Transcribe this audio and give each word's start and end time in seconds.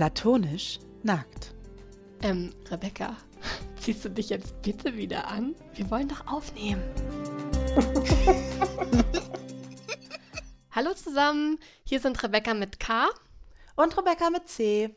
Platonisch 0.00 0.78
nackt. 1.02 1.52
Ähm, 2.22 2.54
Rebecca, 2.70 3.18
ziehst 3.78 4.02
du 4.02 4.08
dich 4.08 4.30
jetzt 4.30 4.62
bitte 4.62 4.96
wieder 4.96 5.28
an? 5.28 5.54
Wir 5.74 5.90
wollen 5.90 6.08
doch 6.08 6.26
aufnehmen. 6.26 6.82
Hallo 10.70 10.94
zusammen, 10.94 11.58
hier 11.84 12.00
sind 12.00 12.22
Rebecca 12.22 12.54
mit 12.54 12.80
K. 12.80 13.10
Und 13.76 13.94
Rebecca 13.98 14.30
mit 14.30 14.48
C. 14.48 14.96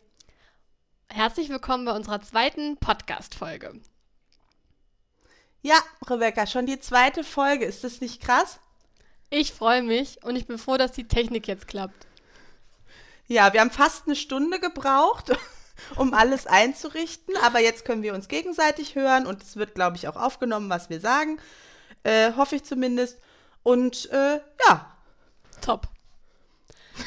Herzlich 1.10 1.50
willkommen 1.50 1.84
bei 1.84 1.92
unserer 1.92 2.22
zweiten 2.22 2.78
Podcast-Folge. 2.78 3.82
Ja, 5.64 5.80
Rebecca, 6.08 6.48
schon 6.48 6.66
die 6.66 6.80
zweite 6.80 7.26
Folge. 7.26 7.66
Ist 7.66 7.84
das 7.84 8.00
nicht 8.00 8.22
krass? 8.22 8.62
Ich 9.30 9.52
freue 9.52 9.84
mich 9.84 10.24
und 10.24 10.38
ich 10.38 10.48
bin 10.48 10.58
froh, 10.58 10.78
dass 10.78 10.94
die 10.94 11.10
Technik 11.10 11.50
jetzt 11.50 11.68
klappt. 11.68 12.08
Ja, 13.34 13.52
wir 13.52 13.62
haben 13.62 13.72
fast 13.72 14.06
eine 14.06 14.16
Stunde 14.16 14.60
gebraucht, 14.60 15.36
um 15.96 16.14
alles 16.14 16.46
einzurichten, 16.46 17.36
aber 17.38 17.62
jetzt 17.62 17.84
können 17.84 18.04
wir 18.04 18.14
uns 18.14 18.28
gegenseitig 18.28 18.94
hören 18.94 19.26
und 19.26 19.42
es 19.42 19.56
wird, 19.56 19.74
glaube 19.74 19.98
ich, 19.98 20.08
auch 20.08 20.18
aufgenommen, 20.18 20.70
was 20.70 20.92
wir 20.92 21.00
sagen. 21.00 21.40
Äh, 22.04 22.34
hoffe 22.34 22.58
ich 22.58 22.64
zumindest. 22.64 23.18
Und 23.64 24.08
äh, 24.12 24.40
ja. 24.68 24.96
Top. 25.62 25.88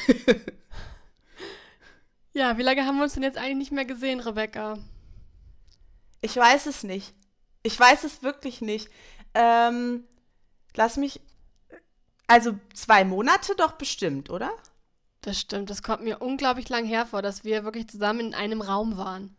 ja, 2.33 2.57
wie 2.57 2.63
lange 2.63 2.85
haben 2.85 2.97
wir 2.97 3.03
uns 3.03 3.13
denn 3.13 3.23
jetzt 3.23 3.37
eigentlich 3.37 3.55
nicht 3.55 3.71
mehr 3.71 3.85
gesehen, 3.85 4.19
Rebecca? 4.19 4.77
Ich 6.19 6.35
weiß 6.35 6.65
es 6.65 6.83
nicht. 6.83 7.13
Ich 7.63 7.79
weiß 7.79 8.03
es 8.03 8.21
wirklich 8.21 8.59
nicht. 8.59 8.89
Ähm, 9.33 10.03
lass 10.75 10.97
mich. 10.97 11.21
Also 12.27 12.59
zwei 12.73 13.05
Monate 13.05 13.55
doch 13.55 13.71
bestimmt, 13.73 14.29
oder? 14.29 14.51
Das 15.21 15.39
stimmt. 15.39 15.69
Das 15.69 15.83
kommt 15.83 16.03
mir 16.03 16.19
unglaublich 16.19 16.69
lang 16.69 16.85
hervor, 16.85 17.21
dass 17.21 17.43
wir 17.43 17.63
wirklich 17.63 17.89
zusammen 17.89 18.19
in 18.19 18.33
einem 18.35 18.61
Raum 18.61 18.97
waren. 18.97 19.35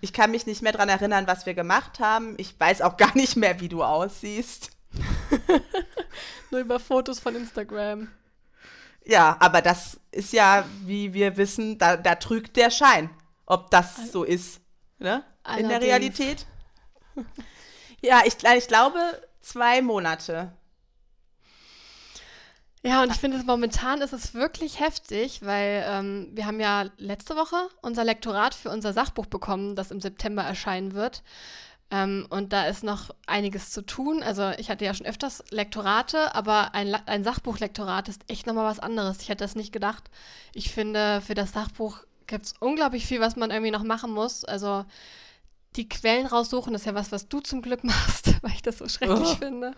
Ich 0.00 0.12
kann 0.12 0.30
mich 0.30 0.46
nicht 0.46 0.62
mehr 0.62 0.72
daran 0.72 0.88
erinnern, 0.88 1.26
was 1.26 1.46
wir 1.46 1.54
gemacht 1.54 2.00
haben. 2.00 2.34
Ich 2.38 2.58
weiß 2.58 2.82
auch 2.82 2.96
gar 2.96 3.14
nicht 3.16 3.36
mehr, 3.36 3.60
wie 3.60 3.68
du 3.68 3.82
aussiehst. 3.82 4.70
Nur 6.50 6.60
über 6.60 6.80
Fotos 6.80 7.20
von 7.20 7.36
Instagram. 7.36 8.08
Ja, 9.04 9.36
aber 9.40 9.62
das 9.62 10.00
ist 10.10 10.32
ja, 10.32 10.64
wie 10.84 11.12
wir 11.14 11.36
wissen, 11.36 11.78
da, 11.78 11.96
da 11.96 12.14
trügt 12.16 12.56
der 12.56 12.70
Schein, 12.70 13.10
ob 13.46 13.70
das 13.70 14.12
so 14.12 14.24
ist. 14.24 14.60
Ne? 14.98 15.24
In 15.58 15.68
der 15.68 15.80
Realität. 15.80 16.46
ja, 18.02 18.22
ich, 18.24 18.36
ich 18.44 18.68
glaube, 18.68 18.98
zwei 19.40 19.82
Monate. 19.82 20.52
Ja, 22.82 23.02
und 23.02 23.10
ich 23.10 23.18
finde, 23.18 23.42
momentan 23.44 24.00
ist 24.00 24.14
es 24.14 24.32
wirklich 24.32 24.80
heftig, 24.80 25.42
weil 25.44 25.84
ähm, 25.86 26.30
wir 26.32 26.46
haben 26.46 26.60
ja 26.60 26.86
letzte 26.96 27.36
Woche 27.36 27.56
unser 27.82 28.04
Lektorat 28.04 28.54
für 28.54 28.70
unser 28.70 28.94
Sachbuch 28.94 29.26
bekommen, 29.26 29.76
das 29.76 29.90
im 29.90 30.00
September 30.00 30.42
erscheinen 30.42 30.94
wird. 30.94 31.22
Ähm, 31.90 32.26
und 32.30 32.52
da 32.54 32.66
ist 32.66 32.82
noch 32.82 33.10
einiges 33.26 33.70
zu 33.70 33.82
tun. 33.82 34.22
Also 34.22 34.50
ich 34.58 34.70
hatte 34.70 34.84
ja 34.86 34.94
schon 34.94 35.06
öfters 35.06 35.44
Lektorate, 35.50 36.34
aber 36.34 36.74
ein, 36.74 36.94
ein 37.06 37.22
Sachbuchlektorat 37.24 38.08
ist 38.08 38.22
echt 38.28 38.46
nochmal 38.46 38.64
was 38.64 38.80
anderes. 38.80 39.20
Ich 39.20 39.28
hätte 39.28 39.44
das 39.44 39.56
nicht 39.56 39.72
gedacht. 39.72 40.04
Ich 40.54 40.72
finde, 40.72 41.20
für 41.20 41.34
das 41.34 41.52
Sachbuch 41.52 41.98
gibt 42.26 42.46
es 42.46 42.54
unglaublich 42.60 43.06
viel, 43.06 43.20
was 43.20 43.36
man 43.36 43.50
irgendwie 43.50 43.72
noch 43.72 43.82
machen 43.82 44.12
muss. 44.12 44.44
Also 44.44 44.86
die 45.76 45.88
Quellen 45.88 46.26
raussuchen, 46.26 46.72
das 46.72 46.82
ist 46.82 46.86
ja 46.86 46.94
was, 46.94 47.12
was 47.12 47.28
du 47.28 47.40
zum 47.40 47.62
Glück 47.62 47.84
machst, 47.84 48.34
weil 48.42 48.52
ich 48.52 48.62
das 48.62 48.78
so 48.78 48.88
schrecklich 48.88 49.28
oh. 49.32 49.36
finde. 49.36 49.74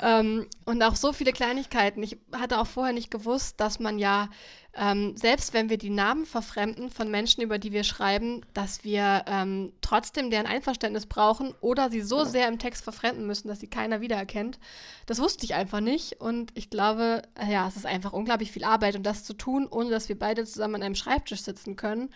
ähm, 0.00 0.46
und 0.64 0.82
auch 0.82 0.94
so 0.94 1.12
viele 1.12 1.32
Kleinigkeiten. 1.32 2.02
Ich 2.02 2.18
hatte 2.32 2.60
auch 2.60 2.66
vorher 2.66 2.92
nicht 2.92 3.10
gewusst, 3.10 3.60
dass 3.60 3.80
man 3.80 3.98
ja, 3.98 4.28
ähm, 4.74 5.16
selbst 5.16 5.52
wenn 5.52 5.68
wir 5.68 5.78
die 5.78 5.90
Namen 5.90 6.26
verfremden 6.26 6.90
von 6.90 7.10
Menschen, 7.10 7.42
über 7.42 7.58
die 7.58 7.72
wir 7.72 7.82
schreiben, 7.82 8.42
dass 8.54 8.84
wir 8.84 9.24
ähm, 9.26 9.72
trotzdem 9.80 10.30
deren 10.30 10.46
Einverständnis 10.46 11.06
brauchen 11.06 11.54
oder 11.60 11.90
sie 11.90 12.02
so 12.02 12.24
sehr 12.24 12.46
im 12.46 12.60
Text 12.60 12.84
verfremden 12.84 13.26
müssen, 13.26 13.48
dass 13.48 13.58
sie 13.58 13.68
keiner 13.68 14.00
wiedererkennt. 14.00 14.60
Das 15.06 15.18
wusste 15.18 15.44
ich 15.44 15.54
einfach 15.54 15.80
nicht. 15.80 16.20
Und 16.20 16.52
ich 16.54 16.70
glaube, 16.70 17.22
ja, 17.50 17.66
es 17.66 17.74
ist 17.74 17.86
einfach 17.86 18.12
unglaublich 18.12 18.52
viel 18.52 18.64
Arbeit. 18.64 18.94
Und 18.94 19.02
das 19.02 19.24
zu 19.24 19.32
tun, 19.34 19.66
ohne 19.68 19.90
dass 19.90 20.08
wir 20.08 20.18
beide 20.18 20.44
zusammen 20.44 20.76
an 20.76 20.82
einem 20.82 20.94
Schreibtisch 20.94 21.40
sitzen 21.40 21.74
können, 21.74 22.10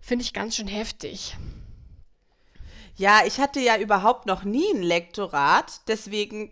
finde 0.00 0.22
ich 0.22 0.32
ganz 0.32 0.54
schön 0.54 0.68
heftig. 0.68 1.36
Ja, 2.98 3.20
ich 3.24 3.38
hatte 3.38 3.60
ja 3.60 3.78
überhaupt 3.78 4.26
noch 4.26 4.42
nie 4.42 4.74
ein 4.74 4.82
Lektorat, 4.82 5.82
deswegen 5.86 6.50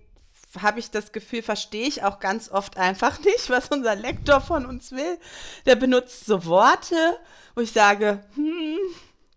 habe 0.62 0.78
ich 0.78 0.92
das 0.92 1.10
Gefühl, 1.10 1.42
verstehe 1.42 1.88
ich 1.88 2.04
auch 2.04 2.20
ganz 2.20 2.50
oft 2.50 2.76
einfach 2.76 3.18
nicht, 3.24 3.50
was 3.50 3.68
unser 3.68 3.96
Lektor 3.96 4.40
von 4.40 4.64
uns 4.64 4.92
will. 4.92 5.18
Der 5.66 5.74
benutzt 5.74 6.24
so 6.24 6.46
Worte, 6.46 7.18
wo 7.56 7.62
ich 7.62 7.72
sage, 7.72 8.24
hm, 8.36 8.78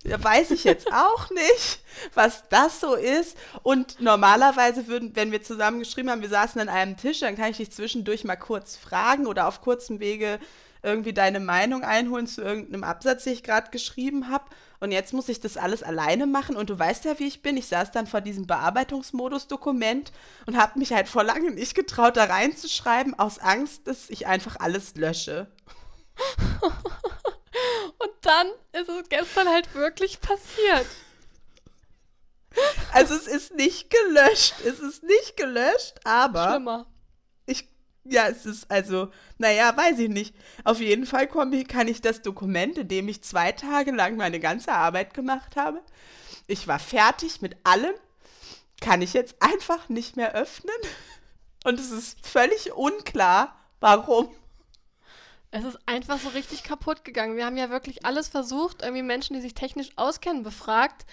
da 0.04 0.24
weiß 0.24 0.52
ich 0.52 0.64
jetzt 0.64 0.94
auch 0.94 1.32
nicht, 1.32 1.80
was 2.14 2.44
das 2.50 2.80
so 2.80 2.94
ist. 2.94 3.36
Und 3.64 4.00
normalerweise 4.00 4.88
würden, 4.88 5.16
wenn 5.16 5.32
wir 5.32 5.42
zusammen 5.42 5.80
geschrieben 5.80 6.12
haben, 6.12 6.22
wir 6.22 6.30
saßen 6.30 6.62
an 6.62 6.70
einem 6.70 6.96
Tisch, 6.96 7.22
dann 7.22 7.36
kann 7.36 7.50
ich 7.50 7.58
dich 7.58 7.72
zwischendurch 7.72 8.24
mal 8.24 8.36
kurz 8.36 8.78
fragen 8.78 9.26
oder 9.26 9.48
auf 9.48 9.62
kurzem 9.62 10.00
Wege 10.00 10.40
irgendwie 10.84 11.14
deine 11.14 11.40
Meinung 11.40 11.84
einholen 11.84 12.28
zu 12.28 12.44
irgendeinem 12.44 12.84
Absatz, 12.84 13.24
den 13.24 13.34
ich 13.34 13.44
gerade 13.44 13.72
geschrieben 13.72 14.30
habe. 14.30 14.46
Und 14.80 14.92
jetzt 14.92 15.14
muss 15.14 15.28
ich 15.28 15.42
das 15.42 15.58
alles 15.58 15.84
alleine 15.84 16.26
machen. 16.26 16.56
Und 16.56 16.70
du 16.70 16.80
weißt 16.80 17.06
ja, 17.06 17.20
wie 17.20 17.28
ich 17.28 17.42
bin. 17.42 17.58
Ich 17.58 17.68
saß 17.68 17.92
dann 17.92 18.08
vor 18.08 18.22
diesem 18.22 18.48
Bearbeitungsmodus-Dokument 18.48 20.12
und 20.46 20.58
habe 20.58 20.80
mich 20.80 20.94
halt 20.94 21.10
vor 21.10 21.24
lange 21.24 21.52
nicht 21.52 21.76
getraut, 21.76 22.16
da 22.16 22.26
reinzuschreiben, 22.26 23.18
aus 23.20 23.40
Angst, 23.40 23.88
dass 23.88 24.10
ich 24.10 24.28
einfach 24.28 24.56
alles 24.60 24.96
lösche. 24.96 25.48
und 26.62 28.12
dann 28.22 28.48
ist 28.72 28.90
es 28.90 29.10
gestern 29.10 29.50
halt 29.50 29.74
wirklich 29.76 30.22
passiert. 30.22 30.88
Also 32.94 33.16
es 33.16 33.28
ist 33.28 33.54
nicht 33.56 33.90
gelöscht. 33.90 34.56
Es 34.66 34.80
ist 34.80 35.04
nicht 35.04 35.38
gelöscht, 35.38 36.00
aber. 36.04 36.52
Schlimmer. 36.52 36.86
Ja, 38.04 38.28
es 38.28 38.46
ist 38.46 38.72
also, 38.72 39.12
naja, 39.38 39.76
weiß 39.76 40.00
ich 40.00 40.10
nicht. 40.10 40.36
Auf 40.64 40.80
jeden 40.80 41.06
Fall 41.06 41.28
kann 41.28 41.88
ich 41.88 42.02
das 42.02 42.22
Dokument, 42.22 42.78
in 42.78 42.88
dem 42.88 43.08
ich 43.08 43.22
zwei 43.22 43.52
Tage 43.52 43.92
lang 43.92 44.16
meine 44.18 44.40
ganze 44.40 44.72
Arbeit 44.72 45.14
gemacht 45.14 45.56
habe, 45.56 45.82
ich 46.48 46.68
war 46.68 46.80
fertig 46.80 47.42
mit 47.42 47.56
allem, 47.64 47.94
kann 48.82 49.02
ich 49.02 49.14
jetzt 49.14 49.36
einfach 49.40 49.90
nicht 49.90 50.16
mehr 50.16 50.34
öffnen. 50.34 50.76
Und 51.64 51.80
es 51.80 51.92
ist 51.92 52.26
völlig 52.26 52.74
unklar, 52.74 53.56
warum. 53.80 54.30
Es 55.52 55.64
ist 55.64 55.78
einfach 55.86 56.20
so 56.20 56.30
richtig 56.30 56.64
kaputt 56.64 57.04
gegangen. 57.04 57.36
Wir 57.36 57.46
haben 57.46 57.58
ja 57.58 57.70
wirklich 57.70 58.06
alles 58.06 58.28
versucht, 58.28 58.84
irgendwie 58.84 59.04
Menschen, 59.04 59.36
die 59.36 59.42
sich 59.42 59.56
technisch 59.56 59.90
auskennen, 59.96 60.44
befragt, 60.44 61.06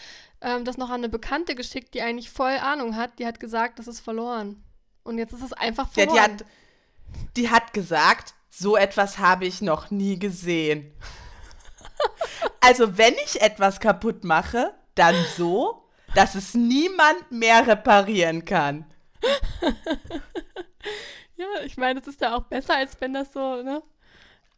ähm, 0.43 0.65
das 0.65 0.77
noch 0.77 0.91
an 0.91 0.97
eine 0.97 1.09
Bekannte 1.09 1.55
geschickt, 1.55 1.95
die 1.95 2.03
eigentlich 2.03 2.31
voll 2.31 2.53
Ahnung 2.59 2.97
hat. 2.97 3.19
Die 3.19 3.27
hat 3.27 3.41
gesagt, 3.41 3.79
das 3.79 3.89
ist 3.89 4.01
verloren. 4.01 4.63
Und 5.05 5.19
jetzt 5.19 5.33
ist 5.33 5.43
es 5.43 5.53
einfach 5.53 5.91
verloren. 5.91 6.17
Ja, 6.17 6.29
die 6.29 6.45
hat, 6.45 6.45
die 7.37 7.51
hat 7.51 7.73
gesagt, 7.73 8.35
so 8.51 8.77
etwas 8.77 9.19
habe 9.19 9.45
ich 9.45 9.61
noch 9.61 9.91
nie 9.91 10.19
gesehen. 10.19 10.93
also 12.61 12.97
wenn 12.99 13.15
ich 13.25 13.41
etwas 13.41 13.81
kaputt 13.81 14.25
mache, 14.25 14.75
dann 14.95 15.15
so, 15.37 15.85
dass 16.15 16.35
es 16.35 16.55
niemand 16.55 17.31
mehr 17.31 17.67
reparieren 17.67 18.45
kann. 18.45 18.87
ja, 21.37 21.47
ich 21.65 21.77
meine, 21.77 22.01
es 22.01 22.07
ist 22.07 22.21
ja 22.21 22.35
auch 22.35 22.45
besser, 22.45 22.77
als 22.77 23.01
wenn 23.01 23.13
das 23.13 23.33
so, 23.33 23.63
ne? 23.63 23.83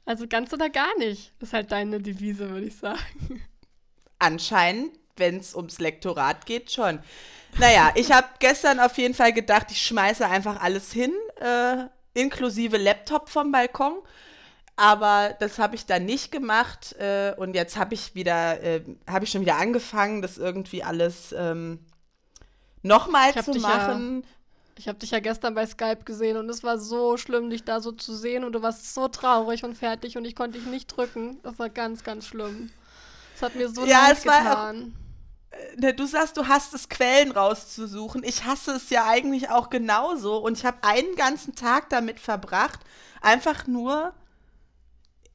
Also 0.04 0.26
ganz 0.26 0.52
oder 0.52 0.70
gar 0.70 0.96
nicht. 0.96 1.34
ist 1.40 1.52
halt 1.52 1.70
deine 1.70 2.00
Devise, 2.00 2.48
würde 2.48 2.66
ich 2.66 2.76
sagen. 2.76 3.44
Anscheinend, 4.18 4.98
wenn 5.16 5.36
es 5.36 5.54
ums 5.54 5.80
Lektorat 5.80 6.46
geht, 6.46 6.72
schon. 6.72 7.00
Naja, 7.58 7.92
ich 7.94 8.10
habe 8.12 8.26
gestern 8.38 8.80
auf 8.80 8.96
jeden 8.96 9.14
Fall 9.14 9.32
gedacht, 9.32 9.66
ich 9.70 9.84
schmeiße 9.84 10.26
einfach 10.26 10.62
alles 10.62 10.92
hin, 10.92 11.12
äh, 11.40 11.84
inklusive 12.18 12.76
Laptop 12.76 13.28
vom 13.28 13.52
Balkon. 13.52 13.94
Aber 14.76 15.34
das 15.40 15.58
habe 15.58 15.74
ich 15.74 15.86
dann 15.86 16.04
nicht 16.04 16.30
gemacht 16.30 16.94
äh, 17.00 17.34
und 17.36 17.54
jetzt 17.54 17.76
habe 17.76 17.94
ich 17.94 18.14
wieder, 18.14 18.62
äh, 18.62 18.84
habe 19.08 19.24
ich 19.24 19.30
schon 19.32 19.40
wieder 19.40 19.56
angefangen, 19.56 20.22
das 20.22 20.38
irgendwie 20.38 20.84
alles 20.84 21.34
ähm, 21.36 21.80
nochmal 22.82 23.34
zu 23.34 23.54
machen. 23.54 24.22
Ja, 24.22 24.28
ich 24.78 24.86
habe 24.86 24.98
dich 25.00 25.10
ja 25.10 25.18
gestern 25.18 25.56
bei 25.56 25.66
Skype 25.66 26.04
gesehen 26.04 26.36
und 26.36 26.48
es 26.48 26.62
war 26.62 26.78
so 26.78 27.16
schlimm, 27.16 27.50
dich 27.50 27.64
da 27.64 27.80
so 27.80 27.90
zu 27.90 28.14
sehen 28.14 28.44
und 28.44 28.52
du 28.52 28.62
warst 28.62 28.94
so 28.94 29.08
traurig 29.08 29.64
und 29.64 29.76
fertig 29.76 30.16
und 30.16 30.24
ich 30.24 30.36
konnte 30.36 30.58
dich 30.58 30.68
nicht 30.68 30.86
drücken. 30.86 31.40
Das 31.42 31.58
war 31.58 31.68
ganz, 31.68 32.04
ganz 32.04 32.26
schlimm. 32.26 32.70
Es 33.34 33.42
hat 33.42 33.56
mir 33.56 33.68
so 33.68 33.84
ja, 33.84 34.08
leid 34.08 34.22
getan. 34.22 34.94
Auch, 34.94 35.07
du 35.76 36.06
sagst, 36.06 36.36
du 36.36 36.48
hast 36.48 36.74
es, 36.74 36.88
Quellen 36.88 37.32
rauszusuchen. 37.32 38.22
Ich 38.24 38.44
hasse 38.44 38.72
es 38.72 38.90
ja 38.90 39.06
eigentlich 39.06 39.50
auch 39.50 39.70
genauso. 39.70 40.38
Und 40.38 40.58
ich 40.58 40.64
habe 40.64 40.78
einen 40.82 41.14
ganzen 41.16 41.54
Tag 41.54 41.88
damit 41.90 42.20
verbracht, 42.20 42.80
einfach 43.20 43.66
nur. 43.66 44.12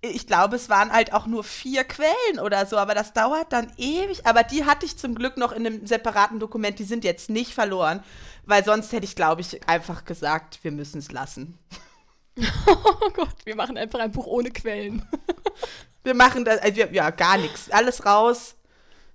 Ich 0.06 0.28
glaube, 0.28 0.58
es 0.58 0.68
waren 0.68 0.92
halt 0.92 1.14
auch 1.14 1.28
nur 1.28 1.46
vier 1.46 1.86
Quellen 1.86 2.40
oder 2.44 2.66
so, 2.66 2.78
aber 2.78 2.94
das 2.94 3.14
dauert 3.14 3.54
dann 3.54 3.72
ewig. 3.78 4.26
Aber 4.26 4.44
die 4.44 4.66
hatte 4.66 4.86
ich 4.86 4.98
zum 4.98 5.16
Glück 5.16 5.38
noch 5.38 5.54
in 5.54 5.66
einem 5.66 5.88
separaten 5.88 6.40
Dokument, 6.40 6.78
die 6.78 6.84
sind 6.84 7.06
jetzt 7.06 7.30
nicht 7.30 7.54
verloren, 7.54 8.04
weil 8.46 8.66
sonst 8.66 8.92
hätte 8.92 9.06
ich, 9.06 9.16
glaube 9.16 9.40
ich, 9.40 9.66
einfach 9.70 10.04
gesagt, 10.04 10.60
wir 10.64 10.72
müssen 10.72 11.00
es 11.00 11.12
lassen. 11.12 11.58
Oh 12.66 13.10
Gott, 13.12 13.36
wir 13.46 13.56
machen 13.56 13.78
einfach 13.78 14.00
ein 14.00 14.12
Buch 14.12 14.26
ohne 14.26 14.50
Quellen. 14.50 15.08
Wir 16.04 16.16
machen 16.16 16.44
das, 16.46 16.60
also 16.62 16.82
ja, 16.82 17.12
gar 17.12 17.38
nichts. 17.38 17.70
Alles 17.70 18.06
raus. 18.06 18.56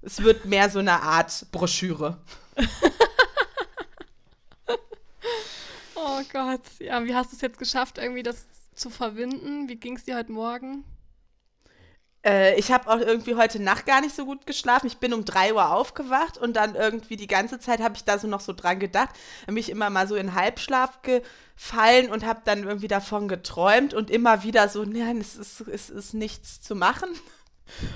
Es 0.03 0.23
wird 0.23 0.45
mehr 0.45 0.71
so 0.71 0.79
eine 0.79 1.03
Art 1.03 1.47
Broschüre. 1.50 2.19
oh 5.95 6.21
Gott. 6.33 6.62
Ja, 6.79 7.05
wie 7.05 7.15
hast 7.15 7.33
du 7.33 7.37
es 7.37 7.43
jetzt 7.43 7.59
geschafft, 7.59 7.99
irgendwie 7.99 8.23
das 8.23 8.47
zu 8.75 8.91
verwinden? 8.91 9.69
Wie 9.69 9.77
ging 9.77 9.97
es 9.97 10.05
dir 10.05 10.17
heute 10.17 10.33
Morgen? 10.33 10.85
Äh, 12.25 12.59
ich 12.59 12.71
habe 12.71 12.89
auch 12.91 12.99
irgendwie 12.99 13.35
heute 13.35 13.61
Nacht 13.61 13.87
gar 13.87 14.00
nicht 14.00 14.15
so 14.15 14.25
gut 14.25 14.47
geschlafen. 14.47 14.87
Ich 14.87 14.99
bin 14.99 15.12
um 15.12 15.25
3 15.25 15.55
Uhr 15.55 15.73
aufgewacht 15.73 16.39
und 16.39 16.55
dann 16.55 16.75
irgendwie 16.75 17.17
die 17.17 17.27
ganze 17.27 17.59
Zeit 17.59 17.81
habe 17.81 17.97
ich 17.97 18.05
da 18.05 18.19
so 18.19 18.29
noch 18.29 18.41
so 18.41 18.53
dran 18.53 18.79
gedacht. 18.79 19.11
Mich 19.49 19.71
immer 19.71 19.91
mal 19.91 20.06
so 20.06 20.15
in 20.15 20.35
Halbschlaf 20.35 21.00
gefallen 21.03 22.11
und 22.11 22.25
habe 22.25 22.43
dann 22.45 22.65
irgendwie 22.65 22.89
davon 22.89 23.29
geträumt 23.29 23.95
und 23.95 24.11
immer 24.11 24.43
wieder 24.43 24.69
so, 24.69 24.85
nein, 24.85 25.21
es 25.21 25.37
ist, 25.37 25.61
es 25.61 25.91
ist 25.91 26.15
nichts 26.15 26.61
zu 26.61 26.75
machen. 26.75 27.09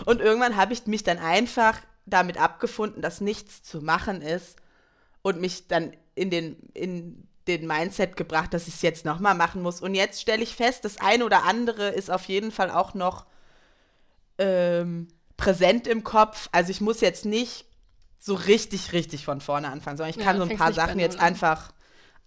Und 0.04 0.20
irgendwann 0.20 0.56
habe 0.56 0.72
ich 0.72 0.86
mich 0.86 1.02
dann 1.02 1.18
einfach 1.18 1.80
damit 2.06 2.38
abgefunden, 2.38 3.02
dass 3.02 3.20
nichts 3.20 3.62
zu 3.62 3.80
machen 3.80 4.22
ist 4.22 4.56
und 5.22 5.40
mich 5.40 5.68
dann 5.68 5.92
in 6.14 6.30
den, 6.30 6.56
in 6.74 7.28
den 7.46 7.66
Mindset 7.66 8.16
gebracht, 8.16 8.54
dass 8.54 8.68
ich 8.68 8.74
es 8.74 8.82
jetzt 8.82 9.04
nochmal 9.04 9.34
machen 9.34 9.62
muss. 9.62 9.80
Und 9.80 9.94
jetzt 9.94 10.20
stelle 10.20 10.42
ich 10.42 10.54
fest, 10.54 10.84
das 10.84 10.98
eine 10.98 11.24
oder 11.24 11.44
andere 11.44 11.88
ist 11.88 12.10
auf 12.10 12.26
jeden 12.26 12.52
Fall 12.52 12.70
auch 12.70 12.94
noch 12.94 13.26
ähm, 14.38 15.08
präsent 15.36 15.86
im 15.86 16.04
Kopf. 16.04 16.48
Also 16.52 16.70
ich 16.70 16.80
muss 16.80 17.00
jetzt 17.00 17.24
nicht 17.24 17.66
so 18.18 18.34
richtig, 18.34 18.92
richtig 18.92 19.24
von 19.24 19.40
vorne 19.40 19.68
anfangen, 19.68 19.96
sondern 19.96 20.16
ich 20.16 20.24
kann 20.24 20.38
ja, 20.38 20.44
so 20.44 20.50
ein 20.50 20.56
paar 20.56 20.72
Sachen 20.72 21.00
jetzt 21.00 21.18
an. 21.18 21.26
einfach, 21.26 21.72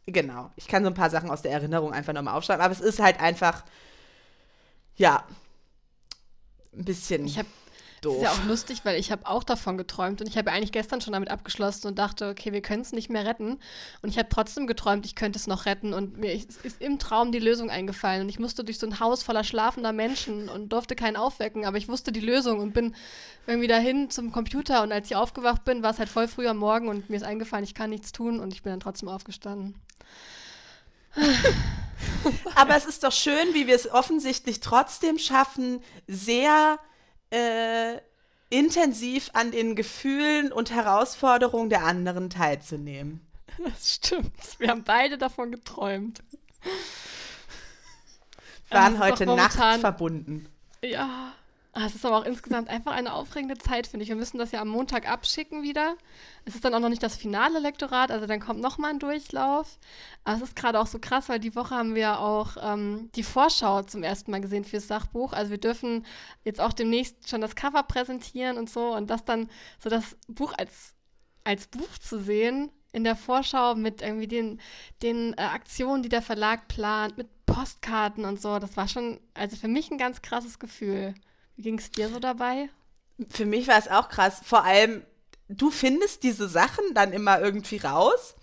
genau, 0.06 0.52
ich 0.58 0.68
kann 0.68 0.84
so 0.84 0.90
ein 0.90 0.96
paar 0.96 1.10
Sachen 1.10 1.30
aus 1.30 1.42
der 1.42 1.52
Erinnerung 1.52 1.94
einfach 1.94 2.14
nochmal 2.14 2.36
aufschreiben. 2.36 2.64
Aber 2.64 2.74
es 2.74 2.82
ist 2.82 3.00
halt 3.00 3.20
einfach, 3.22 3.64
ja, 4.98 5.24
ein 6.74 6.84
bisschen. 6.84 7.26
Ich 7.26 7.38
habe 7.38 7.48
doof. 8.02 8.22
Das 8.22 8.32
ist 8.32 8.38
ja 8.38 8.44
auch 8.44 8.48
lustig, 8.48 8.82
weil 8.84 9.00
ich 9.00 9.12
habe 9.12 9.26
auch 9.26 9.44
davon 9.44 9.78
geträumt 9.78 10.22
und 10.22 10.28
ich 10.28 10.38
habe 10.38 10.52
eigentlich 10.52 10.72
gestern 10.72 11.02
schon 11.02 11.14
damit 11.14 11.30
abgeschlossen 11.30 11.88
und 11.88 12.00
dachte, 12.00 12.30
okay, 12.30 12.54
wir 12.54 12.62
können 12.62 12.82
es 12.82 12.92
nicht 12.92 13.10
mehr 13.10 13.26
retten. 13.26 13.60
Und 14.02 14.10
ich 14.10 14.18
habe 14.18 14.30
trotzdem 14.30 14.68
geträumt, 14.68 15.06
ich 15.06 15.16
könnte 15.16 15.38
es 15.40 15.48
noch 15.48 15.66
retten 15.66 15.94
und 15.94 16.18
mir 16.18 16.34
ist, 16.34 16.64
ist 16.64 16.82
im 16.82 17.00
Traum 17.00 17.32
die 17.32 17.40
Lösung 17.40 17.70
eingefallen 17.70 18.22
und 18.22 18.30
ich 18.30 18.40
musste 18.40 18.64
durch 18.64 18.80
so 18.80 18.88
ein 18.88 19.00
Haus 19.00 19.24
voller 19.24 19.44
schlafender 19.44 19.94
Menschen 19.94 20.50
und 20.50 20.70
durfte 20.70 20.96
keinen 20.96 21.16
aufwecken, 21.16 21.66
aber 21.66 21.78
ich 21.78 21.88
wusste 21.88 22.12
die 22.12 22.20
Lösung 22.20 22.60
und 22.60 22.74
bin 22.74 22.96
irgendwie 23.48 23.68
dahin 23.68 24.10
zum 24.10 24.32
Computer 24.32 24.84
und 24.84 24.92
als 24.92 25.10
ich 25.10 25.16
aufgewacht 25.16 25.64
bin, 25.66 25.84
war 25.84 25.92
es 25.92 26.00
halt 26.00 26.10
voll 26.10 26.28
früh 26.28 26.48
am 26.48 26.58
Morgen 26.58 26.88
und 26.88 27.10
mir 27.10 27.18
ist 27.18 27.24
eingefallen, 27.24 27.64
ich 27.64 27.76
kann 27.76 27.90
nichts 27.90 28.12
tun 28.12 28.40
und 28.40 28.54
ich 28.54 28.64
bin 28.64 28.72
dann 28.72 28.80
trotzdem 28.80 29.10
aufgestanden. 29.10 29.76
Aber 32.56 32.76
es 32.76 32.86
ist 32.86 33.04
doch 33.04 33.12
schön, 33.12 33.54
wie 33.54 33.68
wir 33.68 33.76
es 33.76 33.90
offensichtlich 33.90 34.60
trotzdem 34.60 35.18
schaffen, 35.18 35.82
sehr 36.08 36.80
äh, 37.36 38.02
intensiv 38.50 39.30
an 39.34 39.52
den 39.52 39.76
Gefühlen 39.76 40.52
und 40.52 40.72
Herausforderungen 40.72 41.70
der 41.70 41.84
anderen 41.84 42.30
teilzunehmen. 42.30 43.22
Das 43.64 43.94
stimmt. 43.96 44.60
Wir 44.60 44.70
haben 44.70 44.84
beide 44.84 45.18
davon 45.18 45.52
geträumt. 45.52 46.22
Waren 48.70 49.00
heute 49.00 49.26
Nacht 49.26 49.80
verbunden. 49.80 50.50
Ja, 50.82 51.34
Ah, 51.78 51.88
es 51.88 51.96
ist 51.96 52.06
aber 52.06 52.20
auch 52.20 52.24
insgesamt 52.24 52.70
einfach 52.70 52.94
eine 52.94 53.12
aufregende 53.14 53.58
Zeit, 53.58 53.86
finde 53.86 54.04
ich. 54.04 54.10
Wir 54.10 54.16
müssen 54.16 54.38
das 54.38 54.54
ja 54.54 54.62
am 54.62 54.70
Montag 54.70 55.10
abschicken 55.12 55.62
wieder. 55.62 55.98
Es 56.46 56.56
ist 56.56 56.64
dann 56.64 56.74
auch 56.74 56.80
noch 56.80 56.88
nicht 56.88 57.04
das 57.04 57.18
finale 57.18 57.60
Lektorat, 57.60 58.12
also 58.12 58.26
dann 58.28 58.40
kommt 58.40 58.62
nochmal 58.62 58.92
ein 58.92 59.00
Durchlauf. 59.00 59.78
Aber 60.24 60.38
es 60.38 60.42
ist 60.42 60.56
gerade 60.56 60.80
auch 60.80 60.88
so 60.88 61.00
krass, 61.00 61.28
weil 61.28 61.42
die 61.42 61.54
Woche 61.54 61.76
haben 61.76 61.94
wir 61.94 62.22
auch 62.22 62.56
ähm, 62.62 63.10
die 63.16 63.24
Vorschau 63.24 63.84
zum 63.84 64.04
ersten 64.04 64.32
Mal 64.32 64.40
gesehen 64.40 64.64
fürs 64.64 64.88
Sachbuch. 64.88 65.34
Also 65.34 65.52
wir 65.52 65.58
dürfen 65.58 66.06
jetzt 66.46 66.62
auch 66.62 66.72
demnächst 66.72 67.30
schon 67.30 67.42
das 67.42 67.58
Cover 67.58 67.84
präsentieren 67.84 68.58
und 68.58 68.70
so 68.70 68.96
und 68.96 69.10
das 69.10 69.26
dann 69.26 69.50
so 69.84 69.90
das 69.90 70.16
Buch 70.30 70.54
als, 70.58 70.94
als 71.44 71.68
Buch 71.68 71.98
zu 72.00 72.22
sehen 72.22 72.72
in 72.94 73.04
der 73.04 73.18
Vorschau 73.18 73.76
mit 73.76 74.02
irgendwie 74.02 74.28
den, 74.30 74.62
den 75.02 75.34
äh, 75.34 75.42
Aktionen, 75.42 76.04
die 76.04 76.10
der 76.10 76.22
Verlag 76.22 76.70
plant, 76.70 77.18
mit 77.18 77.28
Postkarten 77.46 78.24
und 78.24 78.42
so. 78.42 78.60
Das 78.60 78.78
war 78.78 78.88
schon, 78.88 79.20
also 79.34 79.58
für 79.58 79.68
mich 79.68 79.92
ein 79.92 79.98
ganz 79.98 80.22
krasses 80.22 80.58
Gefühl. 80.58 81.14
Ging 81.58 81.80
es 81.80 81.92
dir 81.92 82.10
so 82.10 82.20
dabei? 82.20 82.70
Für 83.30 83.46
mich 83.46 83.68
war 83.68 83.78
es 83.78 83.88
auch 83.88 84.10
krass. 84.10 84.42
Vor 84.44 84.64
allem, 84.64 85.06
du 85.48 85.72
findest 85.72 86.24
diese 86.24 86.48
Sachen 86.50 86.94
dann 86.94 87.14
immer 87.14 87.40
irgendwie 87.40 87.78
raus 87.78 88.36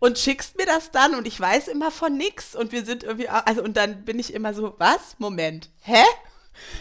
und 0.00 0.18
schickst 0.18 0.56
mir 0.56 0.66
das 0.66 0.90
dann 0.90 1.14
und 1.14 1.26
ich 1.26 1.40
weiß 1.40 1.68
immer 1.68 1.90
von 1.90 2.16
nichts 2.16 2.54
und 2.54 2.72
wir 2.72 2.84
sind 2.84 3.04
irgendwie, 3.04 3.28
also 3.28 3.62
und 3.62 3.76
dann 3.76 4.04
bin 4.04 4.18
ich 4.18 4.34
immer 4.34 4.54
so, 4.54 4.74
was? 4.78 5.16
Moment, 5.18 5.70
hä? 5.80 6.02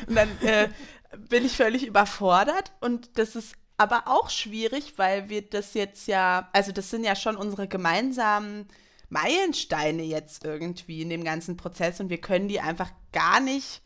Und 0.08 0.16
dann 0.16 0.30
äh, 0.42 0.70
bin 1.30 1.46
ich 1.46 1.56
völlig 1.56 1.86
überfordert 1.86 2.74
und 2.82 3.18
das 3.18 3.36
ist 3.36 3.56
aber 3.78 4.04
auch 4.08 4.30
schwierig, 4.30 4.94
weil 4.98 5.30
wir 5.30 5.44
das 5.44 5.74
jetzt 5.74 6.08
ja, 6.08 6.50
also 6.52 6.72
das 6.72 6.90
sind 6.90 7.04
ja 7.04 7.16
schon 7.16 7.38
unsere 7.38 7.68
gemeinsamen 7.68 8.68
Meilensteine 9.10 10.04
jetzt 10.04 10.44
irgendwie 10.44 11.02
in 11.02 11.10
dem 11.10 11.24
ganzen 11.24 11.58
Prozess 11.58 12.00
und 12.00 12.10
wir 12.10 12.20
können 12.20 12.48
die 12.48 12.60
einfach 12.60 12.90
gar 13.14 13.40
nicht 13.40 13.82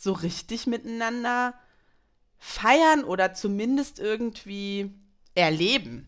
so 0.00 0.12
richtig 0.12 0.66
miteinander 0.66 1.54
feiern 2.38 3.04
oder 3.04 3.34
zumindest 3.34 3.98
irgendwie 3.98 4.94
erleben. 5.34 6.06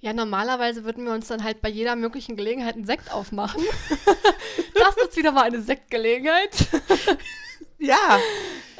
Ja, 0.00 0.12
normalerweise 0.12 0.84
würden 0.84 1.04
wir 1.06 1.12
uns 1.12 1.28
dann 1.28 1.44
halt 1.44 1.62
bei 1.62 1.68
jeder 1.68 1.96
möglichen 1.96 2.36
Gelegenheit 2.36 2.74
einen 2.74 2.86
Sekt 2.86 3.12
aufmachen. 3.12 3.62
das 4.74 4.96
ist 4.96 5.16
wieder 5.16 5.32
mal 5.32 5.44
eine 5.44 5.62
Sektgelegenheit. 5.62 6.66
Ja. 7.78 8.18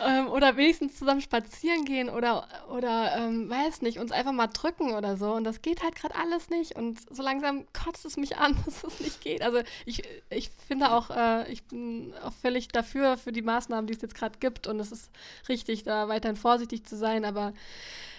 ähm, 0.05 0.29
oder 0.29 0.57
wenigstens 0.57 0.99
zusammen 0.99 1.21
spazieren 1.21 1.85
gehen 1.85 2.09
oder, 2.09 2.49
oder 2.71 3.17
ähm, 3.17 3.49
weiß 3.49 3.83
nicht, 3.83 3.99
uns 3.99 4.13
einfach 4.13 4.33
mal 4.33 4.47
drücken 4.49 4.95
oder 4.95 5.17
so. 5.17 5.33
Und 5.33 5.45
das 5.45 5.63
geht 5.63 5.83
halt 5.83 5.95
gerade 5.95 6.15
alles 6.15 6.51
nicht. 6.51 6.77
Und 6.77 6.99
so 7.15 7.23
langsam 7.23 7.65
kotzt 7.73 8.05
es 8.05 8.17
mich 8.17 8.37
an, 8.37 8.57
dass 8.65 8.85
es 8.85 9.01
nicht 9.01 9.21
geht. 9.21 9.43
Also 9.43 9.61
ich, 9.87 10.03
ich 10.31 10.51
finde 10.67 10.93
auch, 10.93 11.11
äh, 11.11 11.51
ich 11.51 11.65
bin 11.65 12.15
auch 12.23 12.33
völlig 12.33 12.69
dafür, 12.69 13.17
für 13.17 13.33
die 13.33 13.43
Maßnahmen, 13.43 13.87
die 13.87 13.95
es 13.95 14.03
jetzt 14.03 14.15
gerade 14.15 14.39
gibt. 14.39 14.67
Und 14.67 14.81
es 14.81 14.93
ist 14.93 15.11
richtig, 15.49 15.85
da 15.85 16.09
weiterhin 16.09 16.37
vorsichtig 16.37 16.85
zu 16.85 16.97
sein. 16.97 17.25
Aber 17.25 17.53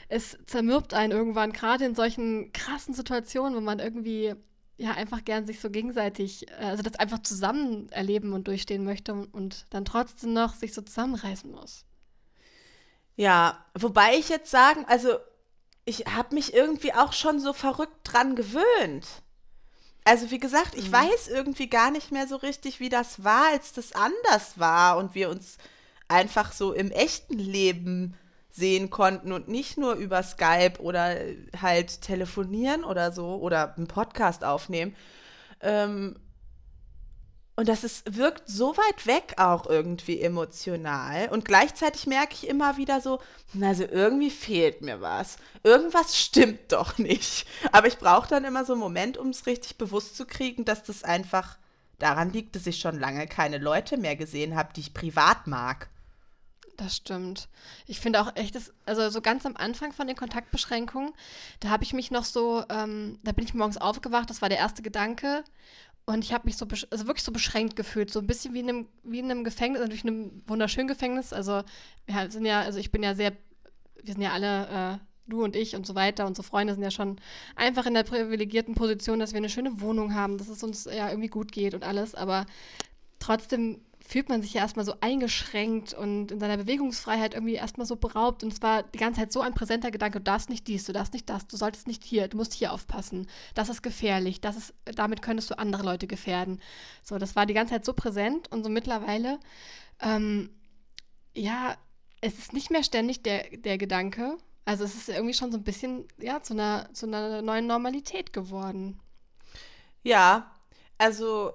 es 0.07 0.37
zermürbt 0.45 0.93
einen 0.93 1.11
irgendwann, 1.11 1.51
gerade 1.51 1.85
in 1.85 1.95
solchen 1.95 2.53
krassen 2.53 2.93
Situationen, 2.93 3.55
wo 3.55 3.61
man 3.61 3.79
irgendwie 3.79 4.35
ja 4.77 4.91
einfach 4.91 5.23
gern 5.23 5.45
sich 5.45 5.59
so 5.59 5.69
gegenseitig, 5.69 6.49
äh, 6.49 6.65
also 6.65 6.83
das 6.83 6.95
einfach 6.95 7.19
zusammen 7.19 7.89
erleben 7.89 8.33
und 8.33 8.47
durchstehen 8.47 8.83
möchte 8.83 9.13
und 9.13 9.65
dann 9.69 9.85
trotzdem 9.85 10.33
noch 10.33 10.53
sich 10.53 10.73
so 10.73 10.81
zusammenreißen 10.81 11.51
muss. 11.51 11.85
Ja, 13.15 13.65
wobei 13.73 14.17
ich 14.17 14.29
jetzt 14.29 14.51
sagen, 14.51 14.85
also 14.87 15.17
ich 15.85 16.05
habe 16.07 16.35
mich 16.35 16.53
irgendwie 16.53 16.93
auch 16.93 17.13
schon 17.13 17.39
so 17.39 17.53
verrückt 17.53 17.99
dran 18.03 18.35
gewöhnt. 18.35 19.07
Also 20.03 20.31
wie 20.31 20.39
gesagt, 20.39 20.75
ich 20.75 20.89
mhm. 20.89 20.93
weiß 20.93 21.27
irgendwie 21.29 21.67
gar 21.67 21.91
nicht 21.91 22.11
mehr 22.11 22.27
so 22.27 22.35
richtig, 22.35 22.79
wie 22.79 22.89
das 22.89 23.23
war, 23.23 23.47
als 23.51 23.73
das 23.73 23.93
anders 23.93 24.59
war 24.59 24.97
und 24.97 25.15
wir 25.15 25.29
uns 25.29 25.57
einfach 26.07 26.51
so 26.51 26.73
im 26.73 26.91
echten 26.91 27.39
Leben 27.39 28.15
sehen 28.55 28.89
konnten 28.89 29.31
und 29.33 29.47
nicht 29.49 29.77
nur 29.77 29.95
über 29.95 30.23
Skype 30.23 30.79
oder 30.79 31.17
halt 31.61 32.01
telefonieren 32.01 32.83
oder 32.85 33.11
so 33.11 33.35
oder 33.35 33.75
einen 33.75 33.87
Podcast 33.87 34.45
aufnehmen. 34.45 34.95
Ähm, 35.61 36.15
und 37.57 37.69
das 37.69 37.85
ist, 37.85 38.17
wirkt 38.17 38.43
so 38.47 38.75
weit 38.75 39.07
weg 39.07 39.35
auch 39.37 39.65
irgendwie 39.65 40.21
emotional. 40.21 41.29
Und 41.29 41.45
gleichzeitig 41.45 42.05
merke 42.05 42.33
ich 42.33 42.47
immer 42.47 42.75
wieder 42.75 42.99
so, 42.99 43.19
also 43.61 43.83
irgendwie 43.83 44.29
fehlt 44.29 44.81
mir 44.81 44.99
was. 44.99 45.37
Irgendwas 45.63 46.17
stimmt 46.17 46.59
doch 46.71 46.97
nicht. 46.97 47.47
Aber 47.71 47.87
ich 47.87 47.97
brauche 47.97 48.27
dann 48.27 48.43
immer 48.43 48.65
so 48.65 48.73
einen 48.73 48.81
Moment, 48.81 49.17
um 49.17 49.29
es 49.29 49.45
richtig 49.45 49.77
bewusst 49.77 50.17
zu 50.17 50.25
kriegen, 50.25 50.65
dass 50.65 50.83
das 50.83 51.03
einfach 51.03 51.57
daran 51.97 52.31
liegt, 52.31 52.55
dass 52.55 52.67
ich 52.67 52.79
schon 52.79 52.99
lange 52.99 53.25
keine 53.27 53.57
Leute 53.57 53.97
mehr 53.97 54.17
gesehen 54.17 54.55
habe, 54.55 54.73
die 54.73 54.81
ich 54.81 54.93
privat 54.93 55.47
mag. 55.47 55.89
Das 56.77 56.97
stimmt. 56.97 57.47
Ich 57.87 57.99
finde 57.99 58.21
auch 58.21 58.35
echt, 58.35 58.55
das, 58.55 58.73
also 58.85 59.09
so 59.09 59.21
ganz 59.21 59.45
am 59.45 59.55
Anfang 59.55 59.93
von 59.93 60.07
den 60.07 60.15
Kontaktbeschränkungen, 60.15 61.13
da 61.61 61.69
habe 61.69 61.83
ich 61.83 61.93
mich 61.93 62.11
noch 62.11 62.25
so, 62.25 62.65
ähm, 62.69 63.19
da 63.23 63.31
bin 63.31 63.45
ich 63.45 63.53
morgens 63.53 63.77
aufgewacht, 63.77 64.29
das 64.29 64.41
war 64.41 64.49
der 64.49 64.57
erste 64.57 64.81
Gedanke. 64.81 65.43
Und 66.05 66.23
ich 66.23 66.33
habe 66.33 66.45
mich 66.45 66.57
so, 66.57 66.67
also 66.91 67.07
wirklich 67.07 67.23
so 67.23 67.31
beschränkt 67.31 67.75
gefühlt, 67.75 68.11
so 68.11 68.19
ein 68.19 68.27
bisschen 68.27 68.53
wie 68.53 68.59
in 68.59 68.69
einem, 68.69 68.87
wie 69.03 69.19
in 69.19 69.31
einem 69.31 69.43
Gefängnis, 69.43 69.81
natürlich 69.81 70.03
in 70.03 70.09
einem 70.09 70.43
wunderschönen 70.47 70.87
Gefängnis. 70.87 71.33
Also 71.33 71.63
wir 72.05 72.29
sind 72.29 72.45
ja, 72.45 72.61
also 72.61 72.77
ich 72.77 72.91
bin 72.91 73.01
ja 73.01 73.15
sehr, 73.15 73.31
wir 74.03 74.13
sind 74.13 74.21
ja 74.21 74.33
alle, 74.33 74.67
äh, 74.67 74.97
du 75.27 75.43
und 75.43 75.55
ich 75.55 75.75
und 75.75 75.87
so 75.87 75.95
weiter, 75.95 76.27
unsere 76.27 76.45
Freunde 76.45 76.73
sind 76.73 76.83
ja 76.83 76.91
schon 76.91 77.17
einfach 77.55 77.87
in 77.87 77.95
der 77.95 78.03
privilegierten 78.03 78.75
Position, 78.75 79.19
dass 79.19 79.31
wir 79.31 79.37
eine 79.37 79.49
schöne 79.49 79.81
Wohnung 79.81 80.13
haben, 80.13 80.37
dass 80.37 80.49
es 80.49 80.61
uns 80.61 80.85
ja 80.85 81.09
irgendwie 81.09 81.29
gut 81.29 81.51
geht 81.51 81.73
und 81.73 81.83
alles. 81.83 82.13
Aber 82.13 82.45
trotzdem 83.17 83.81
fühlt 84.07 84.29
man 84.29 84.41
sich 84.41 84.53
ja 84.53 84.61
erstmal 84.61 84.85
so 84.85 84.93
eingeschränkt 85.01 85.93
und 85.93 86.31
in 86.31 86.39
seiner 86.39 86.57
Bewegungsfreiheit 86.57 87.33
irgendwie 87.33 87.55
erstmal 87.55 87.87
so 87.87 87.95
beraubt. 87.95 88.43
Und 88.43 88.53
es 88.53 88.61
war 88.61 88.83
die 88.83 88.99
ganze 88.99 89.21
Zeit 89.21 89.31
so 89.31 89.41
ein 89.41 89.55
präsenter 89.55 89.89
Gedanke, 89.89 90.19
du 90.19 90.23
darfst 90.23 90.49
nicht 90.49 90.67
dies, 90.67 90.85
du 90.85 90.93
darfst 90.93 91.13
nicht 91.13 91.27
das, 91.27 91.47
du 91.47 91.57
solltest 91.57 91.87
nicht 91.87 92.03
hier, 92.03 92.27
du 92.27 92.37
musst 92.37 92.53
hier 92.53 92.71
aufpassen. 92.71 93.27
Das 93.55 93.67
ist 93.67 93.81
gefährlich, 93.81 94.41
das 94.41 94.57
ist, 94.57 94.73
damit 94.85 95.23
könntest 95.23 95.49
du 95.49 95.57
andere 95.57 95.83
Leute 95.83 96.05
gefährden. 96.05 96.61
So, 97.01 97.17
das 97.17 97.35
war 97.35 97.47
die 97.47 97.55
ganze 97.55 97.73
Zeit 97.73 97.85
so 97.85 97.93
präsent 97.93 98.51
und 98.51 98.63
so 98.63 98.69
mittlerweile, 98.69 99.39
ähm, 99.99 100.51
ja, 101.33 101.75
es 102.21 102.37
ist 102.37 102.53
nicht 102.53 102.69
mehr 102.69 102.83
ständig 102.83 103.23
der, 103.23 103.57
der 103.57 103.77
Gedanke. 103.77 104.37
Also 104.65 104.83
es 104.83 104.95
ist 104.95 105.09
irgendwie 105.09 105.33
schon 105.33 105.51
so 105.51 105.57
ein 105.57 105.63
bisschen, 105.63 106.07
ja, 106.19 106.41
zu 106.43 106.53
einer, 106.53 106.89
zu 106.93 107.07
einer 107.07 107.41
neuen 107.41 107.65
Normalität 107.65 108.33
geworden. 108.33 108.99
Ja, 110.03 110.51
also 110.97 111.53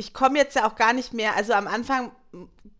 ich 0.00 0.14
komme 0.14 0.38
jetzt 0.38 0.56
ja 0.56 0.66
auch 0.66 0.74
gar 0.74 0.94
nicht 0.94 1.12
mehr, 1.12 1.36
also 1.36 1.52
am 1.52 1.66
Anfang 1.66 2.10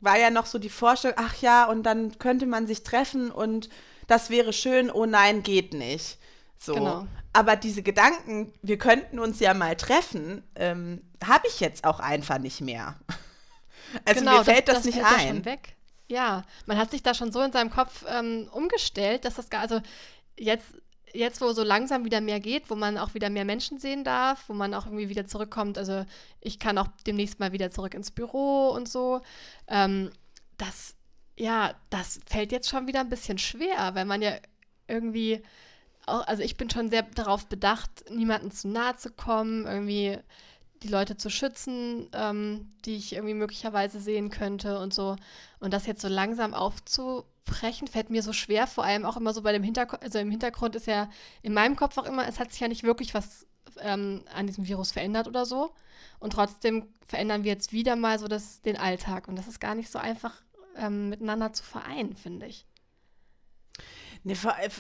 war 0.01 0.19
ja 0.19 0.31
noch 0.31 0.47
so 0.47 0.59
die 0.59 0.71
Vorstellung, 0.71 1.17
ach 1.21 1.37
ja, 1.43 1.67
und 1.67 1.83
dann 1.85 2.19
könnte 2.19 2.47
man 2.47 2.67
sich 2.67 2.83
treffen 2.83 3.31
und 3.31 3.69
das 4.07 4.31
wäre 4.31 4.53
schön, 4.53 4.91
oh 4.91 5.07
nein, 5.07 5.43
geht 5.43 5.75
nicht. 5.75 6.19
So. 6.59 6.75
Genau. 6.75 7.07
Aber 7.33 7.57
diese 7.57 7.83
Gedanken, 7.83 8.53
wir 8.63 8.79
könnten 8.79 9.19
uns 9.19 9.39
ja 9.39 9.55
mal 9.55 9.77
treffen, 9.77 10.43
ähm, 10.57 11.03
habe 11.25 11.47
ich 11.47 11.61
jetzt 11.61 11.85
auch 11.85 12.01
einfach 12.01 12.39
nicht 12.39 12.61
mehr. 12.61 12.97
Also 14.05 14.21
genau, 14.21 14.39
mir 14.39 14.45
fällt 14.45 14.69
das, 14.69 14.77
das, 14.77 14.85
das 14.85 14.95
nicht 14.95 15.05
fällt 15.05 15.21
ein. 15.21 15.27
Ja, 15.27 15.35
schon 15.35 15.45
weg. 15.47 15.75
ja, 16.07 16.43
man 16.67 16.79
hat 16.79 16.93
sich 16.93 17.03
da 17.03 17.13
schon 17.13 17.33
so 17.33 17.41
in 17.41 17.51
seinem 17.51 17.71
Kopf 17.71 18.05
ähm, 18.09 18.49
umgestellt, 18.53 19.25
dass 19.25 19.35
das 19.35 19.51
gar, 19.51 19.63
also 19.63 19.81
jetzt 20.39 20.67
jetzt, 21.15 21.41
wo 21.41 21.53
so 21.53 21.63
langsam 21.63 22.05
wieder 22.05 22.21
mehr 22.21 22.41
geht, 22.41 22.71
wo 22.71 22.75
man 22.75 22.99
auch 22.99 23.15
wieder 23.15 23.31
mehr 23.31 23.45
Menschen 23.45 23.79
sehen 23.79 24.05
darf, 24.05 24.49
wo 24.49 24.55
man 24.55 24.75
auch 24.75 24.87
irgendwie 24.87 25.09
wieder 25.09 25.27
zurückkommt, 25.27 25.79
also 25.79 26.05
ich 26.41 26.59
kann 26.59 26.79
auch 26.79 26.89
demnächst 27.07 27.41
mal 27.41 27.53
wieder 27.53 27.71
zurück 27.71 27.95
ins 27.95 28.11
Büro 28.11 28.71
und 28.71 28.89
so, 28.89 29.21
ähm, 29.69 30.11
das, 30.59 30.95
ja, 31.37 31.75
das 31.91 32.21
fällt 32.27 32.53
jetzt 32.53 32.69
schon 32.69 32.87
wieder 32.87 33.01
ein 33.01 33.09
bisschen 33.09 33.39
schwer, 33.39 33.95
weil 33.95 34.05
man 34.05 34.23
ja 34.23 34.33
irgendwie, 34.89 35.43
auch, 36.07 36.27
also 36.27 36.43
ich 36.43 36.57
bin 36.57 36.71
schon 36.71 36.91
sehr 36.91 37.03
darauf 37.03 37.47
bedacht, 37.47 37.91
niemandem 38.11 38.51
zu 38.51 38.69
nahe 38.69 38.97
zu 38.97 39.11
kommen, 39.11 39.67
irgendwie 39.67 40.19
die 40.83 40.89
Leute 40.89 41.17
zu 41.17 41.31
schützen, 41.31 42.09
ähm, 42.13 42.73
die 42.85 42.97
ich 42.97 43.13
irgendwie 43.13 43.35
möglicherweise 43.35 44.01
sehen 44.01 44.31
könnte 44.31 44.79
und 44.79 44.95
so. 44.95 45.17
Und 45.59 45.75
das 45.75 45.87
jetzt 45.87 46.01
so 46.01 46.09
langsam 46.09 46.55
aufzu 46.55 47.25
Sprechen 47.49 47.89
fällt 47.89 48.11
mir 48.11 48.23
so 48.23 48.33
schwer, 48.33 48.67
vor 48.67 48.85
allem 48.85 49.05
auch 49.05 49.17
immer 49.17 49.35
so 49.35 49.43
bei 49.43 49.53
dem 49.53 49.63
Hintergrund, 49.63 50.03
also 50.03 50.19
im 50.19 50.31
Hintergrund 50.31 50.77
ist 50.77 50.87
ja 50.87 51.11
in 51.43 51.53
meinem 51.53 51.75
Kopf 51.75 51.99
auch 51.99 52.05
immer, 52.05 52.27
es 52.29 52.39
hat 52.39 52.53
sich 52.53 52.61
ja 52.61 52.69
nicht 52.69 52.85
wirklich 52.85 53.13
was 53.13 53.47
ähm, 53.81 54.25
an 54.33 54.47
diesem 54.47 54.67
Virus 54.67 54.93
verändert 54.93 55.27
oder 55.27 55.45
so. 55.45 55.75
Und 56.19 56.35
trotzdem 56.35 56.89
verändern 57.07 57.45
wir 57.45 57.53
jetzt 57.53 57.73
wieder 57.73 57.97
mal 57.97 58.19
so 58.19 58.29
das, 58.29 58.63
den 58.63 58.77
Alltag. 58.77 59.27
Und 59.27 59.37
das 59.37 59.49
ist 59.49 59.61
gar 59.61 59.75
nicht 59.75 59.91
so 59.91 59.99
einfach 59.99 60.43
ähm, 60.77 61.09
miteinander 61.09 61.53
zu 61.53 61.65
vereinen, 61.65 62.17
finde 62.17 62.47
ich. 62.47 62.67
Nee, 64.23 64.37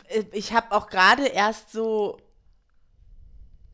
äh, 0.09 0.25
ich 0.33 0.52
habe 0.52 0.73
auch 0.73 0.88
gerade 0.88 1.26
erst 1.26 1.73
so, 1.73 2.19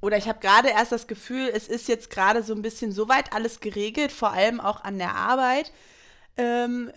oder 0.00 0.16
ich 0.16 0.28
habe 0.28 0.38
gerade 0.40 0.69
erst 0.69 0.93
das 0.93 1.07
Gefühl, 1.07 1.50
es 1.52 1.69
ist 1.69 1.88
jetzt 1.88 2.11
gerade 2.11 2.43
so 2.43 2.55
ein 2.55 2.62
bisschen 2.62 2.93
soweit 2.93 3.33
alles 3.33 3.61
geregelt, 3.61 4.12
vor 4.12 4.33
allem 4.33 4.61
auch 4.61 4.83
an 4.85 4.99
der 4.99 5.14
Arbeit. 5.14 5.73
Ähm, 6.37 6.93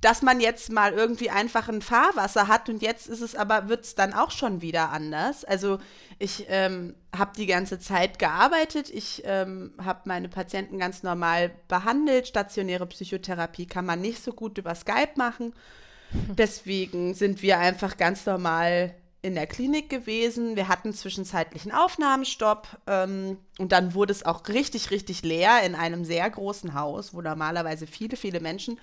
dass 0.00 0.22
man 0.22 0.40
jetzt 0.40 0.72
mal 0.72 0.92
irgendwie 0.92 1.30
einfach 1.30 1.68
ein 1.68 1.82
Fahrwasser 1.82 2.48
hat 2.48 2.68
und 2.68 2.80
jetzt 2.80 3.06
ist 3.06 3.20
es 3.20 3.34
aber, 3.34 3.68
wird 3.68 3.84
es 3.84 3.94
dann 3.94 4.14
auch 4.14 4.30
schon 4.30 4.62
wieder 4.62 4.90
anders. 4.90 5.44
Also 5.44 5.78
ich 6.18 6.46
ähm, 6.48 6.94
habe 7.16 7.32
die 7.36 7.46
ganze 7.46 7.78
Zeit 7.78 8.18
gearbeitet, 8.18 8.88
ich 8.90 9.22
ähm, 9.26 9.72
habe 9.82 10.00
meine 10.04 10.28
Patienten 10.28 10.78
ganz 10.78 11.02
normal 11.02 11.50
behandelt. 11.68 12.28
Stationäre 12.28 12.86
Psychotherapie 12.86 13.66
kann 13.66 13.84
man 13.84 14.00
nicht 14.00 14.22
so 14.22 14.32
gut 14.32 14.56
über 14.56 14.74
Skype 14.74 15.16
machen. 15.16 15.52
Deswegen 16.12 17.14
sind 17.14 17.42
wir 17.42 17.58
einfach 17.58 17.96
ganz 17.96 18.24
normal 18.24 18.94
in 19.22 19.34
der 19.34 19.46
Klinik 19.46 19.90
gewesen. 19.90 20.56
Wir 20.56 20.68
hatten 20.68 20.94
zwischenzeitlichen 20.94 21.72
Aufnahmestopp 21.72 22.68
ähm, 22.86 23.36
und 23.58 23.72
dann 23.72 23.92
wurde 23.92 24.12
es 24.12 24.24
auch 24.24 24.48
richtig, 24.48 24.90
richtig 24.90 25.22
leer 25.22 25.62
in 25.62 25.74
einem 25.74 26.06
sehr 26.06 26.28
großen 26.30 26.72
Haus, 26.72 27.12
wo 27.12 27.20
normalerweise 27.20 27.86
viele, 27.86 28.16
viele 28.16 28.40
Menschen 28.40 28.78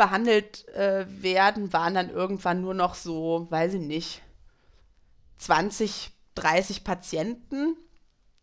behandelt 0.00 0.66
äh, 0.68 1.04
werden, 1.06 1.74
waren 1.74 1.92
dann 1.92 2.08
irgendwann 2.08 2.62
nur 2.62 2.72
noch 2.72 2.94
so, 2.94 3.46
weiß 3.50 3.74
ich 3.74 3.82
nicht, 3.82 4.22
20, 5.36 6.10
30 6.36 6.84
Patienten. 6.84 7.76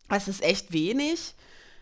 Das 0.08 0.28
ist 0.28 0.40
echt 0.40 0.72
wenig. 0.72 1.34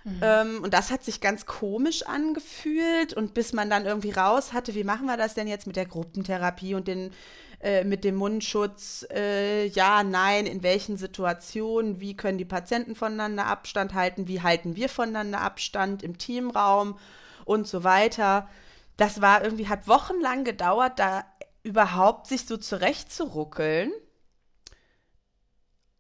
Mhm. 0.05 0.21
Ähm, 0.23 0.61
und 0.63 0.73
das 0.73 0.91
hat 0.91 1.05
sich 1.05 1.21
ganz 1.21 1.45
komisch 1.45 2.05
angefühlt. 2.07 3.13
Und 3.13 3.35
bis 3.35 3.53
man 3.53 3.69
dann 3.69 3.85
irgendwie 3.85 4.13
raus 4.13 4.55
hatte, 4.55 4.75
wie 4.75 4.83
machen 4.83 5.05
wir 5.05 5.19
das 5.19 5.35
denn 5.35 5.47
jetzt 5.47 5.67
mit 5.67 5.77
der 5.77 5.85
Gruppentherapie 5.85 6.75
und 6.75 6.89
den, 6.89 7.13
äh, 7.61 7.85
mit 7.85 8.03
dem 8.03 8.15
Mundschutz? 8.15 9.07
Äh, 9.13 9.67
ja, 9.67 10.03
nein, 10.05 10.47
in 10.47 10.63
welchen 10.63 10.97
Situationen? 10.97 12.01
Wie 12.01 12.17
können 12.17 12.39
die 12.39 12.47
Patienten 12.47 12.95
voneinander 12.95 13.45
Abstand 13.45 13.93
halten? 13.93 14.27
Wie 14.27 14.41
halten 14.41 14.75
wir 14.75 14.89
voneinander 14.89 15.43
Abstand 15.43 16.03
im 16.03 16.17
Teamraum 16.17 16.99
und 17.45 17.69
so 17.69 17.85
weiter? 17.85 18.49
Das 18.97 19.21
war 19.21 19.45
irgendwie, 19.45 19.69
hat 19.69 19.89
wochenlang 19.89 20.45
gedauert, 20.45 20.99
da 20.99 21.25
überhaupt 21.63 22.27
sich 22.27 22.47
so 22.47 22.57
zurechtzuruckeln. 22.57 23.93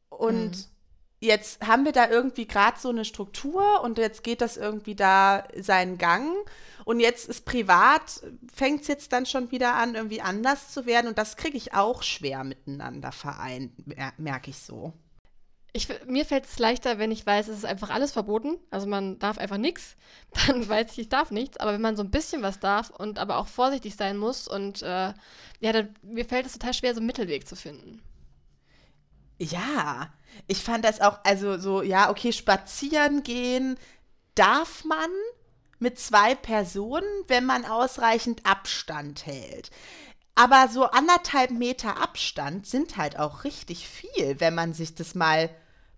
Und 0.09 0.50
mhm. 0.50 0.65
jetzt 1.21 1.67
haben 1.67 1.85
wir 1.85 1.93
da 1.93 2.09
irgendwie 2.09 2.47
gerade 2.47 2.79
so 2.79 2.88
eine 2.88 3.05
Struktur 3.05 3.83
und 3.83 3.99
jetzt 3.99 4.23
geht 4.23 4.41
das 4.41 4.57
irgendwie 4.57 4.95
da 4.95 5.47
seinen 5.59 5.99
Gang. 5.99 6.33
Und 6.85 7.00
jetzt 7.00 7.29
ist 7.29 7.45
privat, 7.45 8.23
fängt 8.55 8.83
es 8.83 8.88
jetzt 8.88 9.12
dann 9.12 9.26
schon 9.26 9.50
wieder 9.50 9.75
an, 9.75 9.97
irgendwie 9.97 10.23
anders 10.23 10.71
zu 10.73 10.87
werden. 10.87 11.09
Und 11.09 11.19
das 11.19 11.37
kriege 11.37 11.57
ich 11.57 11.75
auch 11.75 12.03
schwer 12.03 12.45
miteinander 12.45 13.12
vereint, 13.12 13.73
merke 14.19 14.50
ich 14.50 14.59
so. 14.61 14.93
Ich, 15.76 15.88
mir 16.06 16.25
fällt 16.25 16.47
es 16.47 16.59
leichter, 16.59 16.99
wenn 16.99 17.11
ich 17.11 17.26
weiß, 17.26 17.49
es 17.49 17.59
ist 17.59 17.64
einfach 17.66 17.90
alles 17.90 18.11
verboten. 18.11 18.56
Also 18.71 18.87
man 18.87 19.18
darf 19.18 19.37
einfach 19.37 19.59
nichts. 19.59 19.97
Dann 20.47 20.66
weiß 20.66 20.92
ich, 20.92 20.99
ich 21.00 21.09
darf 21.11 21.30
nichts. 21.30 21.59
Aber 21.59 21.75
wenn 21.75 21.83
man 21.83 21.97
so 21.97 22.02
ein 22.02 22.11
bisschen 22.11 22.42
was 22.42 22.61
darf 22.61 22.88
und 22.90 23.18
aber 23.18 23.37
auch 23.37 23.47
vorsichtig 23.47 23.95
sein 23.95 24.16
muss 24.16 24.49
und 24.49 24.83
äh, 24.83 25.12
ja, 25.61 25.73
dann, 25.73 25.95
mir 26.02 26.25
fällt 26.25 26.47
es 26.47 26.54
total 26.54 26.75
schwer, 26.75 26.95
so 26.95 27.00
einen 27.00 27.06
Mittelweg 27.06 27.47
zu 27.47 27.56
finden. 27.56 28.02
Ja, 29.38 30.11
ich 30.47 30.62
fand 30.62 30.85
das 30.85 31.00
auch, 31.00 31.18
also 31.25 31.59
so, 31.59 31.83
ja, 31.83 32.11
okay, 32.11 32.33
spazieren 32.33 33.23
gehen 33.23 33.76
darf 34.35 34.85
man 34.85 35.11
mit 35.78 35.99
zwei 35.99 36.35
Personen, 36.35 37.09
wenn 37.26 37.45
man 37.45 37.64
ausreichend 37.64 38.47
Abstand 38.47 39.26
hält. 39.26 39.71
Aber 40.35 40.68
so 40.68 40.85
anderthalb 40.85 41.50
Meter 41.50 42.00
Abstand 42.00 42.66
sind 42.66 42.97
halt 42.97 43.18
auch 43.18 43.45
richtig 43.45 43.88
viel, 43.88 44.40
wenn 44.40 44.54
man 44.54 44.75
sich 44.75 44.95
das 44.95 45.14
mal 45.14 45.50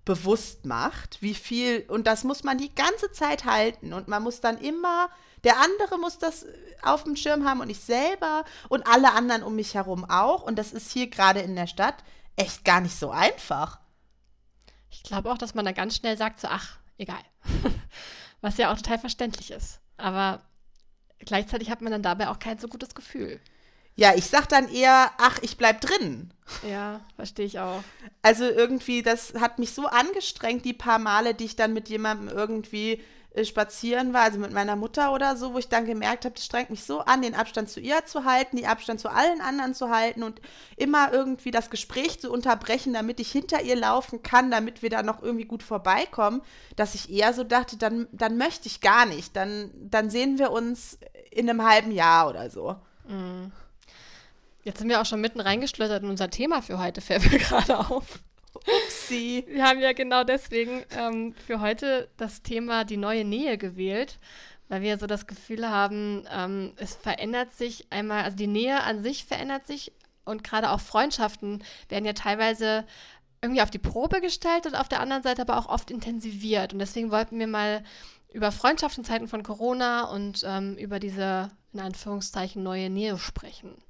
bewusst 0.09 0.65
macht, 0.65 1.21
wie 1.21 1.35
viel, 1.35 1.85
und 1.89 2.07
das 2.07 2.25
muss 2.25 2.43
man 2.43 2.57
die 2.57 2.75
ganze 2.75 3.13
Zeit 3.13 3.45
halten 3.45 3.93
und 3.93 4.09
man 4.09 4.23
muss 4.23 4.41
dann 4.41 4.57
immer, 4.57 5.11
der 5.45 5.61
andere 5.61 5.99
muss 5.99 6.17
das 6.17 6.47
auf 6.81 7.05
dem 7.05 7.15
Schirm 7.15 7.47
haben 7.47 7.61
und 7.61 7.69
ich 7.69 7.81
selber 7.81 8.47
und 8.71 8.87
alle 8.87 9.13
anderen 9.13 9.43
um 9.43 9.55
mich 9.55 9.75
herum 9.75 10.09
auch 10.09 10.43
und 10.45 10.57
das 10.57 10.73
ist 10.73 10.91
hier 10.93 11.11
gerade 11.11 11.41
in 11.41 11.55
der 11.55 11.67
Stadt 11.67 11.97
echt 12.37 12.65
gar 12.65 12.81
nicht 12.81 12.99
so 12.99 13.11
einfach. 13.11 13.81
Ich 14.89 15.03
glaube 15.03 15.31
auch, 15.31 15.37
dass 15.37 15.55
man 15.55 15.67
da 15.67 15.73
ganz 15.73 15.95
schnell 15.95 16.17
sagt, 16.17 16.41
so, 16.41 16.49
ach, 16.49 16.79
egal. 16.97 17.21
Was 18.41 18.57
ja 18.57 18.73
auch 18.73 18.77
total 18.77 18.99
verständlich 18.99 19.51
ist. 19.51 19.79
Aber 19.99 20.41
gleichzeitig 21.19 21.69
hat 21.69 21.83
man 21.83 21.93
dann 21.93 22.03
dabei 22.03 22.31
auch 22.31 22.39
kein 22.39 22.59
so 22.59 22.67
gutes 22.67 22.95
Gefühl. 22.95 23.43
Ja, 23.99 24.15
ich 24.15 24.27
sag 24.27 24.49
dann 24.49 24.73
eher, 24.73 25.11
ach, 25.19 25.41
ich 25.43 25.57
bleib 25.57 25.81
drin. 25.81 26.31
Ja, 26.63 27.01
verstehe 27.17 27.47
ich 27.47 27.59
auch. 27.59 27.83
Also 28.23 28.45
irgendwie, 28.45 29.03
das 29.03 29.35
hat 29.35 29.59
mich 29.59 29.73
so 29.73 29.87
angestrengt, 29.87 30.65
die 30.65 30.73
paar 30.73 31.01
Male, 31.01 31.35
die 31.35 31.47
ich 31.47 31.57
dann 31.57 31.73
mit 31.73 31.89
jemandem 31.89 32.29
irgendwie 32.29 33.03
äh, 33.35 33.45
spazieren 33.45 34.15
war, 34.15 34.23
also 34.23 34.39
mit 34.39 34.53
meiner 34.53 34.77
Mutter 34.77 35.13
oder 35.13 35.35
so, 35.37 35.53
wo 35.53 35.59
ich 35.59 35.69
dann 35.69 35.85
gemerkt 35.85 36.25
habe, 36.25 36.37
das 36.37 36.45
strengt 36.45 36.71
mich 36.71 36.85
so 36.85 37.01
an, 37.01 37.23
den 37.23 37.35
Abstand 37.35 37.71
zu 37.71 37.81
ihr 37.81 38.07
zu 38.07 38.25
halten, 38.25 38.59
den 38.59 38.67
Abstand 38.67 39.01
zu 39.01 39.09
allen 39.09 39.41
anderen 39.41 39.75
zu 39.75 39.91
halten 39.91 40.23
und 40.23 40.41
immer 40.77 41.13
irgendwie 41.13 41.51
das 41.51 41.69
Gespräch 41.69 42.21
zu 42.21 42.31
unterbrechen, 42.31 42.93
damit 42.93 43.19
ich 43.19 43.33
hinter 43.33 43.63
ihr 43.63 43.75
laufen 43.75 44.23
kann, 44.23 44.53
damit 44.53 44.81
wir 44.81 44.91
da 44.91 45.03
noch 45.03 45.25
irgendwie 45.25 45.47
gut 45.47 45.65
vorbeikommen, 45.65 46.41
dass 46.77 46.95
ich 46.95 47.11
eher 47.11 47.33
so 47.33 47.43
dachte, 47.43 47.77
dann, 47.77 48.07
dann 48.13 48.39
möchte 48.39 48.69
ich 48.69 48.81
gar 48.81 49.07
nicht. 49.07 49.35
Dann, 49.35 49.73
dann 49.75 50.09
sehen 50.09 50.39
wir 50.39 50.53
uns 50.53 51.01
in 51.33 51.51
einem 51.51 51.69
halben 51.69 51.91
Jahr 51.91 52.29
oder 52.29 52.49
so. 52.49 52.77
Mhm. 53.09 53.51
Jetzt 54.69 54.81
sind 54.81 54.91
wir 54.91 55.01
auch 55.01 55.07
schon 55.07 55.23
mitten 55.23 55.41
reingeschleudert 55.41 56.03
in 56.03 56.11
unser 56.11 56.29
Thema 56.29 56.61
für 56.61 56.79
heute, 56.79 57.01
fällt 57.01 57.33
mir 57.33 57.39
gerade 57.39 57.79
auf. 57.79 58.21
Upsi. 58.55 59.47
Wir 59.49 59.65
haben 59.65 59.81
ja 59.81 59.95
genau 59.95 60.25
deswegen 60.25 60.85
ähm, 60.91 61.33
für 61.47 61.63
heute 61.63 62.11
das 62.19 62.43
Thema 62.43 62.85
die 62.85 62.99
neue 62.99 63.25
Nähe 63.25 63.57
gewählt, 63.57 64.19
weil 64.69 64.83
wir 64.83 64.99
so 64.99 65.07
das 65.07 65.27
Gefühl 65.27 65.71
haben, 65.71 66.27
ähm, 66.31 66.75
es 66.77 66.95
verändert 66.95 67.55
sich 67.55 67.87
einmal, 67.89 68.25
also 68.25 68.37
die 68.37 68.47
Nähe 68.47 68.83
an 68.83 69.03
sich 69.03 69.25
verändert 69.25 69.67
sich 69.67 69.91
und 70.27 70.45
gerade 70.45 70.69
auch 70.69 70.81
Freundschaften 70.81 71.65
werden 71.89 72.05
ja 72.05 72.13
teilweise 72.13 72.85
irgendwie 73.41 73.63
auf 73.63 73.71
die 73.71 73.79
Probe 73.79 74.21
gestellt 74.21 74.67
und 74.67 74.75
auf 74.75 74.91
der 74.91 75.01
anderen 75.01 75.23
Seite 75.23 75.41
aber 75.41 75.57
auch 75.57 75.71
oft 75.71 75.91
intensiviert. 75.91 76.75
Und 76.75 76.81
deswegen 76.81 77.11
wollten 77.11 77.39
wir 77.39 77.47
mal 77.47 77.83
über 78.35 78.53
Freundschaften 78.53 79.03
in 79.03 79.09
Zeiten 79.09 79.29
von 79.29 79.43
Corona 79.43 80.11
und 80.11 80.45
ähm, 80.47 80.77
über 80.77 81.01
diese, 81.01 81.51
in 81.73 81.81
Anführungszeichen, 81.81 82.63
neue 82.63 82.91
Nähe 82.91 83.17
sprechen. 83.17 83.83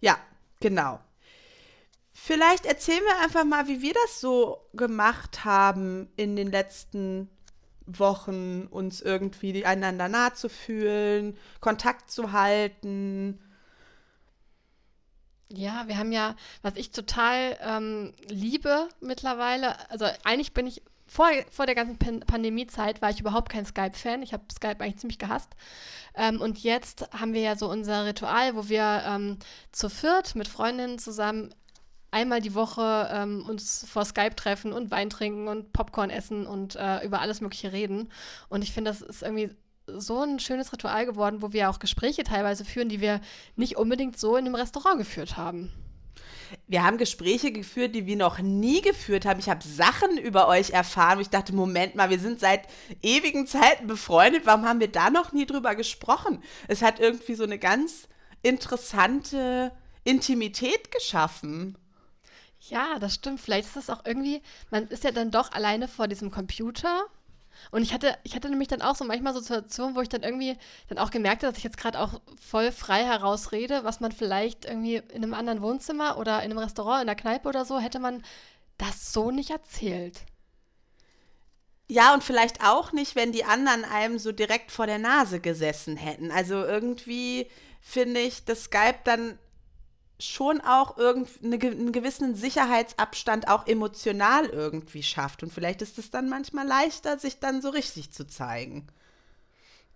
Ja, 0.00 0.18
genau. 0.60 1.00
Vielleicht 2.12 2.66
erzählen 2.66 3.04
wir 3.04 3.20
einfach 3.20 3.44
mal, 3.44 3.68
wie 3.68 3.82
wir 3.82 3.92
das 3.92 4.20
so 4.20 4.66
gemacht 4.72 5.44
haben 5.44 6.08
in 6.16 6.34
den 6.34 6.50
letzten 6.50 7.28
Wochen 7.86 8.66
uns 8.66 9.00
irgendwie 9.00 9.64
einander 9.64 10.08
nah 10.08 10.34
zu 10.34 10.48
fühlen, 10.48 11.36
Kontakt 11.60 12.10
zu 12.10 12.32
halten. 12.32 13.38
Ja, 15.48 15.86
wir 15.86 15.98
haben 15.98 16.10
ja, 16.10 16.34
was 16.62 16.74
ich 16.76 16.90
total 16.90 17.56
ähm, 17.60 18.12
liebe 18.28 18.88
mittlerweile, 19.00 19.88
also 19.90 20.06
eigentlich 20.24 20.52
bin 20.52 20.66
ich 20.66 20.82
vor, 21.06 21.28
vor 21.50 21.66
der 21.66 21.74
ganzen 21.74 21.98
Pan 21.98 22.20
Pandemiezeit 22.20 23.00
war 23.00 23.10
ich 23.10 23.20
überhaupt 23.20 23.50
kein 23.50 23.64
Skype-Fan. 23.64 24.22
Ich 24.22 24.32
habe 24.32 24.44
Skype 24.52 24.80
eigentlich 24.80 24.98
ziemlich 24.98 25.18
gehasst. 25.18 25.54
Ähm, 26.14 26.40
und 26.40 26.58
jetzt 26.58 27.08
haben 27.12 27.32
wir 27.32 27.42
ja 27.42 27.56
so 27.56 27.70
unser 27.70 28.06
Ritual, 28.06 28.56
wo 28.56 28.68
wir 28.68 29.02
ähm, 29.06 29.38
zu 29.72 29.88
viert 29.88 30.34
mit 30.34 30.48
Freundinnen 30.48 30.98
zusammen 30.98 31.54
einmal 32.10 32.40
die 32.40 32.54
Woche 32.54 33.08
ähm, 33.12 33.44
uns 33.46 33.86
vor 33.88 34.04
Skype 34.04 34.36
treffen 34.36 34.72
und 34.72 34.90
Wein 34.90 35.10
trinken 35.10 35.48
und 35.48 35.72
Popcorn 35.72 36.10
essen 36.10 36.46
und 36.46 36.76
äh, 36.76 37.04
über 37.04 37.20
alles 37.20 37.40
Mögliche 37.40 37.72
reden. 37.72 38.10
Und 38.48 38.62
ich 38.62 38.72
finde, 38.72 38.90
das 38.90 39.02
ist 39.02 39.22
irgendwie 39.22 39.50
so 39.86 40.22
ein 40.22 40.40
schönes 40.40 40.72
Ritual 40.72 41.06
geworden, 41.06 41.42
wo 41.42 41.52
wir 41.52 41.70
auch 41.70 41.78
Gespräche 41.78 42.24
teilweise 42.24 42.64
führen, 42.64 42.88
die 42.88 43.00
wir 43.00 43.20
nicht 43.54 43.76
unbedingt 43.76 44.18
so 44.18 44.36
in 44.36 44.46
einem 44.46 44.54
Restaurant 44.54 44.98
geführt 44.98 45.36
haben. 45.36 45.72
Wir 46.66 46.84
haben 46.84 46.98
Gespräche 46.98 47.52
geführt, 47.52 47.94
die 47.94 48.06
wir 48.06 48.16
noch 48.16 48.38
nie 48.38 48.82
geführt 48.82 49.24
haben. 49.24 49.40
Ich 49.40 49.48
habe 49.48 49.62
Sachen 49.62 50.18
über 50.18 50.48
euch 50.48 50.70
erfahren, 50.70 51.18
wo 51.18 51.22
ich 51.22 51.30
dachte, 51.30 51.54
Moment 51.54 51.94
mal, 51.94 52.10
wir 52.10 52.18
sind 52.18 52.40
seit 52.40 52.62
ewigen 53.02 53.46
Zeiten 53.46 53.86
befreundet. 53.86 54.46
Warum 54.46 54.64
haben 54.64 54.80
wir 54.80 54.90
da 54.90 55.10
noch 55.10 55.32
nie 55.32 55.46
drüber 55.46 55.74
gesprochen? 55.74 56.42
Es 56.68 56.82
hat 56.82 57.00
irgendwie 57.00 57.34
so 57.34 57.44
eine 57.44 57.58
ganz 57.58 58.08
interessante 58.42 59.72
Intimität 60.04 60.92
geschaffen. 60.92 61.76
Ja, 62.60 62.98
das 62.98 63.14
stimmt. 63.14 63.40
Vielleicht 63.40 63.68
ist 63.68 63.76
das 63.76 63.90
auch 63.90 64.04
irgendwie, 64.04 64.42
man 64.70 64.88
ist 64.88 65.04
ja 65.04 65.12
dann 65.12 65.30
doch 65.30 65.52
alleine 65.52 65.88
vor 65.88 66.08
diesem 66.08 66.30
Computer. 66.30 67.06
Und 67.70 67.82
ich 67.82 67.92
hatte, 67.92 68.16
ich 68.22 68.34
hatte 68.34 68.48
nämlich 68.48 68.68
dann 68.68 68.82
auch 68.82 68.96
so 68.96 69.04
manchmal 69.04 69.34
so 69.34 69.40
Situationen, 69.40 69.96
wo 69.96 70.00
ich 70.00 70.08
dann 70.08 70.22
irgendwie 70.22 70.56
dann 70.88 70.98
auch 70.98 71.10
gemerkt 71.10 71.42
habe, 71.42 71.52
dass 71.52 71.58
ich 71.58 71.64
jetzt 71.64 71.78
gerade 71.78 72.00
auch 72.00 72.20
voll 72.40 72.72
frei 72.72 73.04
herausrede, 73.04 73.84
was 73.84 74.00
man 74.00 74.12
vielleicht 74.12 74.64
irgendwie 74.64 74.96
in 74.96 75.22
einem 75.22 75.34
anderen 75.34 75.62
Wohnzimmer 75.62 76.18
oder 76.18 76.42
in 76.42 76.50
einem 76.50 76.58
Restaurant, 76.58 77.02
in 77.02 77.06
der 77.06 77.16
Kneipe 77.16 77.48
oder 77.48 77.64
so, 77.64 77.78
hätte 77.78 77.98
man 77.98 78.22
das 78.78 79.12
so 79.12 79.30
nicht 79.30 79.50
erzählt. 79.50 80.20
Ja, 81.88 82.14
und 82.14 82.24
vielleicht 82.24 82.64
auch 82.64 82.92
nicht, 82.92 83.14
wenn 83.14 83.30
die 83.30 83.44
anderen 83.44 83.84
einem 83.84 84.18
so 84.18 84.32
direkt 84.32 84.72
vor 84.72 84.86
der 84.86 84.98
Nase 84.98 85.40
gesessen 85.40 85.96
hätten. 85.96 86.32
Also 86.32 86.64
irgendwie 86.64 87.48
finde 87.80 88.20
ich, 88.20 88.44
dass 88.44 88.64
Skype 88.64 88.98
dann 89.04 89.38
schon 90.18 90.60
auch 90.60 90.96
einen 90.96 91.92
gewissen 91.92 92.34
Sicherheitsabstand 92.34 93.48
auch 93.48 93.66
emotional 93.66 94.46
irgendwie 94.46 95.02
schafft. 95.02 95.42
Und 95.42 95.52
vielleicht 95.52 95.82
ist 95.82 95.98
es 95.98 96.10
dann 96.10 96.28
manchmal 96.28 96.66
leichter, 96.66 97.18
sich 97.18 97.38
dann 97.38 97.60
so 97.60 97.68
richtig 97.68 98.12
zu 98.12 98.26
zeigen. 98.26 98.86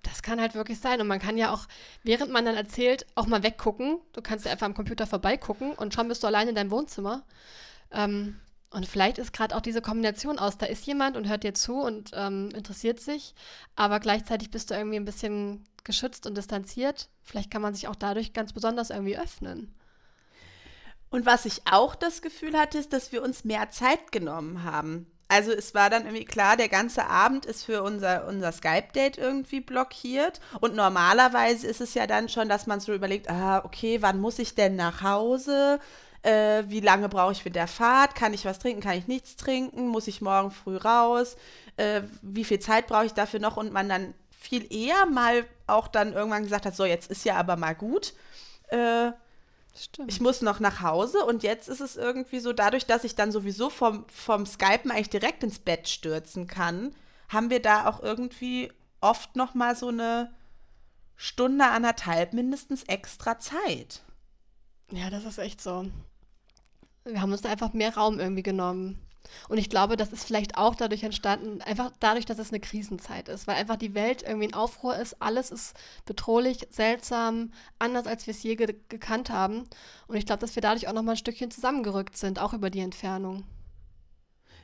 Das 0.02 0.22
kann 0.22 0.40
halt 0.40 0.54
wirklich 0.54 0.80
sein. 0.80 1.00
Und 1.00 1.06
man 1.06 1.20
kann 1.20 1.38
ja 1.38 1.52
auch, 1.52 1.66
während 2.02 2.30
man 2.30 2.44
dann 2.44 2.56
erzählt, 2.56 3.06
auch 3.14 3.26
mal 3.26 3.42
weggucken. 3.42 3.98
Du 4.12 4.22
kannst 4.22 4.44
ja 4.44 4.52
einfach 4.52 4.66
am 4.66 4.74
Computer 4.74 5.06
vorbeigucken 5.06 5.72
und 5.72 5.94
schon 5.94 6.08
bist 6.08 6.22
du 6.22 6.26
allein 6.26 6.48
in 6.48 6.54
deinem 6.54 6.70
Wohnzimmer. 6.70 7.24
Ähm, 7.90 8.38
und 8.70 8.86
vielleicht 8.86 9.18
ist 9.18 9.32
gerade 9.32 9.56
auch 9.56 9.60
diese 9.60 9.82
Kombination 9.82 10.38
aus, 10.38 10.56
da 10.56 10.66
ist 10.66 10.86
jemand 10.86 11.16
und 11.16 11.28
hört 11.28 11.42
dir 11.42 11.54
zu 11.54 11.80
und 11.80 12.12
ähm, 12.14 12.50
interessiert 12.54 13.00
sich, 13.00 13.34
aber 13.74 13.98
gleichzeitig 13.98 14.50
bist 14.52 14.70
du 14.70 14.74
irgendwie 14.74 14.96
ein 14.96 15.04
bisschen 15.04 15.64
geschützt 15.82 16.24
und 16.26 16.36
distanziert. 16.36 17.08
Vielleicht 17.22 17.50
kann 17.50 17.62
man 17.62 17.74
sich 17.74 17.88
auch 17.88 17.96
dadurch 17.96 18.32
ganz 18.32 18.52
besonders 18.52 18.90
irgendwie 18.90 19.18
öffnen. 19.18 19.74
Und 21.10 21.26
was 21.26 21.44
ich 21.44 21.62
auch 21.70 21.94
das 21.94 22.22
Gefühl 22.22 22.56
hatte, 22.56 22.78
ist, 22.78 22.92
dass 22.92 23.12
wir 23.12 23.22
uns 23.22 23.44
mehr 23.44 23.70
Zeit 23.70 24.12
genommen 24.12 24.64
haben. 24.64 25.06
Also 25.30 25.52
es 25.52 25.74
war 25.74 25.90
dann 25.90 26.06
irgendwie 26.06 26.24
klar, 26.24 26.56
der 26.56 26.68
ganze 26.68 27.06
Abend 27.06 27.46
ist 27.46 27.64
für 27.64 27.82
unser, 27.84 28.26
unser 28.26 28.50
Skype-Date 28.50 29.16
irgendwie 29.18 29.60
blockiert. 29.60 30.40
Und 30.60 30.74
normalerweise 30.74 31.68
ist 31.68 31.80
es 31.80 31.94
ja 31.94 32.08
dann 32.08 32.28
schon, 32.28 32.48
dass 32.48 32.66
man 32.66 32.80
so 32.80 32.92
überlegt, 32.92 33.30
ah, 33.30 33.64
okay, 33.64 34.02
wann 34.02 34.20
muss 34.20 34.40
ich 34.40 34.56
denn 34.56 34.74
nach 34.74 35.02
Hause? 35.02 35.78
Äh, 36.22 36.64
wie 36.66 36.80
lange 36.80 37.08
brauche 37.08 37.32
ich 37.32 37.42
für 37.44 37.50
der 37.50 37.68
Fahrt? 37.68 38.16
Kann 38.16 38.34
ich 38.34 38.44
was 38.44 38.58
trinken? 38.58 38.82
Kann 38.82 38.98
ich 38.98 39.06
nichts 39.06 39.36
trinken? 39.36 39.86
Muss 39.86 40.08
ich 40.08 40.20
morgen 40.20 40.50
früh 40.50 40.76
raus? 40.76 41.36
Äh, 41.76 42.02
wie 42.22 42.44
viel 42.44 42.58
Zeit 42.58 42.88
brauche 42.88 43.06
ich 43.06 43.14
dafür 43.14 43.38
noch? 43.38 43.56
Und 43.56 43.72
man 43.72 43.88
dann 43.88 44.14
viel 44.30 44.72
eher 44.72 45.06
mal 45.06 45.44
auch 45.68 45.86
dann 45.86 46.12
irgendwann 46.12 46.42
gesagt 46.42 46.66
hat, 46.66 46.74
so, 46.74 46.84
jetzt 46.84 47.10
ist 47.10 47.24
ja 47.24 47.36
aber 47.36 47.56
mal 47.56 47.74
gut. 47.74 48.14
Äh, 48.68 49.12
Stimmt. 49.76 50.10
Ich 50.10 50.20
muss 50.20 50.42
noch 50.42 50.60
nach 50.60 50.80
Hause 50.80 51.24
und 51.24 51.42
jetzt 51.42 51.68
ist 51.68 51.80
es 51.80 51.96
irgendwie 51.96 52.40
so, 52.40 52.52
dadurch, 52.52 52.86
dass 52.86 53.04
ich 53.04 53.14
dann 53.14 53.32
sowieso 53.32 53.70
vom, 53.70 54.04
vom 54.08 54.46
Skypen 54.46 54.90
eigentlich 54.90 55.10
direkt 55.10 55.42
ins 55.42 55.58
Bett 55.58 55.88
stürzen 55.88 56.46
kann, 56.46 56.94
haben 57.28 57.50
wir 57.50 57.62
da 57.62 57.88
auch 57.88 58.02
irgendwie 58.02 58.72
oft 59.00 59.36
noch 59.36 59.54
mal 59.54 59.76
so 59.76 59.88
eine 59.88 60.34
Stunde, 61.16 61.66
anderthalb 61.66 62.32
mindestens 62.32 62.82
extra 62.84 63.38
Zeit. 63.38 64.02
Ja, 64.90 65.10
das 65.10 65.24
ist 65.24 65.38
echt 65.38 65.60
so. 65.60 65.86
Wir 67.04 67.20
haben 67.20 67.32
uns 67.32 67.42
da 67.42 67.50
einfach 67.50 67.72
mehr 67.72 67.94
Raum 67.94 68.18
irgendwie 68.18 68.42
genommen. 68.42 68.98
Und 69.48 69.58
ich 69.58 69.70
glaube, 69.70 69.96
das 69.96 70.12
ist 70.12 70.24
vielleicht 70.24 70.56
auch 70.56 70.74
dadurch 70.74 71.02
entstanden, 71.02 71.60
einfach 71.62 71.92
dadurch, 72.00 72.26
dass 72.26 72.38
es 72.38 72.50
eine 72.50 72.60
Krisenzeit 72.60 73.28
ist, 73.28 73.46
weil 73.46 73.56
einfach 73.56 73.76
die 73.76 73.94
Welt 73.94 74.22
irgendwie 74.22 74.46
in 74.46 74.54
Aufruhr 74.54 74.96
ist, 74.96 75.20
alles 75.20 75.50
ist 75.50 75.74
bedrohlich, 76.04 76.66
seltsam, 76.70 77.52
anders 77.78 78.06
als 78.06 78.26
wir 78.26 78.32
es 78.32 78.42
je 78.42 78.56
ge 78.56 78.74
gekannt 78.88 79.30
haben. 79.30 79.64
Und 80.06 80.16
ich 80.16 80.26
glaube, 80.26 80.40
dass 80.40 80.54
wir 80.54 80.62
dadurch 80.62 80.88
auch 80.88 80.92
noch 80.92 81.02
mal 81.02 81.12
ein 81.12 81.16
Stückchen 81.16 81.50
zusammengerückt 81.50 82.16
sind, 82.16 82.38
auch 82.38 82.52
über 82.52 82.70
die 82.70 82.80
Entfernung. 82.80 83.44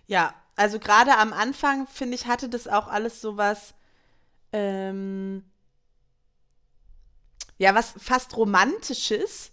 Ja, 0.07 0.35
also 0.57 0.79
gerade 0.79 1.17
am 1.17 1.33
Anfang, 1.33 1.87
finde 1.87 2.15
ich, 2.15 2.27
hatte 2.27 2.49
das 2.49 2.69
auch 2.69 2.89
alles 2.89 3.21
so 3.21 3.37
was, 3.37 3.75
ähm, 4.53 5.45
ja, 7.59 7.75
was 7.75 7.95
fast 7.99 8.37
Romantisches, 8.37 9.53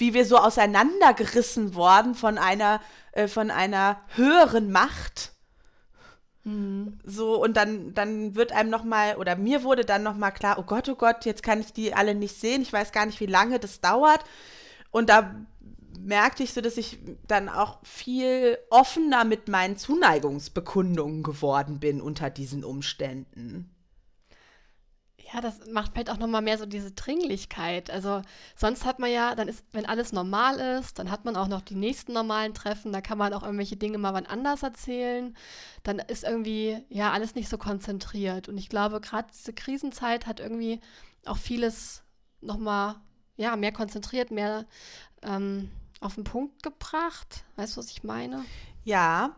wie 0.00 0.14
wir 0.14 0.24
so 0.24 0.38
auseinandergerissen 0.38 1.74
worden 1.74 2.14
von 2.14 2.38
einer, 2.38 2.80
äh, 3.12 3.28
von 3.28 3.50
einer 3.50 4.00
höheren 4.14 4.72
Macht. 4.72 5.32
So, 7.04 7.40
und 7.40 7.56
dann, 7.56 7.92
dann 7.92 8.34
wird 8.34 8.52
einem 8.52 8.70
nochmal, 8.70 9.16
oder 9.16 9.36
mir 9.36 9.62
wurde 9.62 9.84
dann 9.84 10.02
nochmal 10.02 10.32
klar, 10.32 10.58
oh 10.58 10.62
Gott, 10.62 10.88
oh 10.88 10.94
Gott, 10.94 11.26
jetzt 11.26 11.42
kann 11.42 11.60
ich 11.60 11.72
die 11.74 11.92
alle 11.94 12.14
nicht 12.14 12.40
sehen. 12.40 12.62
Ich 12.62 12.72
weiß 12.72 12.92
gar 12.92 13.04
nicht, 13.04 13.20
wie 13.20 13.26
lange 13.26 13.58
das 13.58 13.80
dauert. 13.80 14.24
Und 14.90 15.10
da 15.10 15.34
merkte 16.00 16.42
ich 16.42 16.54
so, 16.54 16.62
dass 16.62 16.78
ich 16.78 16.98
dann 17.26 17.50
auch 17.50 17.78
viel 17.82 18.58
offener 18.70 19.24
mit 19.24 19.48
meinen 19.48 19.76
Zuneigungsbekundungen 19.76 21.22
geworden 21.22 21.78
bin 21.78 22.00
unter 22.00 22.30
diesen 22.30 22.64
Umständen. 22.64 23.70
Ja, 25.32 25.40
das 25.40 25.60
macht 25.70 25.92
vielleicht 25.92 26.10
auch 26.10 26.18
nochmal 26.18 26.42
mehr 26.42 26.58
so 26.58 26.66
diese 26.66 26.90
Dringlichkeit. 26.90 27.90
Also 27.90 28.22
sonst 28.56 28.84
hat 28.84 28.98
man 28.98 29.10
ja, 29.12 29.36
dann 29.36 29.46
ist, 29.46 29.64
wenn 29.72 29.86
alles 29.86 30.12
normal 30.12 30.58
ist, 30.78 30.98
dann 30.98 31.10
hat 31.10 31.24
man 31.24 31.36
auch 31.36 31.46
noch 31.46 31.60
die 31.60 31.76
nächsten 31.76 32.12
normalen 32.12 32.52
Treffen, 32.52 32.92
da 32.92 33.00
kann 33.00 33.18
man 33.18 33.32
auch 33.32 33.44
irgendwelche 33.44 33.76
Dinge 33.76 33.98
mal 33.98 34.12
wann 34.12 34.26
anders 34.26 34.64
erzählen. 34.64 35.36
Dann 35.84 36.00
ist 36.00 36.24
irgendwie, 36.24 36.84
ja, 36.88 37.12
alles 37.12 37.36
nicht 37.36 37.48
so 37.48 37.58
konzentriert. 37.58 38.48
Und 38.48 38.58
ich 38.58 38.68
glaube, 38.68 39.00
gerade 39.00 39.28
diese 39.32 39.52
Krisenzeit 39.52 40.26
hat 40.26 40.40
irgendwie 40.40 40.80
auch 41.26 41.38
vieles 41.38 42.02
nochmal, 42.40 42.96
ja, 43.36 43.54
mehr 43.54 43.72
konzentriert, 43.72 44.32
mehr 44.32 44.66
ähm, 45.22 45.70
auf 46.00 46.16
den 46.16 46.24
Punkt 46.24 46.62
gebracht. 46.62 47.44
Weißt 47.54 47.76
du, 47.76 47.80
was 47.80 47.90
ich 47.90 48.02
meine? 48.02 48.44
Ja, 48.82 49.36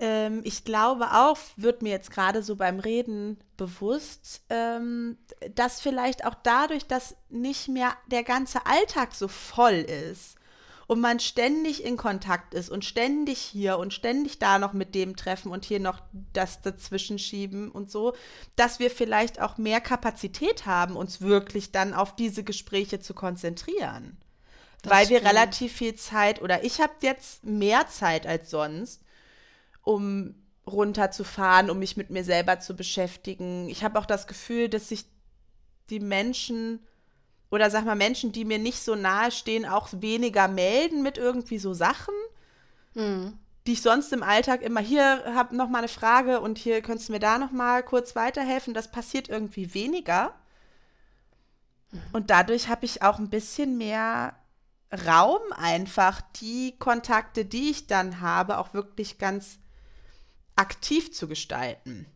ähm, 0.00 0.40
ich 0.44 0.64
glaube 0.64 1.12
auch, 1.12 1.38
wird 1.56 1.82
mir 1.82 1.90
jetzt 1.90 2.10
gerade 2.10 2.42
so 2.42 2.56
beim 2.56 2.80
Reden 2.80 3.38
bewusst, 3.56 4.42
ähm, 4.48 5.18
dass 5.54 5.80
vielleicht 5.80 6.24
auch 6.24 6.34
dadurch, 6.42 6.86
dass 6.86 7.16
nicht 7.28 7.68
mehr 7.68 7.92
der 8.06 8.24
ganze 8.24 8.64
Alltag 8.66 9.14
so 9.14 9.28
voll 9.28 9.74
ist 9.74 10.36
und 10.86 11.00
man 11.00 11.20
ständig 11.20 11.84
in 11.84 11.98
Kontakt 11.98 12.54
ist 12.54 12.70
und 12.70 12.84
ständig 12.84 13.38
hier 13.38 13.78
und 13.78 13.92
ständig 13.92 14.38
da 14.38 14.58
noch 14.58 14.72
mit 14.72 14.94
dem 14.94 15.14
treffen 15.14 15.52
und 15.52 15.66
hier 15.66 15.78
noch 15.80 16.00
das 16.32 16.62
dazwischen 16.62 17.18
schieben 17.18 17.70
und 17.70 17.90
so, 17.90 18.14
dass 18.56 18.80
wir 18.80 18.90
vielleicht 18.90 19.40
auch 19.40 19.58
mehr 19.58 19.82
Kapazität 19.82 20.64
haben, 20.64 20.96
uns 20.96 21.20
wirklich 21.20 21.72
dann 21.72 21.92
auf 21.92 22.16
diese 22.16 22.42
Gespräche 22.42 23.00
zu 23.00 23.12
konzentrieren. 23.12 24.16
Das 24.82 24.92
weil 24.92 25.04
stimmt. 25.04 25.20
wir 25.20 25.28
relativ 25.28 25.74
viel 25.74 25.94
Zeit 25.94 26.40
oder 26.40 26.64
ich 26.64 26.80
habe 26.80 26.94
jetzt 27.02 27.44
mehr 27.44 27.86
Zeit 27.86 28.26
als 28.26 28.50
sonst 28.50 29.02
um 29.82 30.34
runterzufahren, 30.66 31.70
um 31.70 31.78
mich 31.78 31.96
mit 31.96 32.10
mir 32.10 32.24
selber 32.24 32.60
zu 32.60 32.76
beschäftigen. 32.76 33.68
Ich 33.68 33.82
habe 33.82 33.98
auch 33.98 34.06
das 34.06 34.26
Gefühl, 34.26 34.68
dass 34.68 34.88
sich 34.88 35.04
die 35.88 36.00
Menschen 36.00 36.80
oder 37.50 37.70
sag 37.70 37.84
mal 37.84 37.96
Menschen, 37.96 38.32
die 38.32 38.44
mir 38.44 38.58
nicht 38.58 38.82
so 38.82 38.94
nahe 38.94 39.32
stehen, 39.32 39.66
auch 39.66 39.88
weniger 39.92 40.48
melden 40.48 41.02
mit 41.02 41.18
irgendwie 41.18 41.58
so 41.58 41.74
Sachen, 41.74 42.14
mhm. 42.94 43.38
die 43.66 43.72
ich 43.72 43.82
sonst 43.82 44.12
im 44.12 44.22
Alltag 44.22 44.62
immer 44.62 44.80
hier 44.80 45.24
habe 45.34 45.56
noch 45.56 45.68
mal 45.68 45.78
eine 45.78 45.88
Frage 45.88 46.40
und 46.40 46.58
hier 46.58 46.80
könntest 46.80 47.08
du 47.08 47.12
mir 47.12 47.18
da 47.18 47.38
noch 47.38 47.50
mal 47.50 47.82
kurz 47.82 48.14
weiterhelfen. 48.14 48.72
Das 48.72 48.90
passiert 48.90 49.28
irgendwie 49.28 49.74
weniger. 49.74 50.34
Mhm. 51.90 52.00
Und 52.12 52.30
dadurch 52.30 52.68
habe 52.68 52.84
ich 52.84 53.02
auch 53.02 53.18
ein 53.18 53.30
bisschen 53.30 53.76
mehr 53.76 54.36
Raum 55.06 55.40
einfach, 55.52 56.20
die 56.40 56.76
Kontakte, 56.78 57.44
die 57.44 57.70
ich 57.70 57.86
dann 57.86 58.20
habe, 58.20 58.58
auch 58.58 58.74
wirklich 58.74 59.18
ganz 59.18 59.59
aktiv 60.56 61.12
zu 61.12 61.28
gestalten. 61.28 62.06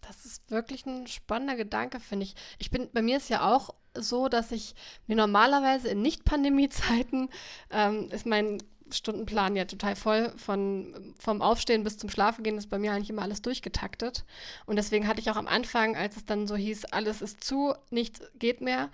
Das 0.00 0.24
ist 0.24 0.50
wirklich 0.50 0.86
ein 0.86 1.06
spannender 1.06 1.56
Gedanke, 1.56 2.00
finde 2.00 2.24
ich. 2.24 2.34
Ich 2.58 2.70
bin, 2.70 2.90
bei 2.92 3.02
mir 3.02 3.16
ist 3.16 3.28
ja 3.28 3.54
auch 3.54 3.74
so, 3.94 4.28
dass 4.28 4.50
ich 4.50 4.74
mir 5.06 5.16
normalerweise 5.16 5.88
in 5.88 6.02
Nicht-Pandemie-Zeiten 6.02 7.28
ähm, 7.70 8.08
ist 8.10 8.26
mein 8.26 8.58
Stundenplan 8.92 9.56
ja 9.56 9.64
total 9.64 9.96
voll. 9.96 10.32
Von, 10.36 11.14
vom 11.18 11.42
Aufstehen 11.42 11.84
bis 11.84 11.98
zum 11.98 12.10
Schlafengehen 12.10 12.58
ist 12.58 12.70
bei 12.70 12.78
mir 12.78 12.92
eigentlich 12.92 13.10
immer 13.10 13.22
alles 13.22 13.42
durchgetaktet. 13.42 14.24
Und 14.66 14.76
deswegen 14.76 15.06
hatte 15.06 15.20
ich 15.20 15.30
auch 15.30 15.36
am 15.36 15.46
Anfang, 15.46 15.96
als 15.96 16.16
es 16.16 16.24
dann 16.24 16.46
so 16.46 16.56
hieß, 16.56 16.86
alles 16.86 17.22
ist 17.22 17.44
zu, 17.44 17.74
nichts 17.90 18.20
geht 18.38 18.60
mehr, 18.60 18.90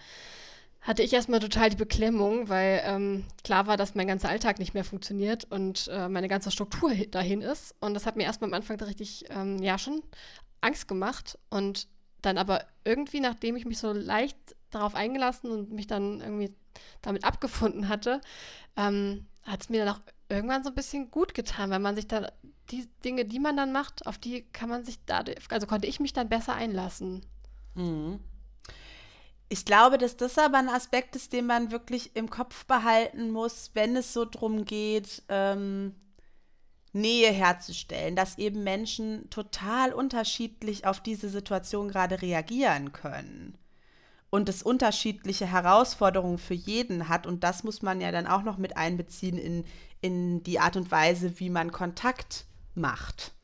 hatte 0.87 1.03
ich 1.03 1.13
erstmal 1.13 1.41
total 1.41 1.69
die 1.69 1.77
Beklemmung, 1.77 2.49
weil 2.49 2.81
ähm, 2.85 3.25
klar 3.43 3.67
war, 3.67 3.77
dass 3.77 3.97
mein 3.97 4.07
ganzer 4.07 4.29
Alltag 4.29 4.61
nicht 4.61 4.73
mehr 4.73 4.85
funktioniert 4.85 5.45
und 5.51 5.89
äh, 5.89 6.09
meine 6.09 6.29
ganze 6.29 6.53
Struktur 6.53 6.95
dahin 7.11 7.43
ist. 7.43 7.75
Und 7.81 7.95
das 7.95 8.07
hat 8.07 8.15
mir 8.15 8.23
erstmal 8.23 8.51
am 8.51 8.55
Anfang 8.55 8.81
richtig, 8.81 9.25
ähm, 9.31 9.59
ja, 9.59 9.79
schon 9.79 10.03
Angst 10.61 10.87
gemacht. 10.87 11.39
Und 11.51 11.89
dann 12.23 12.39
aber 12.39 12.65
irgendwie, 12.85 13.19
nachdem 13.19 13.57
ich 13.57 13.67
mich 13.67 13.79
so 13.79 13.93
leicht 13.93 14.39
darauf 14.71 14.95
eingelassen 14.95 15.51
und 15.51 15.73
mich 15.73 15.89
dann 15.89 16.21
irgendwie 16.21 16.55
damit 17.03 17.25
abgefunden 17.25 17.89
hatte, 17.89 18.21
ähm, 18.77 19.27
hat 19.43 19.63
es 19.63 19.69
mir 19.69 19.85
dann 19.85 19.95
auch 19.95 20.01
irgendwann 20.29 20.63
so 20.63 20.71
ein 20.71 20.75
bisschen 20.77 21.11
gut 21.11 21.35
getan, 21.35 21.71
weil 21.71 21.81
man 21.81 21.97
sich 21.97 22.07
dann 22.07 22.29
die 22.71 22.89
Dinge, 23.05 23.25
die 23.25 23.41
man 23.41 23.57
dann 23.57 23.73
macht, 23.73 24.07
auf 24.07 24.19
die 24.19 24.43
kann 24.53 24.69
man 24.69 24.85
sich 24.85 24.99
dadurch, 25.05 25.39
also 25.51 25.67
konnte 25.67 25.89
ich 25.89 25.99
mich 25.99 26.13
dann 26.13 26.29
besser 26.29 26.55
einlassen. 26.55 27.25
Mhm. 27.75 28.21
Ich 29.49 29.65
glaube, 29.65 29.97
dass 29.97 30.17
das 30.17 30.39
aber 30.39 30.59
ein 30.59 30.69
Aspekt 30.69 31.15
ist, 31.15 31.33
den 31.33 31.47
man 31.47 31.71
wirklich 31.71 32.17
im 32.17 32.31
Kopf 32.31 32.65
behalten 32.67 33.31
muss, 33.31 33.71
wenn 33.75 33.97
es 33.97 34.13
so 34.13 34.25
darum 34.25 34.65
geht, 34.65 35.23
ähm, 35.29 35.95
Nähe 36.93 37.31
herzustellen, 37.31 38.17
dass 38.17 38.39
eben 38.39 38.65
Menschen 38.65 39.31
total 39.31 39.93
unterschiedlich 39.93 40.87
auf 40.87 41.01
diese 41.01 41.29
Situation 41.29 41.89
gerade 41.89 42.23
reagieren 42.23 42.93
können 42.93 43.57
und 44.31 44.49
es 44.49 44.63
unterschiedliche 44.63 45.47
Herausforderungen 45.47 46.39
für 46.39 46.55
jeden 46.55 47.09
hat. 47.09 47.27
Und 47.27 47.45
das 47.45 47.63
muss 47.63 47.83
man 47.83 48.01
ja 48.01 48.11
dann 48.11 48.27
auch 48.27 48.43
noch 48.43 48.59
mit 48.59 48.77
einbeziehen 48.77 49.39
in, 49.39 49.65
in 50.01 50.43
die 50.43 50.59
Art 50.59 50.77
und 50.77 50.91
Weise, 50.91 51.39
wie 51.39 51.51
man 51.51 51.71
Kontakt 51.71 52.47
macht. 52.75 53.36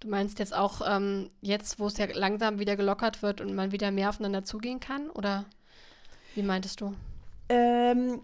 Du 0.00 0.08
meinst 0.08 0.38
jetzt 0.38 0.54
auch 0.54 0.80
ähm, 0.84 1.30
jetzt, 1.42 1.78
wo 1.78 1.86
es 1.86 1.98
ja 1.98 2.06
langsam 2.12 2.58
wieder 2.58 2.76
gelockert 2.76 3.22
wird 3.22 3.42
und 3.42 3.54
man 3.54 3.70
wieder 3.70 3.90
mehr 3.90 4.08
aufeinander 4.08 4.44
zugehen 4.44 4.80
kann? 4.80 5.10
Oder 5.10 5.44
wie 6.34 6.42
meintest 6.42 6.80
du? 6.80 6.94
Ähm, 7.50 8.22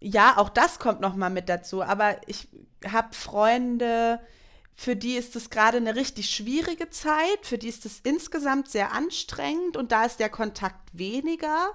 ja, 0.00 0.36
auch 0.36 0.50
das 0.50 0.78
kommt 0.78 1.00
noch 1.00 1.16
mal 1.16 1.30
mit 1.30 1.48
dazu. 1.48 1.82
Aber 1.82 2.16
ich 2.26 2.48
habe 2.86 3.14
Freunde, 3.14 4.20
für 4.74 4.96
die 4.96 5.14
ist 5.14 5.34
es 5.34 5.48
gerade 5.48 5.78
eine 5.78 5.96
richtig 5.96 6.28
schwierige 6.30 6.90
Zeit. 6.90 7.38
Für 7.42 7.56
die 7.56 7.68
ist 7.68 7.86
es 7.86 8.00
insgesamt 8.00 8.68
sehr 8.68 8.92
anstrengend 8.92 9.78
und 9.78 9.92
da 9.92 10.04
ist 10.04 10.20
der 10.20 10.28
Kontakt 10.28 10.90
weniger. 10.92 11.70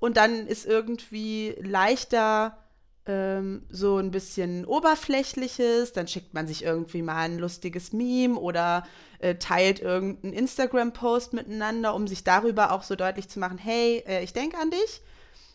Und 0.00 0.16
dann 0.16 0.48
ist 0.48 0.66
irgendwie 0.66 1.54
leichter 1.60 2.58
ähm, 3.06 3.64
so 3.68 3.96
ein 3.96 4.10
bisschen 4.10 4.64
oberflächliches, 4.64 5.92
dann 5.92 6.06
schickt 6.06 6.34
man 6.34 6.46
sich 6.46 6.62
irgendwie 6.62 7.02
mal 7.02 7.24
ein 7.24 7.38
lustiges 7.38 7.92
Meme 7.92 8.38
oder 8.38 8.86
äh, 9.18 9.34
teilt 9.36 9.80
irgendeinen 9.80 10.32
Instagram-Post 10.32 11.32
miteinander, 11.32 11.94
um 11.94 12.06
sich 12.06 12.22
darüber 12.22 12.72
auch 12.72 12.82
so 12.82 12.94
deutlich 12.94 13.28
zu 13.28 13.40
machen, 13.40 13.58
hey, 13.58 14.04
äh, 14.06 14.22
ich 14.22 14.32
denke 14.32 14.56
an 14.58 14.70
dich. 14.70 15.02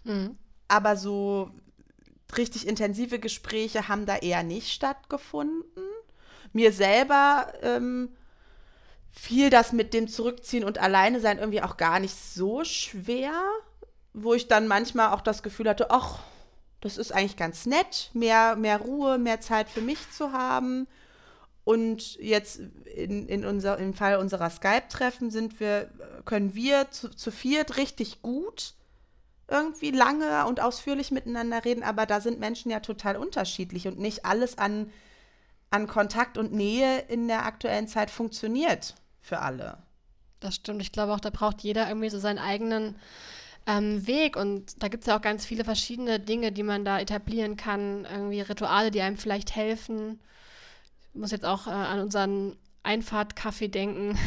Mhm. 0.03 0.37
Aber 0.67 0.97
so 0.97 1.51
richtig 2.35 2.67
intensive 2.67 3.19
Gespräche 3.19 3.87
haben 3.87 4.05
da 4.05 4.17
eher 4.17 4.43
nicht 4.43 4.71
stattgefunden. 4.71 5.83
Mir 6.51 6.73
selber 6.73 7.53
ähm, 7.61 8.09
fiel 9.11 9.49
das 9.49 9.71
mit 9.71 9.93
dem 9.93 10.07
Zurückziehen 10.07 10.63
und 10.63 10.79
Alleine 10.79 11.21
sein 11.21 11.39
irgendwie 11.39 11.61
auch 11.61 11.77
gar 11.77 11.99
nicht 11.99 12.15
so 12.15 12.63
schwer, 12.65 13.41
wo 14.13 14.33
ich 14.33 14.47
dann 14.47 14.67
manchmal 14.67 15.13
auch 15.13 15.21
das 15.21 15.43
Gefühl 15.43 15.69
hatte, 15.69 15.91
ach, 15.91 16.19
das 16.81 16.97
ist 16.97 17.11
eigentlich 17.11 17.37
ganz 17.37 17.65
nett, 17.65 18.11
mehr, 18.13 18.55
mehr 18.55 18.79
Ruhe, 18.79 19.17
mehr 19.17 19.41
Zeit 19.41 19.69
für 19.69 19.81
mich 19.81 19.99
zu 20.11 20.31
haben. 20.31 20.87
Und 21.63 22.15
jetzt 22.15 22.61
in, 22.95 23.27
in 23.27 23.45
unser, 23.45 23.77
im 23.77 23.93
Fall 23.93 24.17
unserer 24.17 24.49
Skype-Treffen 24.49 25.31
sind 25.31 25.59
wir, 25.59 25.89
können 26.25 26.55
wir 26.55 26.91
zu, 26.91 27.09
zu 27.09 27.31
viert 27.31 27.77
richtig 27.77 28.21
gut 28.21 28.73
irgendwie 29.49 29.91
lange 29.91 30.45
und 30.45 30.59
ausführlich 30.59 31.11
miteinander 31.11 31.63
reden, 31.63 31.83
aber 31.83 32.05
da 32.05 32.19
sind 32.19 32.39
Menschen 32.39 32.69
ja 32.69 32.81
total 32.81 33.15
unterschiedlich 33.15 33.87
und 33.87 33.97
nicht 33.97 34.25
alles 34.25 34.57
an, 34.57 34.91
an 35.69 35.87
Kontakt 35.87 36.37
und 36.37 36.51
Nähe 36.51 36.99
in 37.07 37.27
der 37.27 37.45
aktuellen 37.45 37.87
Zeit 37.87 38.11
funktioniert 38.11 38.95
für 39.21 39.39
alle. 39.39 39.77
Das 40.39 40.55
stimmt. 40.55 40.81
Ich 40.81 40.91
glaube 40.91 41.13
auch, 41.13 41.19
da 41.19 41.29
braucht 41.29 41.61
jeder 41.61 41.87
irgendwie 41.87 42.09
so 42.09 42.19
seinen 42.19 42.39
eigenen 42.39 42.97
ähm, 43.67 44.07
Weg. 44.07 44.35
Und 44.35 44.81
da 44.81 44.87
gibt 44.87 45.03
es 45.03 45.07
ja 45.07 45.17
auch 45.17 45.21
ganz 45.21 45.45
viele 45.45 45.63
verschiedene 45.63 46.19
Dinge, 46.19 46.51
die 46.51 46.63
man 46.63 46.85
da 46.85 46.99
etablieren 46.99 47.57
kann. 47.57 48.07
Irgendwie 48.11 48.41
Rituale, 48.41 48.89
die 48.89 49.01
einem 49.01 49.17
vielleicht 49.17 49.55
helfen. 49.55 50.19
Ich 51.13 51.19
muss 51.19 51.31
jetzt 51.31 51.45
auch 51.45 51.67
äh, 51.67 51.71
an 51.71 51.99
unseren 51.99 52.55
Einfahrtkaffee 52.83 53.67
denken. 53.67 54.17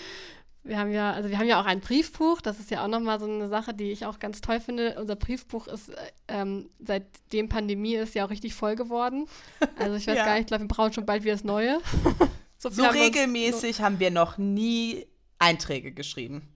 wir 0.64 0.78
haben 0.78 0.90
ja, 0.90 1.12
also 1.12 1.28
wir 1.28 1.38
haben 1.38 1.46
ja 1.46 1.60
auch 1.60 1.66
ein 1.66 1.80
Briefbuch, 1.80 2.40
das 2.40 2.58
ist 2.58 2.70
ja 2.70 2.82
auch 2.82 2.88
nochmal 2.88 3.20
so 3.20 3.26
eine 3.26 3.48
Sache, 3.48 3.74
die 3.74 3.90
ich 3.90 4.06
auch 4.06 4.18
ganz 4.18 4.40
toll 4.40 4.60
finde. 4.60 4.96
Unser 4.98 5.16
Briefbuch 5.16 5.66
ist, 5.66 5.92
ähm, 6.26 6.70
seitdem 6.78 7.48
Pandemie 7.48 7.94
ist, 7.94 8.14
ja 8.14 8.24
auch 8.24 8.30
richtig 8.30 8.54
voll 8.54 8.76
geworden. 8.76 9.26
Also 9.78 9.96
ich 9.96 10.06
weiß 10.06 10.16
ja. 10.16 10.24
gar 10.24 10.32
nicht, 10.34 10.42
ich 10.42 10.46
glaube, 10.46 10.64
wir 10.64 10.68
brauchen 10.68 10.92
schon 10.92 11.06
bald 11.06 11.24
wieder 11.24 11.34
das 11.34 11.44
Neue. 11.44 11.80
so, 12.58 12.70
so 12.70 12.84
regelmäßig 12.84 13.76
so 13.76 13.82
haben 13.82 14.00
wir 14.00 14.10
noch 14.10 14.38
nie 14.38 15.06
Einträge 15.38 15.92
geschrieben. 15.92 16.48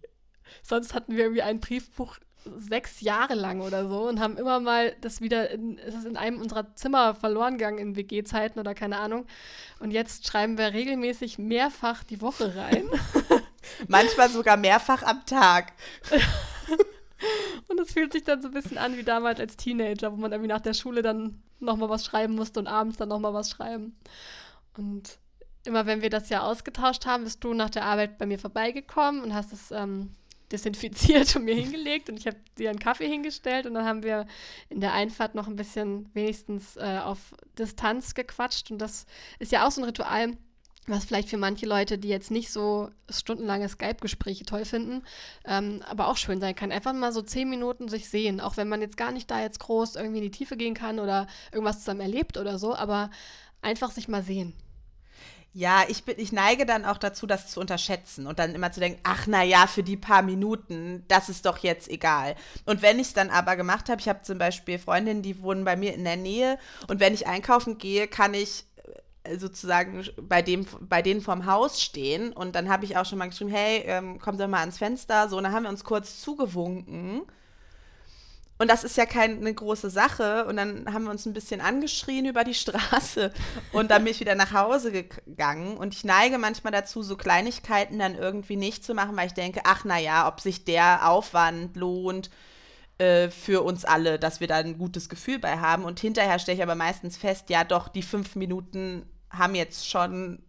Sonst 0.63 0.95
hatten 0.95 1.17
wir 1.17 1.25
irgendwie 1.25 1.43
ein 1.43 1.61
Briefbuch 1.61 2.19
sechs 2.57 3.01
Jahre 3.01 3.35
lang 3.35 3.61
oder 3.61 3.89
so 3.89 4.09
und 4.09 4.21
haben 4.21 4.37
immer 4.37 4.61
mal 4.61 4.95
das 5.01 5.21
wieder 5.21 5.51
in, 5.51 5.79
es 5.79 5.95
ist 5.95 6.07
in 6.07 6.17
einem 6.17 6.41
unserer 6.41 6.75
Zimmer 6.75 7.15
verloren 7.15 7.59
gegangen 7.59 7.79
in 7.79 7.97
WG-Zeiten 7.97 8.59
oder 8.59 8.75
keine 8.75 8.99
Ahnung. 8.99 9.27
Und 9.79 9.91
jetzt 9.91 10.27
schreiben 10.27 10.59
wir 10.59 10.73
regelmäßig 10.73 11.39
mehrfach 11.39 12.03
die 12.05 12.21
Woche 12.21 12.57
rein. 12.57 12.85
Manchmal 13.89 14.29
sogar 14.29 14.57
mehrfach 14.57 15.03
am 15.03 15.25
Tag. 15.25 15.73
und 17.69 17.81
es 17.81 17.93
fühlt 17.93 18.13
sich 18.13 18.25
dann 18.25 18.43
so 18.43 18.49
ein 18.49 18.55
bisschen 18.55 18.79
an 18.79 18.97
wie 18.97 19.05
damals 19.05 19.39
als 19.39 19.57
Teenager, 19.57 20.13
wo 20.13 20.17
man 20.17 20.33
irgendwie 20.33 20.51
nach 20.51 20.61
der 20.61 20.75
Schule 20.75 21.03
dann 21.03 21.43
nochmal 21.61 21.89
was 21.89 22.05
schreiben 22.05 22.35
musste 22.35 22.59
und 22.61 22.67
abends 22.67 22.97
dann 22.97 23.09
nochmal 23.09 23.35
was 23.35 23.51
schreiben. 23.51 23.97
Und 24.77 25.19
immer 25.65 25.87
wenn 25.87 26.03
wir 26.03 26.11
das 26.11 26.29
ja 26.29 26.43
ausgetauscht 26.43 27.07
haben, 27.07 27.25
bist 27.25 27.45
du 27.45 27.55
nach 27.55 27.71
der 27.71 27.85
Arbeit 27.85 28.19
bei 28.19 28.27
mir 28.27 28.39
vorbeigekommen 28.39 29.23
und 29.23 29.35
hast 29.35 29.53
es 29.53 29.71
ähm, 29.71 30.11
desinfiziert 30.53 31.35
und 31.37 31.45
mir 31.45 31.55
hingelegt 31.55 32.09
und 32.09 32.19
ich 32.19 32.27
habe 32.27 32.37
dir 32.59 32.71
einen 32.71 32.79
Kaffee 32.79 33.09
hingestellt 33.09 33.67
und 33.67 33.75
dann 33.75 33.85
haben 33.85 34.03
wir 34.03 34.27
in 34.69 34.81
der 34.81 34.93
Einfahrt 34.93 35.35
noch 35.35 35.49
ein 35.49 35.57
bisschen 35.57 36.09
wenigstens 36.15 36.77
äh, 36.77 37.01
auf 37.03 37.35
Distanz 37.59 38.15
gequatscht 38.15 38.71
und 38.71 38.79
das 38.79 39.07
ist 39.39 39.53
ja 39.53 39.67
auch 39.67 39.71
so 39.71 39.81
ein 39.81 39.85
Ritual, 39.85 40.37
was 40.87 41.05
vielleicht 41.05 41.29
für 41.29 41.37
manche 41.37 41.67
Leute, 41.67 41.97
die 41.97 42.09
jetzt 42.09 42.31
nicht 42.31 42.51
so 42.51 42.91
stundenlange 43.09 43.69
Skype-Gespräche 43.69 44.45
toll 44.45 44.65
finden, 44.65 45.03
ähm, 45.45 45.81
aber 45.87 46.09
auch 46.09 46.17
schön 46.17 46.41
sein 46.41 46.57
kann. 46.57 46.73
Einfach 46.73 46.93
mal 46.93 47.13
so 47.13 47.23
zehn 47.23 47.49
Minuten 47.49 47.89
sich 47.89 48.09
sehen, 48.09 48.41
auch 48.41 48.57
wenn 48.57 48.69
man 48.69 48.81
jetzt 48.81 48.97
gar 48.97 49.13
nicht 49.13 49.31
da 49.31 49.41
jetzt 49.41 49.61
groß 49.61 49.95
irgendwie 49.97 50.19
in 50.19 50.25
die 50.25 50.31
Tiefe 50.33 50.57
gehen 50.57 50.75
kann 50.75 50.99
oder 50.99 51.29
irgendwas 51.53 51.79
zusammen 51.79 52.01
erlebt 52.01 52.37
oder 52.37 52.59
so, 52.59 52.75
aber 52.75 53.11
einfach 53.61 53.93
sich 53.93 54.09
mal 54.09 54.25
sehen. 54.25 54.55
Ja, 55.55 55.85
ich, 55.87 56.05
bin, 56.05 56.15
ich 56.19 56.33
neige 56.33 56.65
dann 56.65 56.87
auch 56.87 56.97
dazu, 56.97 57.27
das 57.27 57.49
zu 57.49 57.61
unterschätzen 57.61 58.27
und 58.27 58.39
dann 58.39 58.55
immer 58.55 58.73
zu 58.73 58.81
denken, 58.81 59.01
ach 59.03 59.27
na 59.27 59.43
ja, 59.43 59.67
für 59.67 59.83
die 59.83 59.99
paar 59.99 60.23
Minuten, 60.23 61.05
das 61.09 61.29
ist 61.29 61.45
doch 61.45 61.59
jetzt 61.59 61.91
egal. 61.91 62.37
Und 62.65 62.81
wenn 62.81 62.99
ich 62.99 63.09
es 63.09 63.13
dann 63.13 63.29
aber 63.29 63.57
gemacht 63.57 63.91
habe, 63.91 64.01
ich 64.01 64.09
habe 64.09 64.23
zum 64.23 64.39
Beispiel 64.39 64.79
Freundinnen, 64.79 65.21
die 65.21 65.43
wohnen 65.43 65.65
bei 65.65 65.77
mir 65.77 65.93
in 65.93 66.05
der 66.05 66.17
Nähe 66.17 66.59
und 66.89 67.01
wenn 67.01 67.13
ich 67.13 67.27
einkaufen 67.27 67.77
gehe, 67.77 68.09
kann 68.09 68.33
ich 68.33 68.65
äh, 69.25 69.37
sozusagen 69.37 70.09
bei 70.23 70.41
dem 70.41 70.67
bei 70.81 71.03
denen 71.03 71.21
vorm 71.21 71.45
Haus 71.45 71.83
stehen 71.83 72.33
und 72.33 72.57
dann 72.57 72.71
habe 72.71 72.87
ich 72.87 72.97
auch 72.97 73.05
schon 73.05 73.19
mal 73.19 73.29
geschrieben, 73.29 73.51
hey, 73.51 73.83
ähm, 73.87 74.19
kommt 74.21 74.41
doch 74.41 74.49
mal 74.49 74.61
ans 74.61 74.79
Fenster, 74.79 75.29
so 75.29 75.37
und 75.37 75.45
dann 75.45 75.53
haben 75.53 75.65
wir 75.65 75.71
uns 75.71 75.85
kurz 75.85 76.23
zugewunken 76.23 77.23
und 78.63 78.69
das 78.69 78.85
ist 78.85 78.97
ja 78.97 79.07
keine 79.07 79.53
große 79.53 79.91
Sache. 79.91 80.45
Und 80.45 80.57
dann 80.57 80.87
haben 80.95 81.03
wir 81.03 81.11
uns 81.11 81.27
ein 81.27 81.33
bisschen 81.33 81.61
angeschrien 81.61 82.27
über 82.27 82.45
die 82.45 82.55
Straße. 82.55 83.33
Und 83.73 83.91
dann 83.91 84.05
bin 84.05 84.13
ich 84.13 84.21
wieder 84.21 84.37
nach 84.37 84.53
Hause 84.53 84.93
gegangen. 84.93 85.77
Und 85.77 85.95
ich 85.95 86.05
neige 86.05 86.39
manchmal 86.39 86.73
dazu, 86.73 87.03
so 87.03 87.17
Kleinigkeiten 87.17 87.99
dann 87.99 88.15
irgendwie 88.15 88.55
nicht 88.55 88.85
zu 88.85 88.95
machen, 88.95 89.17
weil 89.17 89.27
ich 89.27 89.35
denke, 89.35 89.63
ach 89.65 89.85
naja, 89.85 90.29
ob 90.29 90.41
sich 90.41 90.65
der 90.65 91.11
Aufwand 91.11 91.77
lohnt 91.77 92.31
äh, 92.99 93.31
für 93.31 93.65
uns 93.65 93.85
alle, 93.85 94.21
dass 94.21 94.39
wir 94.39 94.47
da 94.47 94.59
ein 94.59 94.79
gutes 94.79 95.09
Gefühl 95.09 95.41
bei 95.41 95.59
haben. 95.59 95.83
Und 95.83 95.99
hinterher 95.99 96.39
stelle 96.39 96.59
ich 96.59 96.63
aber 96.63 96.77
meistens 96.77 97.17
fest, 97.17 97.51
ja 97.51 97.65
doch, 97.65 97.89
die 97.89 98.03
fünf 98.03 98.37
Minuten 98.37 99.07
haben 99.29 99.57
jetzt 99.57 99.91
schon 99.91 100.41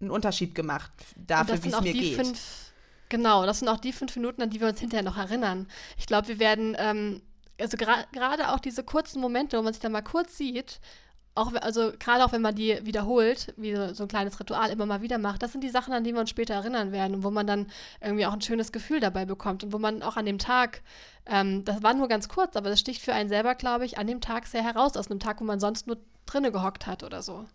einen 0.00 0.10
Unterschied 0.10 0.56
gemacht 0.56 0.90
dafür, 1.16 1.62
wie 1.62 1.68
es 1.68 1.80
mir 1.80 1.92
geht. 1.92 2.16
Fünf, 2.16 2.72
genau, 3.10 3.46
das 3.46 3.60
sind 3.60 3.68
auch 3.68 3.78
die 3.78 3.92
fünf 3.92 4.16
Minuten, 4.16 4.42
an 4.42 4.50
die 4.50 4.60
wir 4.60 4.66
uns 4.66 4.80
hinterher 4.80 5.04
noch 5.04 5.18
erinnern. 5.18 5.68
Ich 5.96 6.06
glaube, 6.06 6.26
wir 6.26 6.40
werden 6.40 6.74
ähm, 6.80 7.22
also 7.60 7.76
gerade 7.76 8.52
auch 8.52 8.60
diese 8.60 8.84
kurzen 8.84 9.20
Momente, 9.20 9.58
wo 9.58 9.62
man 9.62 9.72
sich 9.72 9.82
dann 9.82 9.92
mal 9.92 10.02
kurz 10.02 10.36
sieht 10.36 10.80
auch, 11.34 11.52
also 11.54 11.92
gerade 11.98 12.24
auch 12.24 12.32
wenn 12.32 12.42
man 12.42 12.54
die 12.54 12.78
wiederholt, 12.86 13.52
wie 13.56 13.74
so, 13.74 13.92
so, 13.92 14.04
ein 14.04 14.08
kleines 14.08 14.38
Ritual 14.38 14.70
immer 14.70 14.86
mal 14.86 15.02
wieder 15.02 15.18
macht, 15.18 15.42
das 15.42 15.52
sind 15.52 15.62
die 15.62 15.70
Sachen, 15.70 15.92
an 15.92 16.04
die 16.04 16.12
wir 16.12 16.20
uns 16.20 16.30
später 16.30 16.54
erinnern 16.54 16.92
werden 16.92 17.16
und 17.16 17.24
wo 17.24 17.30
man 17.30 17.46
dann 17.46 17.66
irgendwie 18.00 18.26
auch 18.26 18.32
ein 18.32 18.40
schönes 18.40 18.72
Gefühl 18.72 19.00
dabei 19.00 19.24
bekommt 19.24 19.64
und 19.64 19.72
wo 19.72 19.78
man 19.78 20.02
auch 20.02 20.16
an 20.16 20.26
dem 20.26 20.38
Tag, 20.38 20.82
ähm, 21.26 21.64
das 21.64 21.82
war 21.82 21.94
nur 21.94 22.08
ganz 22.08 22.28
kurz, 22.28 22.56
aber 22.56 22.70
das 22.70 22.80
sticht 22.80 23.02
für 23.02 23.14
einen 23.14 23.28
selber, 23.28 23.54
glaube 23.54 23.84
ich, 23.84 23.98
an 23.98 24.06
dem 24.06 24.20
Tag 24.20 24.46
sehr 24.46 24.62
heraus, 24.62 24.96
aus 24.96 25.10
einem 25.10 25.20
Tag, 25.20 25.40
wo 25.40 25.44
man 25.44 25.60
sonst 25.60 25.86
nur 25.86 25.98
drinne 26.26 26.52
gehockt 26.52 26.86
hat 26.86 27.02
oder 27.02 27.22
so. 27.22 27.46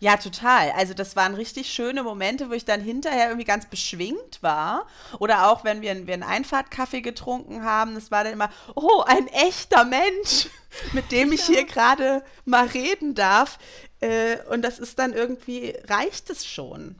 Ja, 0.00 0.16
total. 0.16 0.70
Also 0.72 0.94
das 0.94 1.16
waren 1.16 1.34
richtig 1.34 1.72
schöne 1.72 2.02
Momente, 2.02 2.50
wo 2.50 2.52
ich 2.52 2.64
dann 2.64 2.80
hinterher 2.80 3.28
irgendwie 3.28 3.46
ganz 3.46 3.66
beschwingt 3.66 4.42
war. 4.42 4.86
Oder 5.18 5.48
auch, 5.50 5.64
wenn 5.64 5.82
wir, 5.82 6.06
wir 6.06 6.14
einen 6.14 6.22
Einfahrtkaffee 6.22 7.00
getrunken 7.00 7.64
haben, 7.64 7.94
das 7.94 8.10
war 8.10 8.24
dann 8.24 8.34
immer, 8.34 8.50
oh, 8.74 9.02
ein 9.06 9.28
echter 9.28 9.84
Mensch, 9.84 10.48
mit 10.92 11.10
dem 11.10 11.32
ich 11.32 11.44
hier 11.44 11.64
gerade 11.64 12.22
mal 12.44 12.66
reden 12.66 13.14
darf. 13.14 13.58
Äh, 14.00 14.38
und 14.50 14.62
das 14.62 14.78
ist 14.78 14.98
dann 14.98 15.12
irgendwie, 15.12 15.74
reicht 15.88 16.30
es 16.30 16.44
schon. 16.44 16.96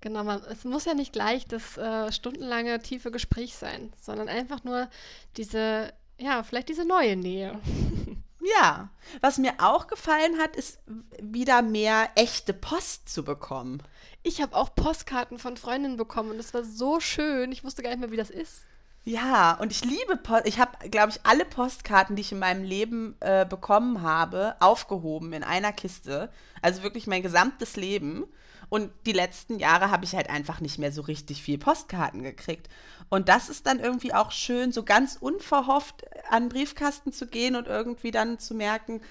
Genau, 0.00 0.24
man, 0.24 0.42
es 0.50 0.64
muss 0.64 0.86
ja 0.86 0.94
nicht 0.94 1.12
gleich 1.12 1.44
das 1.46 1.76
äh, 1.76 2.10
stundenlange 2.10 2.80
tiefe 2.80 3.10
Gespräch 3.10 3.54
sein, 3.54 3.92
sondern 4.00 4.28
einfach 4.28 4.64
nur 4.64 4.88
diese, 5.36 5.92
ja, 6.18 6.42
vielleicht 6.42 6.70
diese 6.70 6.86
neue 6.86 7.16
Nähe. 7.16 7.60
Ja, 8.40 8.88
was 9.20 9.38
mir 9.38 9.54
auch 9.58 9.86
gefallen 9.86 10.38
hat, 10.38 10.56
ist 10.56 10.78
wieder 11.20 11.62
mehr 11.62 12.08
echte 12.14 12.54
Post 12.54 13.08
zu 13.08 13.22
bekommen. 13.22 13.82
Ich 14.22 14.40
habe 14.40 14.56
auch 14.56 14.74
Postkarten 14.74 15.38
von 15.38 15.56
Freundinnen 15.56 15.96
bekommen 15.96 16.30
und 16.30 16.38
das 16.38 16.54
war 16.54 16.64
so 16.64 17.00
schön. 17.00 17.52
Ich 17.52 17.64
wusste 17.64 17.82
gar 17.82 17.90
nicht 17.90 18.00
mehr, 18.00 18.10
wie 18.10 18.16
das 18.16 18.30
ist. 18.30 18.62
Ja, 19.04 19.54
und 19.54 19.72
ich 19.72 19.84
liebe 19.84 20.16
Post. 20.16 20.46
Ich 20.46 20.58
habe, 20.58 20.88
glaube 20.90 21.10
ich, 21.10 21.20
alle 21.24 21.44
Postkarten, 21.44 22.16
die 22.16 22.22
ich 22.22 22.32
in 22.32 22.38
meinem 22.38 22.64
Leben 22.64 23.16
äh, 23.20 23.46
bekommen 23.46 24.02
habe, 24.02 24.56
aufgehoben 24.60 25.32
in 25.32 25.42
einer 25.42 25.72
Kiste. 25.72 26.30
Also 26.60 26.82
wirklich 26.82 27.06
mein 27.06 27.22
gesamtes 27.22 27.76
Leben. 27.76 28.24
Und 28.70 28.92
die 29.04 29.12
letzten 29.12 29.58
Jahre 29.58 29.90
habe 29.90 30.04
ich 30.04 30.14
halt 30.14 30.30
einfach 30.30 30.60
nicht 30.60 30.78
mehr 30.78 30.92
so 30.92 31.02
richtig 31.02 31.42
viel 31.42 31.58
Postkarten 31.58 32.22
gekriegt. 32.22 32.68
Und 33.08 33.28
das 33.28 33.48
ist 33.48 33.66
dann 33.66 33.80
irgendwie 33.80 34.14
auch 34.14 34.30
schön, 34.30 34.72
so 34.72 34.84
ganz 34.84 35.16
unverhofft 35.20 36.04
an 36.30 36.44
den 36.44 36.48
Briefkasten 36.50 37.12
zu 37.12 37.26
gehen 37.26 37.56
und 37.56 37.66
irgendwie 37.66 38.12
dann 38.12 38.38
zu 38.38 38.54
merken, 38.54 39.02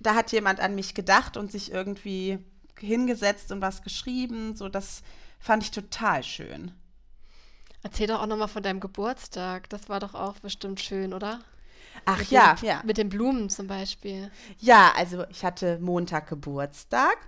da 0.00 0.14
hat 0.14 0.32
jemand 0.32 0.58
an 0.58 0.74
mich 0.74 0.94
gedacht 0.94 1.36
und 1.36 1.52
sich 1.52 1.70
irgendwie 1.70 2.38
hingesetzt 2.80 3.52
und 3.52 3.60
was 3.60 3.82
geschrieben. 3.82 4.56
So, 4.56 4.70
das 4.70 5.02
fand 5.38 5.62
ich 5.62 5.70
total 5.70 6.22
schön. 6.22 6.72
Erzähl 7.82 8.06
doch 8.06 8.22
auch 8.22 8.26
nochmal 8.26 8.48
von 8.48 8.62
deinem 8.62 8.80
Geburtstag. 8.80 9.68
Das 9.68 9.90
war 9.90 10.00
doch 10.00 10.14
auch 10.14 10.38
bestimmt 10.38 10.80
schön, 10.80 11.12
oder? 11.12 11.40
Ach 12.06 12.18
mit 12.18 12.30
ja, 12.30 12.54
den, 12.54 12.66
ja. 12.66 12.82
Mit 12.84 12.96
den 12.96 13.10
Blumen 13.10 13.50
zum 13.50 13.66
Beispiel. 13.66 14.30
Ja, 14.58 14.92
also 14.96 15.24
ich 15.28 15.44
hatte 15.44 15.78
Montag 15.80 16.28
Geburtstag 16.28 17.18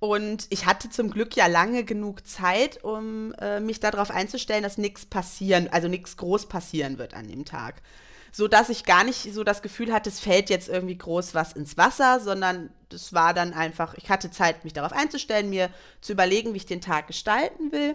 und 0.00 0.46
ich 0.48 0.64
hatte 0.64 0.88
zum 0.88 1.10
Glück 1.10 1.36
ja 1.36 1.46
lange 1.46 1.84
genug 1.84 2.26
Zeit, 2.26 2.82
um 2.82 3.34
äh, 3.34 3.60
mich 3.60 3.80
darauf 3.80 4.10
einzustellen, 4.10 4.62
dass 4.62 4.78
nichts 4.78 5.04
passieren, 5.04 5.68
also 5.70 5.88
nichts 5.88 6.16
groß 6.16 6.46
passieren 6.46 6.96
wird 6.96 7.12
an 7.12 7.28
dem 7.28 7.44
Tag. 7.44 7.82
So 8.32 8.48
dass 8.48 8.70
ich 8.70 8.84
gar 8.84 9.04
nicht 9.04 9.34
so 9.34 9.44
das 9.44 9.60
Gefühl 9.60 9.92
hatte, 9.92 10.08
es 10.08 10.18
fällt 10.18 10.48
jetzt 10.48 10.70
irgendwie 10.70 10.96
groß 10.96 11.34
was 11.34 11.52
ins 11.52 11.76
Wasser, 11.76 12.18
sondern 12.20 12.70
das 12.88 13.12
war 13.12 13.34
dann 13.34 13.52
einfach, 13.52 13.92
ich 13.94 14.08
hatte 14.08 14.30
Zeit, 14.30 14.64
mich 14.64 14.72
darauf 14.72 14.92
einzustellen, 14.92 15.50
mir 15.50 15.68
zu 16.00 16.12
überlegen, 16.12 16.54
wie 16.54 16.58
ich 16.58 16.66
den 16.66 16.80
Tag 16.80 17.06
gestalten 17.06 17.70
will. 17.70 17.94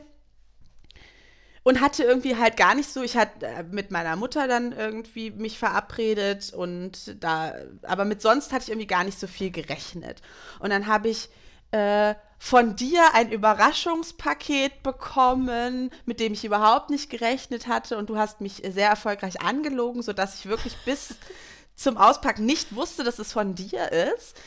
Und 1.63 1.81
hatte 1.81 2.03
irgendwie 2.03 2.35
halt 2.35 2.55
gar 2.57 2.75
nicht 2.75 2.93
so, 2.93 3.01
ich 3.01 3.17
hatte 3.17 3.47
äh, 3.47 3.63
mit 3.63 3.89
meiner 3.89 4.15
Mutter 4.15 4.47
dann 4.47 4.73
irgendwie 4.73 5.31
mich 5.31 5.57
verabredet 5.57 6.53
und 6.53 7.15
da, 7.23 7.55
aber 7.81 8.05
mit 8.05 8.21
sonst 8.21 8.51
hatte 8.51 8.65
ich 8.65 8.69
irgendwie 8.69 8.85
gar 8.85 9.03
nicht 9.03 9.19
so 9.19 9.25
viel 9.25 9.49
gerechnet. 9.49 10.21
Und 10.59 10.69
dann 10.69 10.85
habe 10.85 11.09
ich 11.09 11.29
äh, 11.75 12.15
von 12.37 12.75
dir 12.75 13.13
ein 13.13 13.31
Überraschungspaket 13.31 14.81
bekommen, 14.81 15.89
mit 16.05 16.19
dem 16.19 16.33
ich 16.33 16.45
überhaupt 16.45 16.89
nicht 16.89 17.09
gerechnet 17.09 17.67
hatte. 17.67 17.97
Und 17.97 18.09
du 18.09 18.17
hast 18.17 18.39
mich 18.39 18.61
sehr 18.67 18.87
erfolgreich 18.89 19.41
angelogen, 19.41 20.01
sodass 20.01 20.39
ich 20.39 20.45
wirklich 20.45 20.77
bis 20.85 21.15
zum 21.75 21.97
Auspacken 21.97 22.45
nicht 22.45 22.75
wusste, 22.75 23.03
dass 23.03 23.19
es 23.19 23.33
von 23.33 23.55
dir 23.55 23.91
ist. 23.91 24.37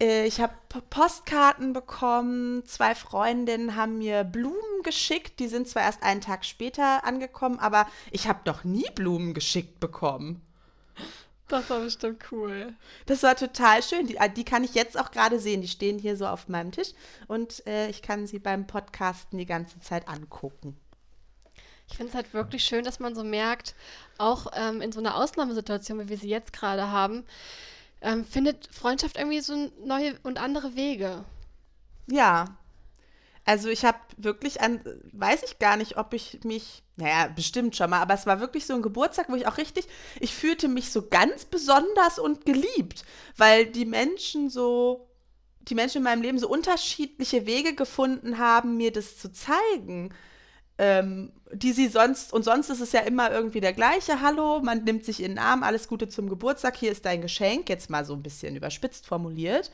Äh, 0.00 0.26
ich 0.26 0.40
habe 0.40 0.54
Postkarten 0.90 1.72
bekommen, 1.72 2.64
zwei 2.66 2.96
Freundinnen 2.96 3.76
haben 3.76 3.98
mir 3.98 4.24
Blumen 4.24 4.82
geschickt. 4.82 5.38
Die 5.38 5.48
sind 5.48 5.68
zwar 5.68 5.82
erst 5.82 6.02
einen 6.02 6.20
Tag 6.22 6.44
später 6.44 7.04
angekommen, 7.04 7.60
aber 7.60 7.86
ich 8.10 8.26
habe 8.26 8.40
doch 8.44 8.64
nie 8.64 8.86
Blumen 8.96 9.32
geschickt 9.32 9.78
bekommen. 9.78 10.40
Das 11.48 11.68
war 11.68 11.80
bestimmt 11.80 12.24
cool. 12.32 12.74
Das 13.06 13.22
war 13.22 13.36
total 13.36 13.82
schön. 13.82 14.06
Die, 14.06 14.18
die 14.34 14.44
kann 14.44 14.64
ich 14.64 14.74
jetzt 14.74 14.98
auch 14.98 15.10
gerade 15.10 15.38
sehen. 15.38 15.60
Die 15.60 15.68
stehen 15.68 15.98
hier 15.98 16.16
so 16.16 16.26
auf 16.26 16.48
meinem 16.48 16.72
Tisch 16.72 16.92
und 17.26 17.66
äh, 17.66 17.88
ich 17.88 18.00
kann 18.02 18.26
sie 18.26 18.38
beim 18.38 18.66
Podcasten 18.66 19.38
die 19.38 19.46
ganze 19.46 19.78
Zeit 19.80 20.08
angucken. 20.08 20.76
Ich 21.86 21.96
finde 21.96 22.10
es 22.10 22.14
halt 22.14 22.32
wirklich 22.32 22.64
schön, 22.64 22.84
dass 22.84 22.98
man 22.98 23.14
so 23.14 23.22
merkt, 23.22 23.74
auch 24.16 24.46
ähm, 24.54 24.80
in 24.80 24.90
so 24.90 25.00
einer 25.00 25.16
Ausnahmesituation, 25.16 26.00
wie 26.00 26.08
wir 26.08 26.16
sie 26.16 26.30
jetzt 26.30 26.54
gerade 26.54 26.90
haben, 26.90 27.24
ähm, 28.00 28.24
findet 28.24 28.66
Freundschaft 28.72 29.18
irgendwie 29.18 29.40
so 29.40 29.70
neue 29.84 30.18
und 30.22 30.38
andere 30.38 30.76
Wege. 30.76 31.24
Ja, 32.06 32.56
also 33.44 33.68
ich 33.68 33.84
habe 33.84 33.98
wirklich 34.16 34.60
an, 34.60 34.80
weiß 35.12 35.42
ich 35.42 35.58
gar 35.58 35.76
nicht, 35.76 35.96
ob 35.98 36.14
ich 36.14 36.40
mich, 36.44 36.82
naja, 36.96 37.28
bestimmt 37.28 37.76
schon 37.76 37.90
mal, 37.90 38.00
aber 38.00 38.14
es 38.14 38.26
war 38.26 38.40
wirklich 38.40 38.66
so 38.66 38.74
ein 38.74 38.82
Geburtstag, 38.82 39.28
wo 39.28 39.34
ich 39.34 39.46
auch 39.46 39.58
richtig, 39.58 39.86
ich 40.18 40.34
fühlte 40.34 40.68
mich 40.68 40.90
so 40.90 41.08
ganz 41.08 41.44
besonders 41.44 42.18
und 42.18 42.46
geliebt, 42.46 43.04
weil 43.36 43.66
die 43.66 43.84
Menschen 43.84 44.48
so, 44.48 45.08
die 45.60 45.74
Menschen 45.74 45.98
in 45.98 46.04
meinem 46.04 46.22
Leben 46.22 46.38
so 46.38 46.48
unterschiedliche 46.48 47.46
Wege 47.46 47.74
gefunden 47.74 48.38
haben, 48.38 48.76
mir 48.76 48.92
das 48.92 49.18
zu 49.18 49.30
zeigen. 49.30 50.14
Ähm, 50.76 51.32
die 51.52 51.72
sie 51.72 51.86
sonst, 51.86 52.32
und 52.32 52.44
sonst 52.44 52.68
ist 52.68 52.80
es 52.80 52.90
ja 52.90 53.00
immer 53.00 53.30
irgendwie 53.30 53.60
der 53.60 53.72
gleiche, 53.72 54.20
hallo, 54.20 54.60
man 54.60 54.82
nimmt 54.82 55.04
sich 55.04 55.22
in 55.22 55.32
den 55.32 55.38
Arm, 55.38 55.62
alles 55.62 55.86
Gute 55.86 56.08
zum 56.08 56.28
Geburtstag, 56.28 56.76
hier 56.76 56.90
ist 56.90 57.04
dein 57.04 57.20
Geschenk, 57.20 57.68
jetzt 57.68 57.90
mal 57.90 58.04
so 58.04 58.12
ein 58.12 58.24
bisschen 58.24 58.56
überspitzt 58.56 59.06
formuliert. 59.06 59.70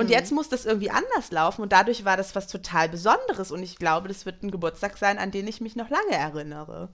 Und 0.00 0.06
mhm. 0.06 0.12
jetzt 0.12 0.32
muss 0.32 0.48
das 0.48 0.64
irgendwie 0.64 0.90
anders 0.90 1.30
laufen 1.30 1.60
und 1.60 1.72
dadurch 1.72 2.06
war 2.06 2.16
das 2.16 2.34
was 2.34 2.46
total 2.46 2.88
Besonderes 2.88 3.52
und 3.52 3.62
ich 3.62 3.76
glaube, 3.76 4.08
das 4.08 4.24
wird 4.24 4.42
ein 4.42 4.50
Geburtstag 4.50 4.96
sein, 4.96 5.18
an 5.18 5.30
den 5.30 5.46
ich 5.46 5.60
mich 5.60 5.76
noch 5.76 5.90
lange 5.90 6.12
erinnere. 6.12 6.88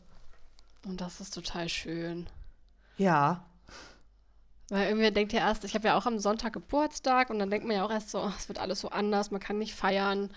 Und 0.84 1.00
das 1.00 1.20
ist 1.20 1.32
total 1.32 1.68
schön. 1.68 2.26
Ja. 2.96 3.44
Weil 4.70 4.88
irgendwie 4.88 5.12
denkt 5.12 5.32
ja 5.32 5.38
erst, 5.38 5.62
ich 5.62 5.76
habe 5.76 5.86
ja 5.86 5.96
auch 5.96 6.06
am 6.06 6.18
Sonntag 6.18 6.54
Geburtstag 6.54 7.30
und 7.30 7.38
dann 7.38 7.48
denkt 7.48 7.64
man 7.64 7.76
ja 7.76 7.84
auch 7.84 7.92
erst 7.92 8.10
so, 8.10 8.22
oh, 8.22 8.32
es 8.36 8.48
wird 8.48 8.58
alles 8.58 8.80
so 8.80 8.88
anders, 8.88 9.30
man 9.30 9.40
kann 9.40 9.58
nicht 9.58 9.76
feiern, 9.76 10.32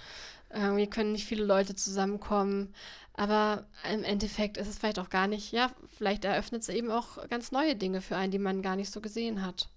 irgendwie 0.53 0.85
können 0.87 1.13
nicht 1.13 1.25
viele 1.25 1.45
Leute 1.45 1.73
zusammenkommen. 1.73 2.75
Aber 3.15 3.65
im 3.91 4.03
Endeffekt 4.03 4.57
ist 4.57 4.67
es 4.67 4.77
vielleicht 4.77 4.99
auch 4.99 5.09
gar 5.09 5.25
nicht, 5.25 5.51
ja, 5.51 5.71
vielleicht 5.97 6.23
eröffnet 6.23 6.61
es 6.61 6.69
eben 6.69 6.91
auch 6.91 7.27
ganz 7.29 7.51
neue 7.51 7.75
Dinge 7.75 8.01
für 8.01 8.15
einen, 8.15 8.31
die 8.31 8.37
man 8.37 8.61
gar 8.61 8.75
nicht 8.75 8.91
so 8.91 9.01
gesehen 9.01 9.43
hat. 9.43 9.69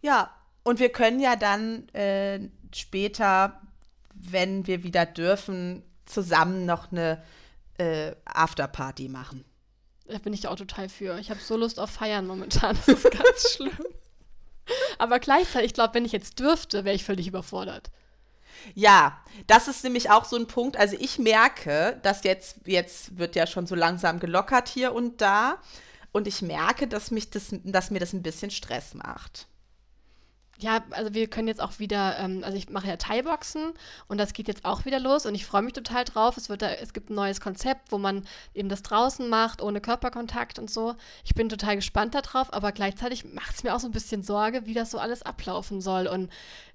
Ja, 0.00 0.37
und 0.62 0.80
wir 0.80 0.90
können 0.90 1.20
ja 1.20 1.36
dann 1.36 1.88
äh, 1.90 2.40
später, 2.74 3.60
wenn 4.14 4.66
wir 4.66 4.82
wieder 4.82 5.06
dürfen, 5.06 5.82
zusammen 6.06 6.66
noch 6.66 6.90
eine 6.90 7.22
äh, 7.78 8.12
Afterparty 8.24 9.08
machen. 9.08 9.44
Da 10.06 10.18
bin 10.18 10.32
ich 10.32 10.48
auch 10.48 10.56
total 10.56 10.88
für. 10.88 11.18
Ich 11.18 11.30
habe 11.30 11.40
so 11.40 11.56
Lust 11.56 11.78
auf 11.78 11.90
Feiern 11.90 12.26
momentan. 12.26 12.76
Das 12.86 13.04
ist 13.04 13.10
ganz 13.10 13.52
schlimm. 13.56 13.78
Aber 14.98 15.18
gleichzeitig, 15.18 15.68
ich 15.68 15.74
glaube, 15.74 15.94
wenn 15.94 16.04
ich 16.04 16.12
jetzt 16.12 16.38
dürfte, 16.38 16.84
wäre 16.84 16.96
ich 16.96 17.04
völlig 17.04 17.26
überfordert. 17.26 17.90
Ja, 18.74 19.18
das 19.46 19.68
ist 19.68 19.84
nämlich 19.84 20.10
auch 20.10 20.24
so 20.24 20.36
ein 20.36 20.46
Punkt. 20.46 20.76
Also 20.76 20.96
ich 20.98 21.18
merke, 21.18 21.98
dass 22.02 22.24
jetzt, 22.24 22.58
jetzt 22.66 23.16
wird 23.18 23.36
ja 23.36 23.46
schon 23.46 23.66
so 23.66 23.74
langsam 23.74 24.18
gelockert 24.18 24.68
hier 24.68 24.92
und 24.92 25.20
da. 25.20 25.58
Und 26.10 26.26
ich 26.26 26.42
merke, 26.42 26.88
dass, 26.88 27.10
mich 27.10 27.30
das, 27.30 27.54
dass 27.64 27.90
mir 27.90 28.00
das 28.00 28.12
ein 28.12 28.22
bisschen 28.22 28.50
Stress 28.50 28.94
macht. 28.94 29.46
Ja, 30.60 30.84
also 30.90 31.14
wir 31.14 31.28
können 31.28 31.46
jetzt 31.46 31.60
auch 31.60 31.78
wieder, 31.78 32.18
ähm, 32.18 32.42
also 32.42 32.58
ich 32.58 32.68
mache 32.68 32.88
ja 32.88 32.96
Thai-Boxen 32.96 33.74
und 34.08 34.18
das 34.18 34.32
geht 34.32 34.48
jetzt 34.48 34.64
auch 34.64 34.84
wieder 34.84 34.98
los 34.98 35.24
und 35.24 35.36
ich 35.36 35.46
freue 35.46 35.62
mich 35.62 35.72
total 35.72 36.04
drauf. 36.04 36.36
Es, 36.36 36.48
wird 36.48 36.62
da, 36.62 36.70
es 36.70 36.92
gibt 36.92 37.10
ein 37.10 37.14
neues 37.14 37.40
Konzept, 37.40 37.92
wo 37.92 37.98
man 37.98 38.26
eben 38.54 38.68
das 38.68 38.82
draußen 38.82 39.28
macht, 39.28 39.62
ohne 39.62 39.80
Körperkontakt 39.80 40.58
und 40.58 40.68
so. 40.68 40.96
Ich 41.24 41.34
bin 41.34 41.48
total 41.48 41.76
gespannt 41.76 42.16
darauf, 42.16 42.52
aber 42.52 42.72
gleichzeitig 42.72 43.24
macht 43.24 43.54
es 43.54 43.62
mir 43.62 43.72
auch 43.72 43.78
so 43.78 43.86
ein 43.86 43.92
bisschen 43.92 44.24
Sorge, 44.24 44.66
wie 44.66 44.74
das 44.74 44.90
so 44.90 44.98
alles 44.98 45.22
ablaufen 45.22 45.80
soll. 45.80 46.08
Und 46.08 46.28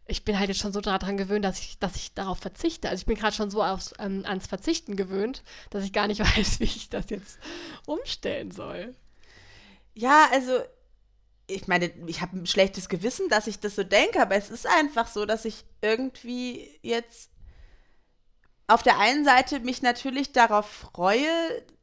ich 0.08 0.24
bin 0.24 0.40
halt 0.40 0.48
jetzt 0.48 0.62
schon 0.62 0.72
so 0.72 0.80
daran 0.80 1.18
gewöhnt, 1.18 1.44
dass 1.44 1.60
ich, 1.60 1.78
dass 1.80 1.98
ich 1.98 2.14
darauf 2.14 2.40
verzichte. 2.40 2.88
Also 2.88 3.02
ich 3.02 3.06
bin 3.06 3.18
gerade 3.18 3.36
schon 3.36 3.52
so 3.52 3.62
aufs, 3.62 3.94
ähm, 4.00 4.24
ans 4.26 4.48
Verzichten 4.48 4.96
gewöhnt, 4.96 5.44
dass 5.72 5.84
ich 5.84 5.92
gar 5.92 6.08
nicht 6.08 6.22
weiß, 6.38 6.62
wie 6.62 6.66
ich 6.66 6.90
das 6.90 7.10
jetzt 7.10 7.38
umstellen 7.86 8.52
soll. 8.52 8.96
Ja, 9.94 10.30
also 10.32 10.62
ich 11.48 11.68
meine, 11.68 11.92
ich 12.08 12.22
habe 12.22 12.38
ein 12.38 12.48
schlechtes 12.48 12.90
Gewissen, 12.90 13.30
dass 13.30 13.48
ich 13.48 13.60
das 13.60 13.76
so 13.76 13.84
denke, 13.84 14.22
aber 14.22 14.36
es 14.36 14.50
ist 14.50 14.68
einfach 14.68 15.08
so, 15.08 15.26
dass 15.26 15.46
ich 15.46 15.66
irgendwie 15.82 16.70
jetzt 16.82 17.30
auf 18.68 18.82
der 18.82 18.98
einen 19.00 19.26
Seite 19.26 19.60
mich 19.60 19.82
natürlich 19.82 20.32
darauf 20.32 20.66
freue, 20.66 21.28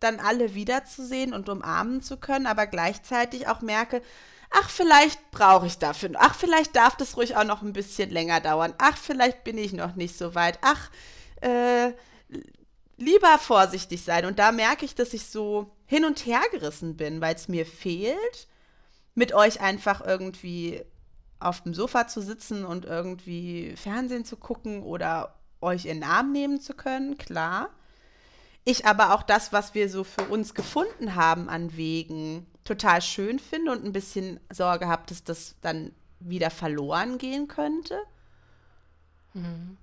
dann 0.00 0.18
alle 0.18 0.54
wiederzusehen 0.54 1.34
und 1.34 1.48
umarmen 1.48 2.02
zu 2.02 2.16
können, 2.16 2.46
aber 2.46 2.66
gleichzeitig 2.66 3.48
auch 3.48 3.60
merke, 3.60 4.02
ach, 4.50 4.70
vielleicht 4.70 5.30
brauche 5.30 5.66
ich 5.66 5.78
dafür, 5.78 6.10
ach, 6.14 6.34
vielleicht 6.34 6.74
darf 6.74 6.96
das 6.96 7.16
ruhig 7.16 7.36
auch 7.36 7.44
noch 7.44 7.62
ein 7.62 7.74
bisschen 7.74 8.10
länger 8.10 8.40
dauern, 8.40 8.74
ach, 8.78 8.96
vielleicht 8.96 9.44
bin 9.44 9.58
ich 9.58 9.72
noch 9.72 9.94
nicht 9.94 10.16
so 10.16 10.34
weit, 10.34 10.58
ach, 10.62 10.90
äh, 11.42 11.92
lieber 12.96 13.38
vorsichtig 13.38 14.02
sein. 14.02 14.26
Und 14.26 14.38
da 14.38 14.52
merke 14.52 14.84
ich, 14.84 14.94
dass 14.94 15.14
ich 15.14 15.26
so 15.26 15.70
hin 15.86 16.04
und 16.04 16.26
her 16.26 16.42
gerissen 16.52 16.96
bin, 16.96 17.20
weil 17.20 17.34
es 17.34 17.48
mir 17.48 17.66
fehlt, 17.66 18.48
mit 19.20 19.34
euch 19.34 19.60
einfach 19.60 20.00
irgendwie 20.00 20.82
auf 21.40 21.60
dem 21.60 21.74
Sofa 21.74 22.08
zu 22.08 22.22
sitzen 22.22 22.64
und 22.64 22.86
irgendwie 22.86 23.76
Fernsehen 23.76 24.24
zu 24.24 24.38
gucken 24.38 24.82
oder 24.82 25.34
euch 25.60 25.84
in 25.84 26.02
Arm 26.02 26.32
nehmen 26.32 26.58
zu 26.58 26.72
können, 26.72 27.18
klar. 27.18 27.68
Ich 28.64 28.86
aber 28.86 29.12
auch 29.12 29.22
das, 29.22 29.52
was 29.52 29.74
wir 29.74 29.90
so 29.90 30.04
für 30.04 30.24
uns 30.24 30.54
gefunden 30.54 31.16
haben 31.16 31.50
an 31.50 31.76
Wegen, 31.76 32.46
total 32.64 33.02
schön 33.02 33.38
finde 33.38 33.72
und 33.72 33.84
ein 33.84 33.92
bisschen 33.92 34.40
Sorge 34.50 34.88
habe, 34.88 35.02
dass 35.06 35.22
das 35.22 35.54
dann 35.60 35.92
wieder 36.18 36.48
verloren 36.48 37.18
gehen 37.18 37.46
könnte. 37.46 37.98
Mhm. 39.34 39.76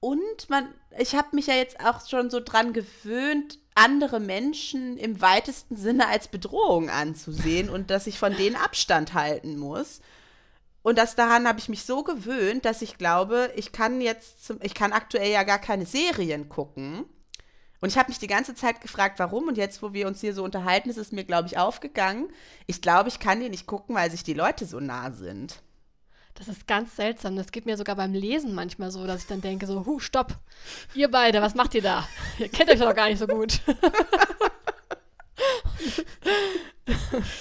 Und 0.00 0.48
man, 0.48 0.72
ich 0.98 1.14
habe 1.14 1.36
mich 1.36 1.46
ja 1.46 1.54
jetzt 1.54 1.78
auch 1.84 2.08
schon 2.08 2.30
so 2.30 2.40
dran 2.40 2.72
gewöhnt, 2.72 3.58
andere 3.74 4.20
Menschen 4.20 4.96
im 4.96 5.20
weitesten 5.20 5.76
Sinne 5.76 6.08
als 6.08 6.28
Bedrohung 6.28 6.90
anzusehen 6.90 7.70
und 7.70 7.90
dass 7.90 8.06
ich 8.06 8.18
von 8.18 8.36
denen 8.36 8.56
Abstand 8.56 9.14
halten 9.14 9.56
muss. 9.56 10.00
Und 10.82 10.98
das 10.98 11.14
daran 11.14 11.46
habe 11.46 11.60
ich 11.60 11.68
mich 11.68 11.84
so 11.84 12.02
gewöhnt, 12.02 12.64
dass 12.64 12.82
ich 12.82 12.98
glaube, 12.98 13.52
ich 13.56 13.72
kann 13.72 14.00
jetzt, 14.00 14.44
zum, 14.44 14.58
ich 14.62 14.74
kann 14.74 14.92
aktuell 14.92 15.30
ja 15.30 15.44
gar 15.44 15.60
keine 15.60 15.86
Serien 15.86 16.48
gucken. 16.48 17.04
Und 17.80 17.88
ich 17.88 17.98
habe 17.98 18.10
mich 18.10 18.18
die 18.18 18.28
ganze 18.28 18.54
Zeit 18.54 18.80
gefragt, 18.80 19.18
warum. 19.18 19.48
Und 19.48 19.56
jetzt, 19.56 19.82
wo 19.82 19.92
wir 19.92 20.06
uns 20.06 20.20
hier 20.20 20.34
so 20.34 20.44
unterhalten, 20.44 20.90
ist 20.90 20.98
es 20.98 21.12
mir, 21.12 21.24
glaube 21.24 21.48
ich, 21.48 21.58
aufgegangen. 21.58 22.28
Ich 22.66 22.80
glaube, 22.80 23.08
ich 23.08 23.18
kann 23.18 23.40
die 23.40 23.48
nicht 23.48 23.66
gucken, 23.66 23.94
weil 23.94 24.10
sich 24.10 24.22
die 24.22 24.34
Leute 24.34 24.66
so 24.66 24.80
nah 24.80 25.10
sind. 25.10 25.62
Das 26.34 26.48
ist 26.48 26.66
ganz 26.66 26.96
seltsam. 26.96 27.36
Das 27.36 27.52
geht 27.52 27.66
mir 27.66 27.76
sogar 27.76 27.96
beim 27.96 28.14
Lesen 28.14 28.54
manchmal 28.54 28.90
so, 28.90 29.06
dass 29.06 29.22
ich 29.22 29.26
dann 29.26 29.40
denke 29.40 29.66
so, 29.66 29.84
hu, 29.86 29.98
stopp. 30.00 30.38
Ihr 30.94 31.10
beide, 31.10 31.42
was 31.42 31.54
macht 31.54 31.74
ihr 31.74 31.82
da? 31.82 32.08
Ihr 32.38 32.48
kennt 32.48 32.70
euch 32.70 32.80
doch 32.80 32.94
gar 32.94 33.08
nicht 33.08 33.18
so 33.18 33.26
gut. 33.26 33.60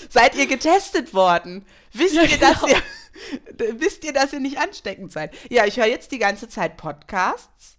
Seid 0.10 0.36
ihr 0.36 0.48
getestet 0.48 1.14
worden? 1.14 1.66
Wisst 1.94 2.16
ja, 2.16 2.24
ihr, 2.24 2.38
genau. 2.38 2.54
dass 2.54 2.70
ihr 2.70 2.82
wisst 3.80 4.04
ihr, 4.04 4.14
dass 4.14 4.34
ihr 4.34 4.40
nicht 4.40 4.58
ansteckend 4.58 5.12
seid? 5.12 5.34
Ja, 5.50 5.66
ich 5.66 5.78
höre 5.78 5.88
jetzt 5.88 6.12
die 6.12 6.20
ganze 6.20 6.50
Zeit 6.50 6.78
Podcasts. 6.78 7.78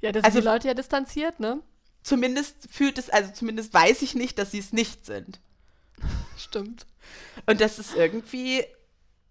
Ja, 0.00 0.12
das 0.12 0.24
also, 0.24 0.34
sind 0.34 0.44
die 0.44 0.48
Leute 0.48 0.68
ja 0.68 0.74
distanziert, 0.74 1.40
ne? 1.40 1.62
Zumindest 2.02 2.68
fühlt 2.70 2.98
es, 2.98 3.08
also 3.08 3.32
zumindest 3.32 3.72
weiß 3.72 4.02
ich 4.02 4.14
nicht, 4.14 4.38
dass 4.38 4.50
sie 4.50 4.58
es 4.58 4.72
nicht 4.72 5.06
sind. 5.06 5.40
Stimmt. 6.36 6.86
Und 7.46 7.60
das 7.60 7.78
ist 7.78 7.94
irgendwie, 7.94 8.64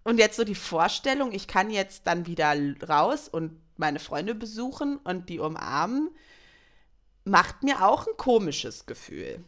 und 0.03 0.17
jetzt 0.17 0.35
so 0.35 0.43
die 0.43 0.55
Vorstellung, 0.55 1.31
ich 1.31 1.47
kann 1.47 1.69
jetzt 1.69 2.07
dann 2.07 2.25
wieder 2.25 2.53
raus 2.87 3.27
und 3.27 3.59
meine 3.77 3.99
Freunde 3.99 4.35
besuchen 4.35 4.97
und 4.97 5.29
die 5.29 5.39
umarmen, 5.39 6.09
macht 7.25 7.63
mir 7.63 7.85
auch 7.85 8.07
ein 8.07 8.17
komisches 8.17 8.85
Gefühl. 8.85 9.43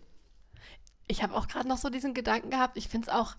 Ich 1.07 1.21
habe 1.21 1.35
auch 1.35 1.47
gerade 1.47 1.67
noch 1.67 1.77
so 1.77 1.89
diesen 1.89 2.13
Gedanken 2.13 2.49
gehabt. 2.49 2.77
Ich 2.77 2.87
finde 2.87 3.07
es 3.07 3.13
auch, 3.13 3.35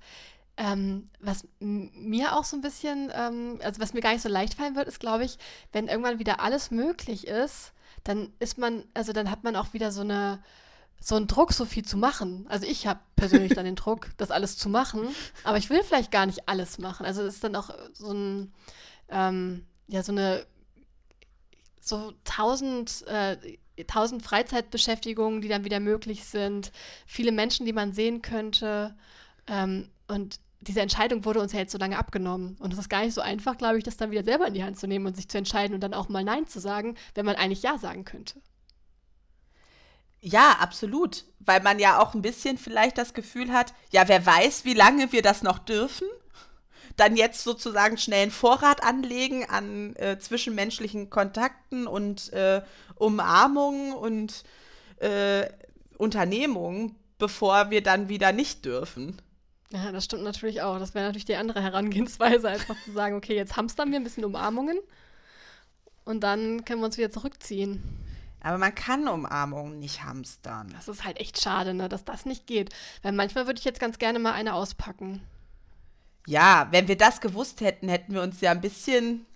ähm, 0.57 1.11
was 1.21 1.47
mir 1.59 2.37
auch 2.37 2.45
so 2.45 2.57
ein 2.57 2.63
bisschen, 2.63 3.11
ähm, 3.15 3.59
also 3.63 3.81
was 3.81 3.93
mir 3.93 4.01
gar 4.01 4.13
nicht 4.13 4.23
so 4.23 4.29
leicht 4.29 4.55
fallen 4.55 4.77
wird, 4.77 4.89
ist, 4.89 5.01
glaube 5.01 5.25
ich, 5.25 5.39
wenn 5.73 5.89
irgendwann 5.89 6.19
wieder 6.19 6.41
alles 6.41 6.71
möglich 6.71 7.27
ist, 7.27 7.73
dann 8.05 8.33
ist 8.39 8.57
man, 8.59 8.85
also 8.95 9.13
dann 9.13 9.31
hat 9.31 9.43
man 9.43 9.57
auch 9.57 9.73
wieder 9.73 9.91
so 9.91 10.03
eine, 10.03 10.43
so 11.07 11.15
einen 11.15 11.29
Druck, 11.29 11.53
so 11.53 11.65
viel 11.65 11.85
zu 11.85 11.97
machen. 11.97 12.47
Also 12.49 12.67
ich 12.67 12.89
habe 12.89 12.99
persönlich 13.15 13.55
dann 13.55 13.65
den 13.65 13.77
Druck, 13.77 14.11
das 14.17 14.33
alles 14.33 14.59
zu 14.59 14.69
machen, 14.69 15.07
aber 15.45 15.57
ich 15.57 15.71
will 15.71 15.85
vielleicht 15.85 16.11
gar 16.11 16.27
nicht 16.27 16.49
alles 16.49 16.79
machen. 16.79 17.07
Also 17.07 17.23
es 17.23 17.35
ist 17.35 17.45
dann 17.45 17.55
auch 17.55 17.71
so 17.93 18.11
ein, 18.13 18.53
ähm, 19.09 19.65
ja, 19.87 20.03
so 20.03 20.11
eine, 20.11 20.45
so 21.81 22.13
tausend, 22.25 23.07
äh, 23.07 23.37
tausend 23.87 24.25
Freizeitbeschäftigungen, 24.25 25.43
die 25.43 25.47
dann 25.47 25.65
wieder 25.65 25.79
möglich 25.79 26.25
sind, 26.25 26.73
viele 27.07 27.31
Menschen, 27.31 27.67
die 27.67 27.73
man 27.73 27.93
sehen 27.93 28.21
könnte. 28.21 28.97
Ähm, 29.47 29.89
und 30.09 30.41
diese 30.61 30.81
Entscheidung 30.81 31.25
wurde 31.25 31.41
uns 31.41 31.53
ja 31.53 31.61
jetzt 31.61 31.71
so 31.71 31.79
lange 31.79 31.99
abgenommen. 31.99 32.57
Und 32.59 32.73
es 32.73 32.81
ist 32.81 32.89
gar 32.89 33.05
nicht 33.05 33.15
so 33.15 33.21
einfach, 33.21 33.57
glaube 33.57 33.79
ich, 33.79 33.85
das 33.85 33.97
dann 33.97 34.11
wieder 34.11 34.25
selber 34.25 34.49
in 34.49 34.55
die 34.55 34.65
Hand 34.65 34.77
zu 34.77 34.89
nehmen 34.89 35.07
und 35.07 35.15
sich 35.15 35.29
zu 35.29 35.39
entscheiden 35.39 35.73
und 35.73 35.83
dann 35.83 35.95
auch 35.95 36.09
mal 36.09 36.25
Nein 36.25 36.49
zu 36.49 36.59
sagen, 36.59 36.97
wenn 37.15 37.27
man 37.27 37.37
eigentlich 37.37 37.63
Ja 37.63 37.79
sagen 37.79 38.05
könnte. 38.05 38.41
Ja, 40.27 40.57
absolut. 40.59 41.25
Weil 41.39 41.63
man 41.63 41.79
ja 41.79 42.03
auch 42.03 42.15
ein 42.15 42.23
bisschen 42.23 42.59
vielleicht 42.59 42.99
das 42.99 43.15
Gefühl 43.15 43.53
hat, 43.53 43.73
ja, 43.93 44.09
wer 44.09 44.27
weiß, 44.27 44.65
wie 44.65 44.75
lange 44.75 45.13
wir 45.13 45.23
das 45.23 45.45
noch 45.45 45.61
dürfen. 45.61 46.09
Dann 46.97 47.17
jetzt 47.17 47.45
sozusagen 47.45 47.97
schnell 47.97 48.23
einen 48.23 48.31
Vorrat 48.33 48.83
anlegen 48.83 49.49
an 49.49 49.95
äh, 49.97 50.19
zwischenmenschlichen 50.19 51.11
Kontakten 51.11 51.87
und 51.87 52.33
äh, 52.33 52.63
Umarmungen 52.97 53.93
und 53.93 54.43
äh, 54.97 55.47
Unternehmungen, 55.97 56.97
bevor 57.19 57.71
wir 57.71 57.83
dann 57.83 58.09
wieder 58.09 58.33
nicht 58.33 58.65
dürfen. 58.65 59.23
Ja, 59.71 59.93
das 59.93 60.07
stimmt 60.07 60.25
natürlich 60.25 60.63
auch. 60.63 60.81
Das 60.81 60.95
wäre 60.95 61.05
natürlich 61.05 61.25
die 61.27 61.37
andere 61.37 61.63
Herangehensweise, 61.63 62.49
einfach 62.49 62.77
zu 62.85 62.91
sagen, 62.91 63.15
okay, 63.15 63.37
jetzt 63.37 63.57
hamstern 63.57 63.93
wir 63.93 64.01
ein 64.01 64.05
bisschen 64.05 64.25
Umarmungen 64.25 64.79
und 66.05 66.23
dann 66.23 66.65
können 66.65 66.81
wir 66.81 66.87
uns 66.87 66.99
wieder 66.99 67.13
zurückziehen. 67.13 68.06
Aber 68.47 68.59
man 68.59 68.77
kann 68.77 69.09
Umarmungen 69.09 69.81
nicht 69.81 70.05
hamstern. 70.05 70.73
Das 70.77 70.87
ist 70.87 71.03
halt 71.03 71.19
echt 71.19 71.43
schade, 71.43 71.75
ne, 71.75 71.89
dass 71.89 72.05
das 72.05 72.27
nicht 72.27 72.47
geht. 72.47 72.73
Weil 73.03 73.11
manchmal 73.11 73.49
würde 73.49 73.59
ich 73.59 73.65
jetzt 73.65 73.81
ganz 73.81 73.99
gerne 73.99 74.21
mal 74.21 74.35
eine 74.35 74.55
auspacken. 74.55 75.21
Ja, 76.29 76.69
wenn 76.71 76.87
wir 76.87 76.97
das 76.97 77.21
gewusst 77.21 77.61
hätten, 77.61 77.89
hätten 77.89 78.15
wir 78.15 78.23
uns 78.23 78.41
ja 78.41 78.53
ein 78.53 78.61
bisschen 78.61 79.27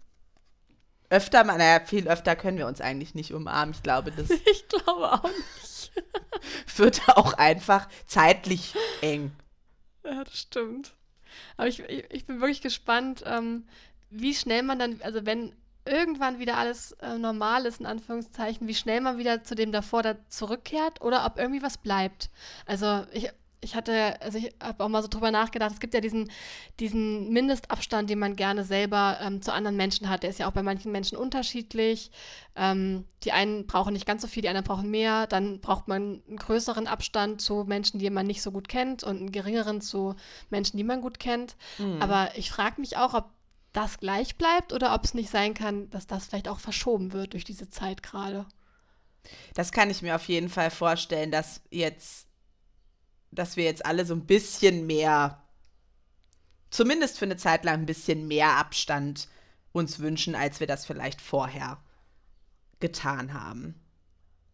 öfter 1.08 1.42
naja, 1.42 1.84
viel 1.84 2.06
öfter 2.06 2.36
können 2.36 2.56
wir 2.56 2.68
uns 2.68 2.80
eigentlich 2.80 3.16
nicht 3.16 3.34
umarmen. 3.34 3.74
Ich 3.74 3.82
glaube, 3.82 4.12
das. 4.12 4.30
ich 4.52 4.68
glaube 4.68 5.12
auch 5.12 5.24
nicht. 5.24 5.90
wird 6.76 7.08
auch 7.08 7.32
einfach 7.32 7.88
zeitlich 8.06 8.76
eng. 9.00 9.32
Ja, 10.04 10.22
das 10.22 10.38
stimmt. 10.38 10.94
Aber 11.56 11.66
ich, 11.66 11.80
ich, 11.80 12.04
ich 12.10 12.26
bin 12.26 12.40
wirklich 12.40 12.62
gespannt, 12.62 13.24
ähm, 13.26 13.66
wie 14.08 14.36
schnell 14.36 14.62
man 14.62 14.78
dann, 14.78 15.00
also 15.02 15.26
wenn 15.26 15.52
irgendwann 15.84 16.38
wieder 16.38 16.56
alles 16.56 16.92
äh, 17.00 17.18
normal 17.18 17.66
ist, 17.66 17.80
in 17.80 17.86
Anführungszeichen, 17.86 18.66
wie 18.68 18.74
schnell 18.74 19.00
man 19.00 19.18
wieder 19.18 19.42
zu 19.44 19.54
dem 19.54 19.72
davor 19.72 20.02
da 20.02 20.16
zurückkehrt 20.28 21.00
oder 21.00 21.24
ob 21.26 21.38
irgendwie 21.38 21.62
was 21.62 21.78
bleibt. 21.78 22.30
Also 22.66 23.04
ich, 23.12 23.30
ich 23.62 23.74
hatte, 23.74 24.20
also 24.20 24.38
ich 24.38 24.54
habe 24.62 24.84
auch 24.84 24.88
mal 24.88 25.02
so 25.02 25.08
drüber 25.08 25.30
nachgedacht, 25.30 25.72
es 25.72 25.80
gibt 25.80 25.94
ja 25.94 26.00
diesen, 26.00 26.30
diesen 26.80 27.30
Mindestabstand, 27.30 28.08
den 28.08 28.18
man 28.18 28.36
gerne 28.36 28.64
selber 28.64 29.18
ähm, 29.22 29.42
zu 29.42 29.52
anderen 29.52 29.76
Menschen 29.76 30.08
hat. 30.08 30.22
Der 30.22 30.30
ist 30.30 30.38
ja 30.38 30.48
auch 30.48 30.52
bei 30.52 30.62
manchen 30.62 30.92
Menschen 30.92 31.16
unterschiedlich. 31.16 32.10
Ähm, 32.56 33.04
die 33.24 33.32
einen 33.32 33.66
brauchen 33.66 33.92
nicht 33.92 34.06
ganz 34.06 34.22
so 34.22 34.28
viel, 34.28 34.42
die 34.42 34.48
anderen 34.48 34.66
brauchen 34.66 34.90
mehr. 34.90 35.26
Dann 35.26 35.60
braucht 35.60 35.88
man 35.88 36.22
einen 36.26 36.36
größeren 36.36 36.86
Abstand 36.86 37.40
zu 37.40 37.64
Menschen, 37.64 37.98
die 37.98 38.08
man 38.10 38.26
nicht 38.26 38.42
so 38.42 38.50
gut 38.50 38.68
kennt 38.68 39.02
und 39.02 39.18
einen 39.18 39.32
geringeren 39.32 39.80
zu 39.80 40.14
Menschen, 40.48 40.76
die 40.76 40.84
man 40.84 41.00
gut 41.00 41.18
kennt. 41.18 41.56
Mhm. 41.78 42.00
Aber 42.00 42.30
ich 42.36 42.50
frage 42.50 42.80
mich 42.80 42.96
auch, 42.96 43.14
ob 43.14 43.30
das 43.72 43.98
gleich 43.98 44.36
bleibt 44.36 44.72
oder 44.72 44.94
ob 44.94 45.04
es 45.04 45.14
nicht 45.14 45.30
sein 45.30 45.54
kann, 45.54 45.90
dass 45.90 46.06
das 46.06 46.26
vielleicht 46.26 46.48
auch 46.48 46.58
verschoben 46.58 47.12
wird 47.12 47.34
durch 47.34 47.44
diese 47.44 47.70
Zeit 47.70 48.02
gerade. 48.02 48.46
Das 49.54 49.70
kann 49.72 49.90
ich 49.90 50.02
mir 50.02 50.16
auf 50.16 50.26
jeden 50.28 50.48
Fall 50.48 50.70
vorstellen, 50.70 51.30
dass 51.30 51.60
jetzt, 51.70 52.26
dass 53.30 53.56
wir 53.56 53.64
jetzt 53.64 53.86
alle 53.86 54.04
so 54.04 54.14
ein 54.14 54.26
bisschen 54.26 54.86
mehr, 54.86 55.42
zumindest 56.70 57.18
für 57.18 57.26
eine 57.26 57.36
Zeit 57.36 57.64
lang 57.64 57.80
ein 57.80 57.86
bisschen 57.86 58.26
mehr 58.26 58.56
Abstand 58.56 59.28
uns 59.72 60.00
wünschen, 60.00 60.34
als 60.34 60.58
wir 60.58 60.66
das 60.66 60.84
vielleicht 60.84 61.20
vorher 61.20 61.78
getan 62.80 63.34
haben. 63.34 63.79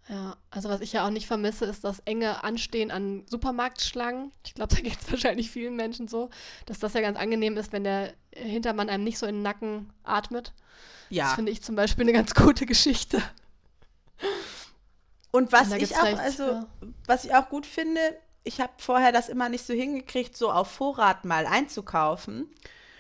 Ja, 0.09 0.37
also 0.51 0.69
was 0.69 0.81
ich 0.81 0.93
ja 0.93 1.05
auch 1.05 1.11
nicht 1.11 1.27
vermisse, 1.27 1.65
ist 1.65 1.83
das 1.83 1.99
enge 2.01 2.45
Anstehen 2.45 2.91
an 2.93 3.25
Supermarktschlangen. 3.29 4.31
Ich 4.45 4.55
glaube, 4.55 4.75
da 4.75 4.81
geht 4.81 5.01
es 5.01 5.11
wahrscheinlich 5.11 5.51
vielen 5.51 5.75
Menschen 5.75 6.07
so, 6.07 6.31
dass 6.67 6.79
das 6.79 6.95
ja 6.95 7.01
ganz 7.01 7.19
angenehm 7.19 7.57
ist, 7.57 7.73
wenn 7.73 7.85
der 7.85 8.13
Hintermann 8.33 8.89
einem 8.89 9.05
nicht 9.05 9.19
so 9.19 9.27
in 9.27 9.37
den 9.37 9.43
Nacken 9.43 9.93
atmet. 10.05 10.53
Ja. 11.11 11.25
Das 11.25 11.35
finde 11.35 11.53
ich 11.53 11.63
zum 11.63 11.77
Beispiel 11.77 12.05
eine 12.05 12.13
ganz 12.13 12.35
gute 12.35 12.67
Geschichte. 12.67 13.23
Und 15.31 15.53
was 15.53 15.71
Und 15.71 15.83
ich 15.83 15.95
auch, 15.97 16.19
also, 16.19 16.45
ja. 16.45 16.67
was 17.07 17.25
ich 17.25 17.35
auch 17.35 17.49
gut 17.49 17.67
finde, 17.67 18.01
ich 18.45 18.61
habe 18.61 18.73
vorher 18.79 19.13
das 19.13 19.29
immer 19.29 19.49
nicht 19.49 19.67
so 19.67 19.75
hingekriegt, 19.75 20.37
so 20.37 20.51
auf 20.51 20.71
Vorrat 20.71 21.25
mal 21.25 21.47
einzukaufen. 21.47 22.49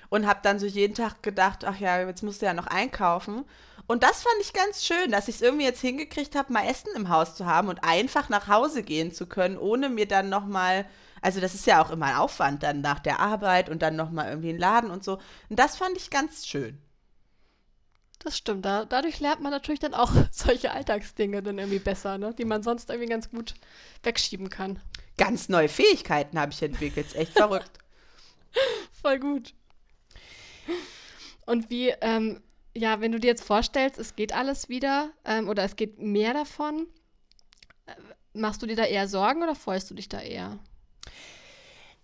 Und 0.08 0.26
habe 0.26 0.38
dann 0.42 0.60
so 0.60 0.66
jeden 0.66 0.94
Tag 0.94 1.22
gedacht, 1.22 1.64
ach 1.64 1.78
ja, 1.78 2.06
jetzt 2.06 2.22
musst 2.22 2.40
du 2.40 2.46
ja 2.46 2.54
noch 2.54 2.68
einkaufen. 2.68 3.44
Und 3.86 4.02
das 4.02 4.22
fand 4.22 4.36
ich 4.40 4.52
ganz 4.52 4.84
schön, 4.84 5.12
dass 5.12 5.28
ich 5.28 5.36
es 5.36 5.42
irgendwie 5.42 5.64
jetzt 5.64 5.80
hingekriegt 5.80 6.34
habe, 6.34 6.52
mal 6.52 6.66
Essen 6.66 6.90
im 6.96 7.08
Haus 7.08 7.36
zu 7.36 7.46
haben 7.46 7.68
und 7.68 7.84
einfach 7.84 8.28
nach 8.28 8.48
Hause 8.48 8.82
gehen 8.82 9.12
zu 9.12 9.26
können, 9.26 9.58
ohne 9.58 9.88
mir 9.88 10.08
dann 10.08 10.28
nochmal, 10.28 10.86
also 11.22 11.40
das 11.40 11.54
ist 11.54 11.66
ja 11.66 11.82
auch 11.82 11.90
immer 11.90 12.06
ein 12.06 12.16
Aufwand 12.16 12.62
dann 12.62 12.80
nach 12.80 12.98
der 12.98 13.20
Arbeit 13.20 13.68
und 13.68 13.82
dann 13.82 13.94
nochmal 13.94 14.28
irgendwie 14.28 14.50
einen 14.50 14.58
Laden 14.58 14.90
und 14.90 15.04
so. 15.04 15.18
Und 15.48 15.58
das 15.58 15.76
fand 15.76 15.96
ich 15.96 16.10
ganz 16.10 16.46
schön. 16.46 16.78
Das 18.18 18.36
stimmt. 18.36 18.64
Da, 18.64 18.84
dadurch 18.84 19.20
lernt 19.20 19.40
man 19.40 19.52
natürlich 19.52 19.78
dann 19.78 19.94
auch 19.94 20.10
solche 20.32 20.72
Alltagsdinge 20.72 21.42
dann 21.42 21.58
irgendwie 21.58 21.78
besser, 21.78 22.18
ne? 22.18 22.34
die 22.34 22.44
man 22.44 22.64
sonst 22.64 22.90
irgendwie 22.90 23.08
ganz 23.08 23.30
gut 23.30 23.54
wegschieben 24.02 24.50
kann. 24.50 24.80
Ganz 25.16 25.48
neue 25.48 25.68
Fähigkeiten 25.68 26.38
habe 26.38 26.52
ich 26.52 26.60
entwickelt. 26.60 27.06
Ist 27.06 27.16
echt 27.16 27.32
verrückt. 27.32 27.70
Voll 29.00 29.20
gut. 29.20 29.54
Und 31.46 31.70
wie, 31.70 31.90
ähm, 32.00 32.42
ja, 32.76 33.00
wenn 33.00 33.12
du 33.12 33.18
dir 33.18 33.28
jetzt 33.28 33.44
vorstellst, 33.44 33.98
es 33.98 34.16
geht 34.16 34.32
alles 34.32 34.68
wieder 34.68 35.10
ähm, 35.24 35.48
oder 35.48 35.64
es 35.64 35.76
geht 35.76 35.98
mehr 35.98 36.34
davon, 36.34 36.86
äh, 37.86 37.94
machst 38.34 38.62
du 38.62 38.66
dir 38.66 38.76
da 38.76 38.84
eher 38.84 39.08
Sorgen 39.08 39.42
oder 39.42 39.54
freust 39.54 39.90
du 39.90 39.94
dich 39.94 40.08
da 40.08 40.20
eher? 40.20 40.58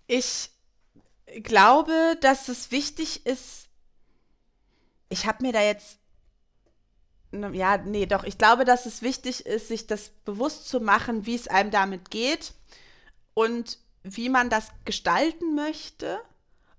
Ich 0.06 0.50
glaube, 1.42 2.16
dass 2.20 2.48
es 2.48 2.70
wichtig 2.70 3.26
ist, 3.26 3.68
ich 5.08 5.26
habe 5.26 5.44
mir 5.44 5.52
da 5.52 5.62
jetzt, 5.62 5.98
ne, 7.30 7.50
ja, 7.54 7.76
nee, 7.76 8.06
doch, 8.06 8.24
ich 8.24 8.38
glaube, 8.38 8.64
dass 8.64 8.86
es 8.86 9.02
wichtig 9.02 9.44
ist, 9.46 9.68
sich 9.68 9.86
das 9.86 10.08
bewusst 10.24 10.68
zu 10.68 10.80
machen, 10.80 11.26
wie 11.26 11.34
es 11.34 11.48
einem 11.48 11.70
damit 11.70 12.10
geht 12.10 12.54
und 13.34 13.78
wie 14.02 14.30
man 14.30 14.50
das 14.50 14.68
gestalten 14.84 15.54
möchte 15.54 16.20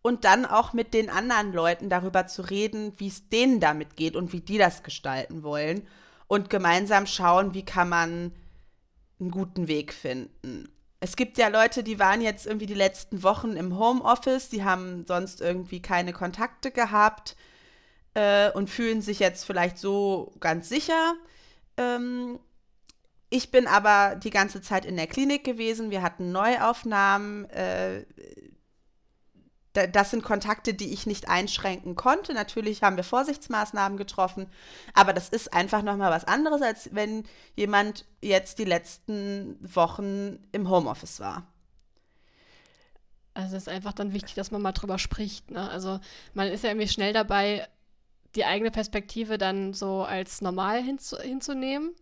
und 0.03 0.25
dann 0.25 0.45
auch 0.45 0.73
mit 0.73 0.93
den 0.93 1.09
anderen 1.09 1.53
Leuten 1.53 1.89
darüber 1.89 2.27
zu 2.27 2.43
reden, 2.43 2.93
wie 2.97 3.07
es 3.07 3.29
denen 3.29 3.59
damit 3.59 3.95
geht 3.95 4.15
und 4.15 4.33
wie 4.33 4.41
die 4.41 4.59
das 4.59 4.83
gestalten 4.83 5.41
wollen 5.41 5.87
und 6.27 6.51
gemeinsam 6.51 7.07
schauen, 7.07 7.53
wie 7.55 7.65
kann 7.65 7.89
man 7.89 8.31
einen 9.19 9.31
guten 9.31 9.67
Weg 9.67 9.93
finden. 9.93 10.69
Es 10.99 11.15
gibt 11.15 11.37
ja 11.37 11.47
Leute, 11.47 11.83
die 11.83 11.99
waren 11.99 12.21
jetzt 12.21 12.45
irgendwie 12.45 12.65
die 12.65 12.73
letzten 12.73 13.23
Wochen 13.23 13.53
im 13.53 13.77
Homeoffice, 13.79 14.49
die 14.49 14.63
haben 14.63 15.05
sonst 15.07 15.41
irgendwie 15.41 15.81
keine 15.81 16.11
Kontakte 16.11 16.71
gehabt 16.71 17.37
äh, 18.13 18.51
und 18.51 18.69
fühlen 18.69 19.01
sich 19.01 19.19
jetzt 19.19 19.45
vielleicht 19.45 19.77
so 19.77 20.33
ganz 20.41 20.67
sicher. 20.67 21.15
Ähm, 21.77 22.39
ich 23.29 23.51
bin 23.51 23.67
aber 23.67 24.15
die 24.15 24.29
ganze 24.31 24.61
Zeit 24.61 24.85
in 24.85 24.97
der 24.97 25.07
Klinik 25.07 25.45
gewesen. 25.45 25.91
Wir 25.91 26.01
hatten 26.01 26.31
Neuaufnahmen. 26.31 27.49
Äh, 27.49 28.05
das 29.73 30.11
sind 30.11 30.23
Kontakte, 30.23 30.73
die 30.73 30.93
ich 30.93 31.07
nicht 31.07 31.29
einschränken 31.29 31.95
konnte. 31.95 32.33
Natürlich 32.33 32.83
haben 32.83 32.95
wir 32.95 33.03
Vorsichtsmaßnahmen 33.03 33.97
getroffen, 33.97 34.47
aber 34.93 35.13
das 35.13 35.29
ist 35.29 35.53
einfach 35.53 35.81
noch 35.81 35.97
mal 35.97 36.11
was 36.11 36.25
anderes, 36.25 36.61
als 36.61 36.93
wenn 36.93 37.23
jemand 37.55 38.05
jetzt 38.21 38.59
die 38.59 38.65
letzten 38.65 39.57
Wochen 39.61 40.39
im 40.51 40.69
Homeoffice 40.69 41.19
war. 41.19 41.47
Also 43.33 43.57
es 43.57 43.63
ist 43.63 43.69
einfach 43.69 43.93
dann 43.93 44.13
wichtig, 44.13 44.35
dass 44.35 44.51
man 44.51 44.61
mal 44.61 44.73
drüber 44.73 44.99
spricht. 44.99 45.49
Ne? 45.49 45.67
Also 45.69 45.99
man 46.33 46.47
ist 46.47 46.63
ja 46.63 46.69
irgendwie 46.69 46.87
schnell 46.87 47.13
dabei, 47.13 47.67
die 48.35 48.45
eigene 48.45 48.71
Perspektive 48.71 49.37
dann 49.37 49.73
so 49.73 50.03
als 50.03 50.41
normal 50.41 50.81
hinzu 50.81 51.17
hinzunehmen 51.17 51.95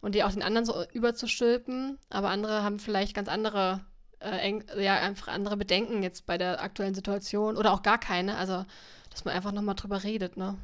und 0.00 0.14
die 0.14 0.22
auch 0.22 0.30
den 0.30 0.42
anderen 0.42 0.66
so 0.66 0.84
überzustülpen. 0.92 1.98
Aber 2.10 2.28
andere 2.28 2.62
haben 2.62 2.78
vielleicht 2.78 3.14
ganz 3.14 3.28
andere 3.28 3.80
äh, 4.20 4.82
ja, 4.82 4.96
einfach 4.96 5.28
andere 5.28 5.56
Bedenken 5.56 6.02
jetzt 6.02 6.26
bei 6.26 6.38
der 6.38 6.62
aktuellen 6.62 6.94
Situation 6.94 7.56
oder 7.56 7.72
auch 7.72 7.82
gar 7.82 7.98
keine. 7.98 8.36
Also, 8.36 8.64
dass 9.10 9.24
man 9.24 9.34
einfach 9.34 9.52
nochmal 9.52 9.74
drüber 9.74 10.02
redet, 10.02 10.36
ne? 10.36 10.56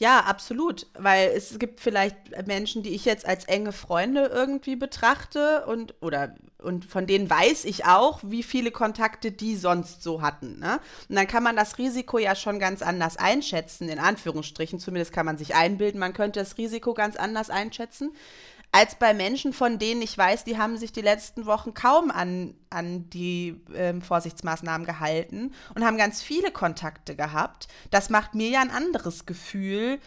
Ja, 0.00 0.20
absolut, 0.20 0.86
weil 0.94 1.28
es 1.36 1.58
gibt 1.58 1.78
vielleicht 1.78 2.16
Menschen, 2.46 2.82
die 2.82 2.94
ich 2.94 3.04
jetzt 3.04 3.26
als 3.26 3.44
enge 3.44 3.70
Freunde 3.70 4.30
irgendwie 4.32 4.74
betrachte 4.74 5.66
und 5.66 5.94
oder 6.00 6.34
und 6.62 6.86
von 6.86 7.06
denen 7.06 7.28
weiß 7.28 7.66
ich 7.66 7.84
auch, 7.84 8.20
wie 8.22 8.42
viele 8.42 8.70
Kontakte 8.70 9.30
die 9.30 9.56
sonst 9.56 10.02
so 10.02 10.22
hatten. 10.22 10.58
Ne? 10.58 10.80
Und 11.10 11.16
dann 11.16 11.26
kann 11.26 11.42
man 11.42 11.54
das 11.54 11.76
Risiko 11.76 12.16
ja 12.16 12.34
schon 12.34 12.58
ganz 12.58 12.80
anders 12.80 13.18
einschätzen, 13.18 13.90
in 13.90 13.98
Anführungsstrichen. 13.98 14.78
Zumindest 14.78 15.12
kann 15.12 15.26
man 15.26 15.36
sich 15.36 15.54
einbilden, 15.54 16.00
man 16.00 16.14
könnte 16.14 16.40
das 16.40 16.56
Risiko 16.56 16.94
ganz 16.94 17.16
anders 17.16 17.50
einschätzen 17.50 18.12
als 18.72 18.94
bei 18.94 19.14
Menschen, 19.14 19.52
von 19.52 19.78
denen 19.78 20.00
ich 20.00 20.16
weiß, 20.16 20.44
die 20.44 20.56
haben 20.56 20.76
sich 20.76 20.92
die 20.92 21.00
letzten 21.00 21.46
Wochen 21.46 21.74
kaum 21.74 22.10
an, 22.10 22.54
an 22.70 23.10
die 23.10 23.60
ähm, 23.74 24.00
Vorsichtsmaßnahmen 24.00 24.86
gehalten 24.86 25.52
und 25.74 25.84
haben 25.84 25.96
ganz 25.96 26.22
viele 26.22 26.52
Kontakte 26.52 27.16
gehabt. 27.16 27.66
Das 27.90 28.10
macht 28.10 28.34
mir 28.34 28.48
ja 28.48 28.60
ein 28.60 28.70
anderes 28.70 29.26
Gefühl 29.26 29.98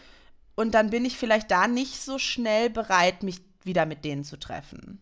und 0.55 0.73
dann 0.75 0.91
bin 0.91 1.03
ich 1.03 1.17
vielleicht 1.17 1.51
da 1.51 1.67
nicht 1.67 2.01
so 2.01 2.17
schnell 2.17 2.69
bereit, 2.69 3.23
mich 3.23 3.41
wieder 3.63 3.85
mit 3.85 4.05
denen 4.05 4.23
zu 4.23 4.37
treffen. 4.37 5.01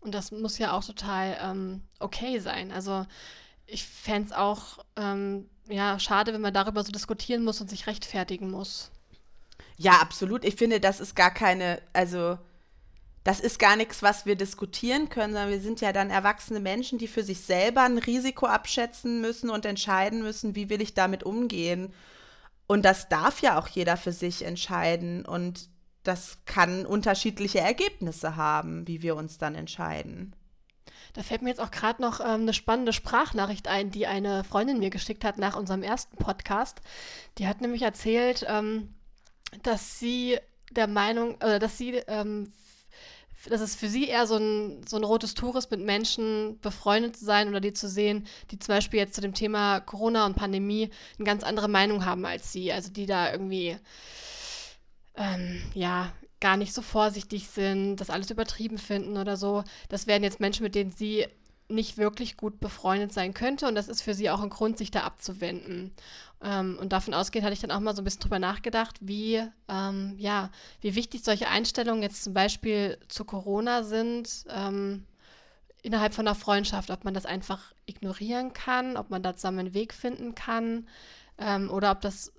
Und 0.00 0.14
das 0.14 0.32
muss 0.32 0.58
ja 0.58 0.72
auch 0.72 0.84
total 0.84 1.38
ähm, 1.40 1.82
okay 1.98 2.38
sein. 2.38 2.72
Also 2.72 3.06
ich 3.66 3.84
fände 3.84 4.28
es 4.28 4.32
auch 4.32 4.84
ähm, 4.96 5.48
ja, 5.68 5.98
schade, 5.98 6.32
wenn 6.32 6.40
man 6.40 6.52
darüber 6.52 6.82
so 6.82 6.92
diskutieren 6.92 7.44
muss 7.44 7.60
und 7.60 7.70
sich 7.70 7.86
rechtfertigen 7.86 8.50
muss. 8.50 8.90
Ja, 9.76 9.94
absolut. 10.00 10.44
Ich 10.44 10.56
finde, 10.56 10.80
das 10.80 11.00
ist 11.00 11.16
gar 11.16 11.32
keine, 11.32 11.80
also 11.92 12.38
das 13.24 13.40
ist 13.40 13.58
gar 13.58 13.74
nichts, 13.76 14.02
was 14.02 14.26
wir 14.26 14.36
diskutieren 14.36 15.08
können, 15.08 15.32
sondern 15.32 15.50
wir 15.50 15.60
sind 15.60 15.80
ja 15.80 15.92
dann 15.92 16.10
erwachsene 16.10 16.60
Menschen, 16.60 16.98
die 16.98 17.08
für 17.08 17.24
sich 17.24 17.40
selber 17.40 17.82
ein 17.82 17.96
Risiko 17.96 18.46
abschätzen 18.46 19.22
müssen 19.22 19.48
und 19.48 19.64
entscheiden 19.64 20.22
müssen, 20.22 20.54
wie 20.54 20.68
will 20.68 20.82
ich 20.82 20.92
damit 20.92 21.24
umgehen. 21.24 21.92
Und 22.66 22.84
das 22.84 23.08
darf 23.08 23.40
ja 23.40 23.58
auch 23.58 23.68
jeder 23.68 23.96
für 23.96 24.12
sich 24.12 24.44
entscheiden. 24.44 25.24
Und 25.24 25.70
das 26.02 26.38
kann 26.44 26.84
unterschiedliche 26.84 27.60
Ergebnisse 27.60 28.36
haben, 28.36 28.86
wie 28.86 29.00
wir 29.00 29.16
uns 29.16 29.38
dann 29.38 29.54
entscheiden. 29.54 30.36
Da 31.14 31.22
fällt 31.22 31.40
mir 31.40 31.48
jetzt 31.48 31.60
auch 31.60 31.70
gerade 31.70 32.02
noch 32.02 32.20
ähm, 32.20 32.42
eine 32.42 32.52
spannende 32.52 32.92
Sprachnachricht 32.92 33.68
ein, 33.68 33.90
die 33.90 34.06
eine 34.06 34.44
Freundin 34.44 34.80
mir 34.80 34.90
geschickt 34.90 35.24
hat 35.24 35.38
nach 35.38 35.56
unserem 35.56 35.82
ersten 35.82 36.18
Podcast. 36.18 36.82
Die 37.38 37.48
hat 37.48 37.62
nämlich 37.62 37.82
erzählt, 37.82 38.44
ähm, 38.48 38.94
dass 39.62 39.98
sie 39.98 40.38
der 40.72 40.88
Meinung, 40.88 41.36
oder 41.36 41.58
dass 41.58 41.78
sie 41.78 41.94
ähm, 42.08 42.52
dass 43.50 43.60
es 43.60 43.74
für 43.74 43.88
sie 43.88 44.08
eher 44.08 44.26
so 44.26 44.36
ein, 44.36 44.86
so 44.86 44.96
ein 44.96 45.04
rotes 45.04 45.34
Tuch 45.34 45.56
ist, 45.56 45.70
mit 45.70 45.80
Menschen 45.80 46.58
befreundet 46.60 47.16
zu 47.16 47.24
sein 47.24 47.48
oder 47.48 47.60
die 47.60 47.72
zu 47.72 47.88
sehen, 47.88 48.26
die 48.50 48.58
zum 48.58 48.74
Beispiel 48.74 49.00
jetzt 49.00 49.14
zu 49.14 49.20
dem 49.20 49.34
Thema 49.34 49.80
Corona 49.80 50.26
und 50.26 50.36
Pandemie 50.36 50.90
eine 51.18 51.26
ganz 51.26 51.42
andere 51.42 51.68
Meinung 51.68 52.04
haben 52.04 52.24
als 52.24 52.52
sie. 52.52 52.72
Also 52.72 52.90
die 52.90 53.06
da 53.06 53.32
irgendwie, 53.32 53.76
ähm, 55.16 55.62
ja, 55.74 56.12
gar 56.40 56.56
nicht 56.56 56.74
so 56.74 56.82
vorsichtig 56.82 57.48
sind, 57.48 57.96
das 57.96 58.10
alles 58.10 58.30
übertrieben 58.30 58.78
finden 58.78 59.16
oder 59.16 59.36
so. 59.36 59.64
Das 59.88 60.06
wären 60.06 60.22
jetzt 60.22 60.40
Menschen, 60.40 60.62
mit 60.62 60.74
denen 60.74 60.90
sie 60.90 61.26
nicht 61.68 61.96
wirklich 61.96 62.36
gut 62.36 62.60
befreundet 62.60 63.12
sein 63.12 63.32
könnte 63.32 63.66
und 63.66 63.74
das 63.74 63.88
ist 63.88 64.02
für 64.02 64.14
sie 64.14 64.28
auch 64.28 64.42
ein 64.42 64.50
Grund, 64.50 64.76
sich 64.76 64.90
da 64.90 65.00
abzuwenden. 65.00 65.92
Ähm, 66.44 66.78
und 66.78 66.92
davon 66.92 67.14
ausgehend 67.14 67.44
hatte 67.44 67.54
ich 67.54 67.60
dann 67.60 67.70
auch 67.70 67.80
mal 67.80 67.96
so 67.96 68.02
ein 68.02 68.04
bisschen 68.04 68.20
drüber 68.20 68.38
nachgedacht, 68.38 68.98
wie, 69.00 69.42
ähm, 69.68 70.14
ja, 70.18 70.50
wie 70.82 70.94
wichtig 70.94 71.24
solche 71.24 71.48
Einstellungen 71.48 72.02
jetzt 72.02 72.22
zum 72.22 72.34
Beispiel 72.34 72.98
zu 73.08 73.24
Corona 73.24 73.82
sind, 73.82 74.44
ähm, 74.50 75.06
innerhalb 75.82 76.12
von 76.12 76.26
einer 76.28 76.34
Freundschaft, 76.34 76.90
ob 76.90 77.04
man 77.04 77.14
das 77.14 77.24
einfach 77.24 77.72
ignorieren 77.86 78.52
kann, 78.52 78.98
ob 78.98 79.08
man 79.08 79.22
da 79.22 79.34
zusammen 79.34 79.60
einen 79.60 79.74
Weg 79.74 79.94
finden 79.94 80.34
kann 80.34 80.86
ähm, 81.38 81.70
oder 81.70 81.90
ob 81.90 82.02
das 82.02 82.30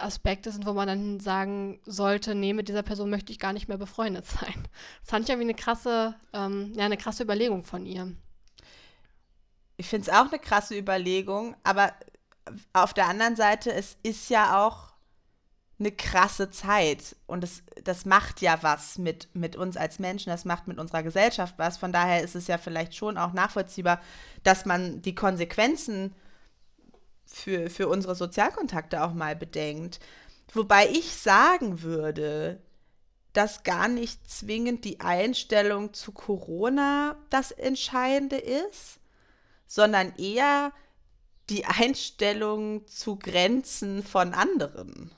Aspekte 0.00 0.50
sind, 0.50 0.66
wo 0.66 0.72
man 0.72 0.88
dann 0.88 1.20
sagen 1.20 1.80
sollte, 1.84 2.34
nee, 2.34 2.54
mit 2.54 2.68
dieser 2.68 2.82
Person 2.82 3.10
möchte 3.10 3.32
ich 3.32 3.38
gar 3.38 3.52
nicht 3.52 3.68
mehr 3.68 3.78
befreundet 3.78 4.24
sein. 4.26 4.54
Das 5.00 5.10
fand 5.10 5.24
ich 5.24 5.28
ja 5.28 5.38
wie 5.38 5.42
eine 5.42 5.54
krasse, 5.54 6.14
ähm, 6.32 6.72
ja, 6.74 6.86
eine 6.86 6.96
krasse 6.96 7.24
Überlegung 7.24 7.64
von 7.64 7.84
ihr. 7.84 8.14
Ich 9.76 9.86
finde 9.86 10.08
es 10.10 10.16
auch 10.16 10.28
eine 10.28 10.38
krasse 10.38 10.76
Überlegung, 10.76 11.56
aber 11.62 11.92
auf 12.72 12.94
der 12.94 13.06
anderen 13.06 13.36
Seite, 13.36 13.72
es 13.72 13.96
ist 14.02 14.30
ja 14.30 14.66
auch 14.66 14.88
eine 15.78 15.92
krasse 15.92 16.50
Zeit 16.50 17.14
und 17.26 17.42
das, 17.42 17.62
das 17.84 18.04
macht 18.04 18.40
ja 18.40 18.58
was 18.62 18.98
mit, 18.98 19.28
mit 19.34 19.54
uns 19.54 19.76
als 19.76 20.00
Menschen, 20.00 20.30
das 20.30 20.44
macht 20.44 20.66
mit 20.66 20.78
unserer 20.78 21.04
Gesellschaft 21.04 21.54
was. 21.56 21.76
Von 21.76 21.92
daher 21.92 22.22
ist 22.22 22.34
es 22.34 22.48
ja 22.48 22.58
vielleicht 22.58 22.96
schon 22.96 23.16
auch 23.16 23.32
nachvollziehbar, 23.32 24.00
dass 24.42 24.66
man 24.66 25.02
die 25.02 25.14
Konsequenzen 25.14 26.14
für, 27.26 27.70
für 27.70 27.88
unsere 27.88 28.16
Sozialkontakte 28.16 29.04
auch 29.04 29.12
mal 29.12 29.36
bedenkt. 29.36 30.00
Wobei 30.52 30.88
ich 30.88 31.14
sagen 31.14 31.82
würde, 31.82 32.60
dass 33.32 33.62
gar 33.62 33.86
nicht 33.86 34.28
zwingend 34.28 34.84
die 34.84 35.00
Einstellung 35.00 35.92
zu 35.92 36.10
Corona 36.10 37.16
das 37.30 37.52
Entscheidende 37.52 38.36
ist, 38.36 38.98
sondern 39.66 40.12
eher 40.16 40.72
die 41.50 41.64
Einstellung 41.64 42.86
zu 42.86 43.16
Grenzen 43.16 44.02
von 44.02 44.34
anderen. 44.34 45.10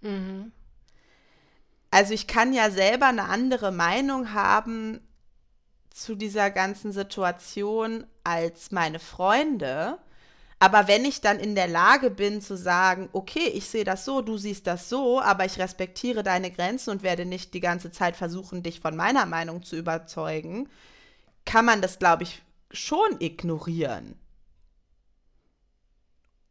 Mhm. 0.00 0.52
Also 1.90 2.12
ich 2.12 2.26
kann 2.26 2.52
ja 2.52 2.70
selber 2.70 3.06
eine 3.06 3.24
andere 3.24 3.72
Meinung 3.72 4.32
haben 4.32 5.00
zu 5.90 6.14
dieser 6.14 6.50
ganzen 6.50 6.92
Situation 6.92 8.06
als 8.24 8.70
meine 8.70 8.98
Freunde. 8.98 9.98
Aber 10.60 10.88
wenn 10.88 11.04
ich 11.04 11.20
dann 11.20 11.38
in 11.38 11.54
der 11.54 11.68
Lage 11.68 12.10
bin 12.10 12.40
zu 12.40 12.56
sagen, 12.56 13.08
okay, 13.12 13.48
ich 13.54 13.68
sehe 13.68 13.84
das 13.84 14.04
so, 14.04 14.22
du 14.22 14.36
siehst 14.36 14.66
das 14.66 14.88
so, 14.88 15.20
aber 15.20 15.44
ich 15.44 15.58
respektiere 15.58 16.22
deine 16.22 16.50
Grenzen 16.50 16.90
und 16.90 17.02
werde 17.02 17.24
nicht 17.24 17.54
die 17.54 17.60
ganze 17.60 17.92
Zeit 17.92 18.16
versuchen, 18.16 18.62
dich 18.62 18.80
von 18.80 18.96
meiner 18.96 19.24
Meinung 19.24 19.62
zu 19.62 19.76
überzeugen, 19.76 20.68
kann 21.44 21.64
man 21.64 21.80
das, 21.80 21.98
glaube 21.98 22.24
ich, 22.24 22.42
schon 22.72 23.20
ignorieren. 23.20 24.18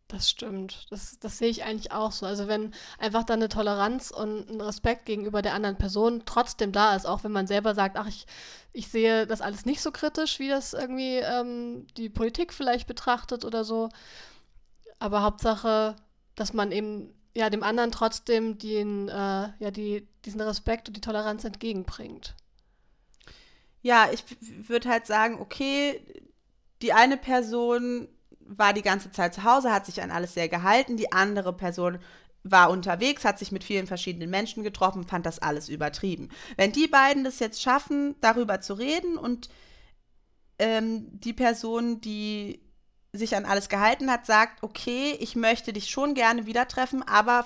Das 0.08 0.30
stimmt. 0.30 0.86
Das, 0.90 1.20
das 1.20 1.38
sehe 1.38 1.50
ich 1.50 1.64
eigentlich 1.66 1.92
auch 1.92 2.14
so. 2.14 2.26
Also 2.26 2.48
wenn 2.48 2.74
einfach 2.98 3.24
dann 3.26 3.40
eine 3.40 3.50
Toleranz 3.50 4.12
und 4.12 4.50
ein 4.50 4.62
Respekt 4.62 5.06
gegenüber 5.06 5.42
der 5.42 5.54
anderen 5.54 5.78
Person 5.78 6.24
trotzdem 6.26 6.72
da 6.72 6.96
ist, 6.96 7.06
auch 7.06 7.26
wenn 7.26 7.34
man 7.34 7.46
selber 7.46 7.76
sagt, 7.76 7.98
ach, 7.98 8.08
ich, 8.08 8.26
ich 8.72 8.88
sehe 8.88 9.28
das 9.28 9.42
alles 9.42 9.66
nicht 9.66 9.82
so 9.82 9.92
kritisch, 9.92 10.40
wie 10.40 10.48
das 10.48 10.74
irgendwie 10.74 11.18
ähm, 11.18 11.88
die 11.98 12.10
Politik 12.10 12.54
vielleicht 12.54 12.88
betrachtet 12.88 13.44
oder 13.44 13.66
so. 13.66 13.90
Aber 14.98 15.24
Hauptsache, 15.24 15.98
dass 16.36 16.54
man 16.54 16.72
eben 16.72 17.14
ja 17.36 17.50
dem 17.50 17.64
anderen 17.64 17.92
trotzdem 17.92 18.58
den, 18.58 19.10
äh, 19.10 19.14
ja, 19.60 19.72
die, 19.72 20.08
diesen 20.24 20.40
Respekt 20.40 20.88
und 20.88 20.96
die 20.96 21.02
Toleranz 21.02 21.44
entgegenbringt. 21.44 22.34
Ja, 23.82 24.10
ich 24.12 24.24
würde 24.70 24.88
halt 24.88 25.06
sagen, 25.06 25.40
okay, 25.42 26.02
die 26.82 26.94
eine 26.94 27.18
Person 27.18 28.08
war 28.48 28.74
die 28.74 28.82
ganze 28.82 29.12
Zeit 29.12 29.34
zu 29.34 29.44
Hause, 29.44 29.72
hat 29.72 29.86
sich 29.86 30.02
an 30.02 30.12
alles 30.12 30.34
sehr 30.34 30.50
gehalten. 30.50 30.98
Die 30.98 31.12
andere 31.12 31.54
Person 31.54 32.00
war 32.44 32.70
unterwegs, 32.70 33.26
hat 33.26 33.40
sich 33.40 33.52
mit 33.52 33.64
vielen 33.64 33.88
verschiedenen 33.88 34.30
Menschen 34.30 34.64
getroffen, 34.64 35.06
fand 35.06 35.26
das 35.26 35.40
alles 35.40 35.70
übertrieben. 35.70 36.30
Wenn 36.56 36.72
die 36.72 36.88
beiden 36.88 37.24
das 37.24 37.40
jetzt 37.40 37.62
schaffen, 37.62 38.16
darüber 38.22 38.62
zu 38.62 38.74
reden 38.74 39.18
und 39.18 39.50
ähm, 40.60 41.08
die 41.12 41.34
Person, 41.34 42.02
die 42.02 42.62
sich 43.14 43.36
an 43.36 43.46
alles 43.46 43.70
gehalten 43.70 44.12
hat, 44.12 44.26
sagt, 44.26 44.64
okay, 44.64 45.16
ich 45.20 45.36
möchte 45.36 45.74
dich 45.74 45.90
schon 45.90 46.14
gerne 46.14 46.46
wieder 46.46 46.68
treffen, 46.68 47.04
aber 47.04 47.46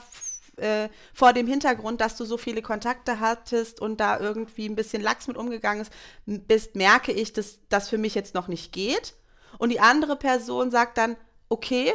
äh, 0.58 0.90
vor 1.14 1.34
dem 1.34 1.48
Hintergrund, 1.48 2.02
dass 2.02 2.18
du 2.18 2.26
so 2.26 2.38
viele 2.38 2.62
Kontakte 2.62 3.20
hattest 3.20 3.80
und 3.80 4.00
da 4.00 4.20
irgendwie 4.20 4.68
ein 4.68 4.76
bisschen 4.76 5.02
Lachs 5.02 5.28
mit 5.28 5.38
umgegangen 5.38 5.88
bist, 6.26 6.76
merke 6.76 7.12
ich, 7.12 7.34
dass 7.34 7.60
das 7.70 7.90
für 7.90 7.98
mich 7.98 8.16
jetzt 8.16 8.36
noch 8.36 8.48
nicht 8.48 8.72
geht. 8.74 9.16
Und 9.58 9.70
die 9.70 9.80
andere 9.80 10.16
Person 10.16 10.72
sagt 10.72 10.98
dann, 10.98 11.18
okay, 11.50 11.94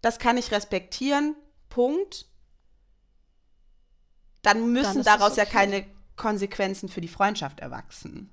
das 0.00 0.18
kann 0.18 0.36
ich 0.36 0.52
respektieren, 0.52 1.34
Punkt. 1.68 2.26
Dann 4.42 4.72
müssen 4.72 5.02
dann 5.02 5.18
daraus 5.18 5.32
okay. 5.32 5.40
ja 5.40 5.46
keine 5.46 5.86
Konsequenzen 6.16 6.88
für 6.88 7.00
die 7.00 7.08
Freundschaft 7.08 7.60
erwachsen. 7.60 8.30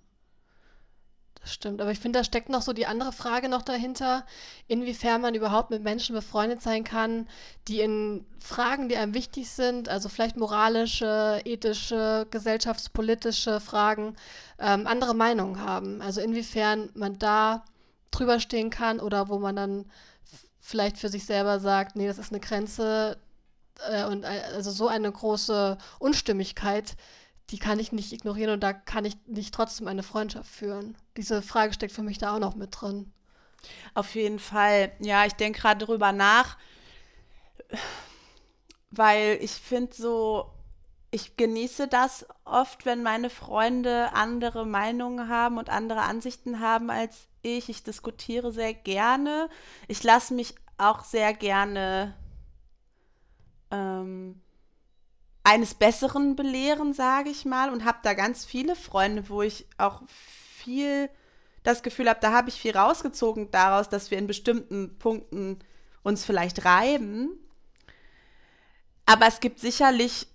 Das 1.42 1.54
stimmt, 1.54 1.82
aber 1.82 1.92
ich 1.92 2.00
finde, 2.00 2.20
da 2.20 2.24
steckt 2.24 2.50
noch 2.50 2.62
so 2.62 2.72
die 2.72 2.86
andere 2.86 3.12
Frage 3.12 3.50
noch 3.50 3.64
dahinter, 3.64 4.26
inwiefern 4.68 5.22
man 5.22 5.34
überhaupt 5.34 5.72
mit 5.72 5.82
Menschen 5.82 6.14
befreundet 6.14 6.62
sein 6.62 6.84
kann, 6.84 7.28
die 7.68 7.80
in 7.80 8.26
Fragen, 8.40 8.90
die 8.90 8.96
einem 8.96 9.16
wichtig 9.16 9.50
sind, 9.50 9.90
also 9.90 10.08
vielleicht 10.08 10.38
moralische, 10.38 11.42
ethische, 11.44 12.28
gesellschaftspolitische 12.30 13.60
Fragen, 13.60 14.16
ähm, 14.60 14.86
andere 14.86 15.16
Meinungen 15.16 15.60
haben. 15.60 16.02
Also 16.04 16.22
inwiefern 16.22 16.92
man 16.94 17.18
da 17.18 17.66
drüber 18.12 18.40
stehen 18.40 18.70
kann 18.70 19.00
oder 19.00 19.30
wo 19.30 19.40
man 19.40 19.56
dann 19.56 19.86
vielleicht 20.60 20.98
für 20.98 21.10
sich 21.10 21.26
selber 21.26 21.60
sagt, 21.60 21.96
nee, 21.96 22.08
das 22.08 22.20
ist 22.20 22.32
eine 22.32 22.40
Grenze 22.40 23.18
äh, 23.90 24.06
und 24.06 24.26
also 24.26 24.72
so 24.72 24.88
eine 24.88 25.12
große 25.12 25.78
Unstimmigkeit, 26.00 26.96
die 27.50 27.60
kann 27.60 27.80
ich 27.80 27.92
nicht 27.92 28.14
ignorieren 28.14 28.54
und 28.54 28.62
da 28.62 28.72
kann 28.74 29.06
ich 29.06 29.18
nicht 29.26 29.54
trotzdem 29.54 29.88
eine 29.88 30.04
Freundschaft 30.04 30.50
führen. 30.50 30.96
Diese 31.18 31.42
Frage 31.42 31.74
steckt 31.74 31.94
für 31.94 32.04
mich 32.04 32.18
da 32.18 32.36
auch 32.36 32.40
noch 32.40 32.56
mit 32.56 32.80
drin. 32.80 33.12
Auf 33.94 34.16
jeden 34.16 34.40
Fall. 34.40 34.92
Ja, 35.00 35.26
ich 35.26 35.34
denke 35.34 35.60
gerade 35.60 35.86
darüber 35.86 36.12
nach, 36.12 36.58
weil 38.90 39.38
ich 39.42 39.52
finde 39.52 39.94
so, 39.94 40.50
ich 41.12 41.36
genieße 41.36 41.88
das 41.88 42.26
oft, 42.46 42.86
wenn 42.86 43.04
meine 43.04 43.30
Freunde 43.30 44.14
andere 44.14 44.66
Meinungen 44.66 45.28
haben 45.28 45.58
und 45.58 45.70
andere 45.70 46.02
Ansichten 46.02 46.62
haben 46.62 46.90
als 46.90 47.28
ich. 47.42 47.70
Ich 47.70 47.84
diskutiere 47.84 48.52
sehr 48.52 48.74
gerne. 48.74 49.50
Ich 49.88 50.04
lasse 50.04 50.34
mich 50.34 50.56
auch 50.78 51.04
sehr 51.04 51.34
gerne 51.34 52.16
ähm, 53.72 54.42
eines 55.44 55.74
Besseren 55.74 56.36
belehren, 56.36 56.94
sage 56.94 57.30
ich 57.30 57.46
mal, 57.46 57.72
und 57.72 57.86
habe 57.86 58.00
da 58.04 58.14
ganz 58.14 58.46
viele 58.46 58.76
Freunde, 58.76 59.30
wo 59.30 59.42
ich 59.42 59.66
auch 59.78 60.02
viel 60.08 61.10
das 61.64 61.84
Gefühl 61.84 62.10
habe, 62.10 62.20
da 62.20 62.32
habe 62.32 62.50
ich 62.50 62.60
viel 62.60 62.76
rausgezogen 62.76 63.52
daraus, 63.52 63.88
dass 63.90 64.10
wir 64.12 64.18
in 64.18 64.28
bestimmten 64.28 64.98
Punkten 64.98 65.60
uns 66.04 66.26
vielleicht 66.26 66.66
reiben. 66.66 67.30
Aber 69.06 69.28
es 69.28 69.40
gibt 69.40 69.60
sicherlich 69.60 70.28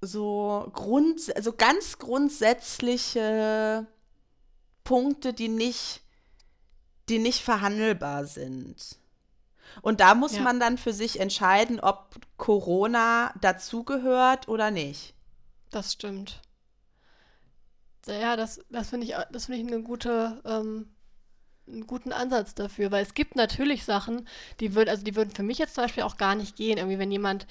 so 0.00 0.70
Grund, 0.74 1.34
also 1.34 1.52
ganz 1.52 1.98
grundsätzliche 1.98 3.86
Punkte, 4.88 5.34
die 5.34 5.48
nicht, 5.48 6.00
die 7.10 7.18
nicht 7.18 7.42
verhandelbar 7.42 8.24
sind. 8.24 8.96
Und 9.82 10.00
da 10.00 10.14
muss 10.14 10.36
ja. 10.36 10.40
man 10.40 10.60
dann 10.60 10.78
für 10.78 10.94
sich 10.94 11.20
entscheiden, 11.20 11.78
ob 11.78 12.16
Corona 12.38 13.34
dazugehört 13.42 14.48
oder 14.48 14.70
nicht. 14.70 15.12
Das 15.68 15.92
stimmt. 15.92 16.40
Ja, 18.06 18.34
das, 18.34 18.60
das 18.70 18.88
finde 18.88 19.06
ich, 19.06 19.14
das 19.30 19.44
find 19.44 19.58
ich 19.58 19.66
eine 19.70 19.82
gute, 19.82 20.40
ähm, 20.46 20.88
einen 21.66 21.86
guten 21.86 22.10
Ansatz 22.10 22.54
dafür, 22.54 22.90
weil 22.90 23.02
es 23.02 23.12
gibt 23.12 23.36
natürlich 23.36 23.84
Sachen, 23.84 24.26
die 24.58 24.74
würden, 24.74 24.88
also 24.88 25.04
die 25.04 25.16
würden 25.16 25.34
für 25.34 25.42
mich 25.42 25.58
jetzt 25.58 25.74
zum 25.74 25.84
Beispiel 25.84 26.04
auch 26.04 26.16
gar 26.16 26.34
nicht 26.34 26.56
gehen. 26.56 26.78
Irgendwie, 26.78 26.98
wenn 26.98 27.12
jemand 27.12 27.46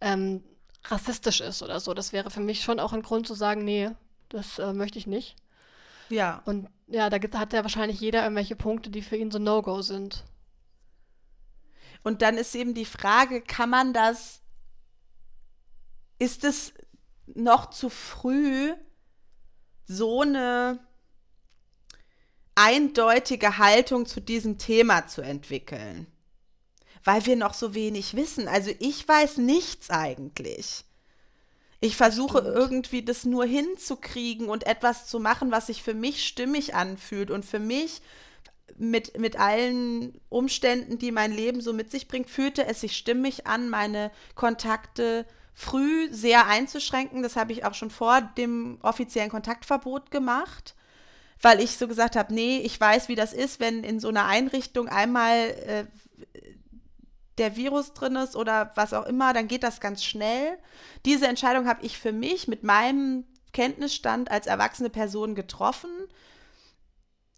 ähm, 0.00 0.42
rassistisch 0.86 1.40
ist 1.40 1.62
oder 1.62 1.78
so, 1.78 1.94
das 1.94 2.12
wäre 2.12 2.32
für 2.32 2.40
mich 2.40 2.64
schon 2.64 2.80
auch 2.80 2.92
ein 2.92 3.02
Grund 3.02 3.28
zu 3.28 3.34
sagen, 3.34 3.62
nee, 3.64 3.90
das 4.28 4.58
äh, 4.58 4.72
möchte 4.72 4.98
ich 4.98 5.06
nicht. 5.06 5.36
Ja. 6.10 6.42
Und 6.44 6.68
ja, 6.86 7.08
da 7.08 7.18
hat 7.38 7.52
ja 7.52 7.62
wahrscheinlich 7.62 8.00
jeder 8.00 8.22
irgendwelche 8.22 8.56
Punkte, 8.56 8.90
die 8.90 9.02
für 9.02 9.16
ihn 9.16 9.30
so 9.30 9.38
No-Go 9.38 9.82
sind. 9.82 10.24
Und 12.02 12.22
dann 12.22 12.36
ist 12.38 12.54
eben 12.54 12.74
die 12.74 12.84
Frage, 12.84 13.42
kann 13.42 13.70
man 13.70 13.92
das, 13.92 14.40
ist 16.18 16.44
es 16.44 16.72
noch 17.26 17.70
zu 17.70 17.90
früh, 17.90 18.74
so 19.86 20.22
eine 20.22 20.80
eindeutige 22.54 23.58
Haltung 23.58 24.06
zu 24.06 24.20
diesem 24.20 24.58
Thema 24.58 25.06
zu 25.06 25.22
entwickeln? 25.22 26.06
Weil 27.04 27.24
wir 27.26 27.36
noch 27.36 27.54
so 27.54 27.74
wenig 27.74 28.14
wissen. 28.14 28.48
Also 28.48 28.72
ich 28.78 29.06
weiß 29.06 29.38
nichts 29.38 29.90
eigentlich. 29.90 30.84
Ich 31.80 31.96
versuche 31.96 32.40
Stimmt. 32.40 32.56
irgendwie 32.56 33.02
das 33.02 33.24
nur 33.24 33.44
hinzukriegen 33.44 34.48
und 34.48 34.66
etwas 34.66 35.06
zu 35.06 35.18
machen, 35.18 35.50
was 35.50 35.68
sich 35.68 35.82
für 35.82 35.94
mich 35.94 36.26
stimmig 36.26 36.74
anfühlt 36.74 37.30
und 37.30 37.44
für 37.44 37.58
mich 37.58 38.02
mit, 38.76 39.18
mit 39.18 39.38
allen 39.38 40.20
Umständen, 40.28 40.98
die 40.98 41.10
mein 41.10 41.32
Leben 41.32 41.60
so 41.60 41.72
mit 41.72 41.90
sich 41.90 42.08
bringt, 42.08 42.28
fühlte 42.28 42.66
es 42.66 42.80
sich 42.80 42.96
stimmig 42.96 43.46
an, 43.46 43.68
meine 43.68 44.10
Kontakte 44.34 45.26
früh 45.54 46.08
sehr 46.12 46.46
einzuschränken. 46.46 47.22
Das 47.22 47.36
habe 47.36 47.52
ich 47.52 47.64
auch 47.64 47.74
schon 47.74 47.90
vor 47.90 48.20
dem 48.20 48.78
offiziellen 48.82 49.30
Kontaktverbot 49.30 50.10
gemacht, 50.10 50.74
weil 51.40 51.60
ich 51.60 51.76
so 51.76 51.88
gesagt 51.88 52.16
habe, 52.16 52.32
nee, 52.32 52.58
ich 52.58 52.78
weiß, 52.80 53.08
wie 53.08 53.16
das 53.16 53.32
ist, 53.32 53.60
wenn 53.60 53.84
in 53.84 54.00
so 54.00 54.08
einer 54.08 54.26
Einrichtung 54.26 54.88
einmal 54.88 55.36
äh, 55.66 55.84
der 57.40 57.56
Virus 57.56 57.92
drin 57.92 58.14
ist 58.16 58.36
oder 58.36 58.70
was 58.76 58.92
auch 58.92 59.06
immer, 59.06 59.32
dann 59.32 59.48
geht 59.48 59.64
das 59.64 59.80
ganz 59.80 60.04
schnell. 60.04 60.58
Diese 61.04 61.26
Entscheidung 61.26 61.66
habe 61.66 61.84
ich 61.84 61.98
für 61.98 62.12
mich 62.12 62.46
mit 62.46 62.62
meinem 62.62 63.24
Kenntnisstand 63.52 64.30
als 64.30 64.46
erwachsene 64.46 64.90
Person 64.90 65.34
getroffen 65.34 65.90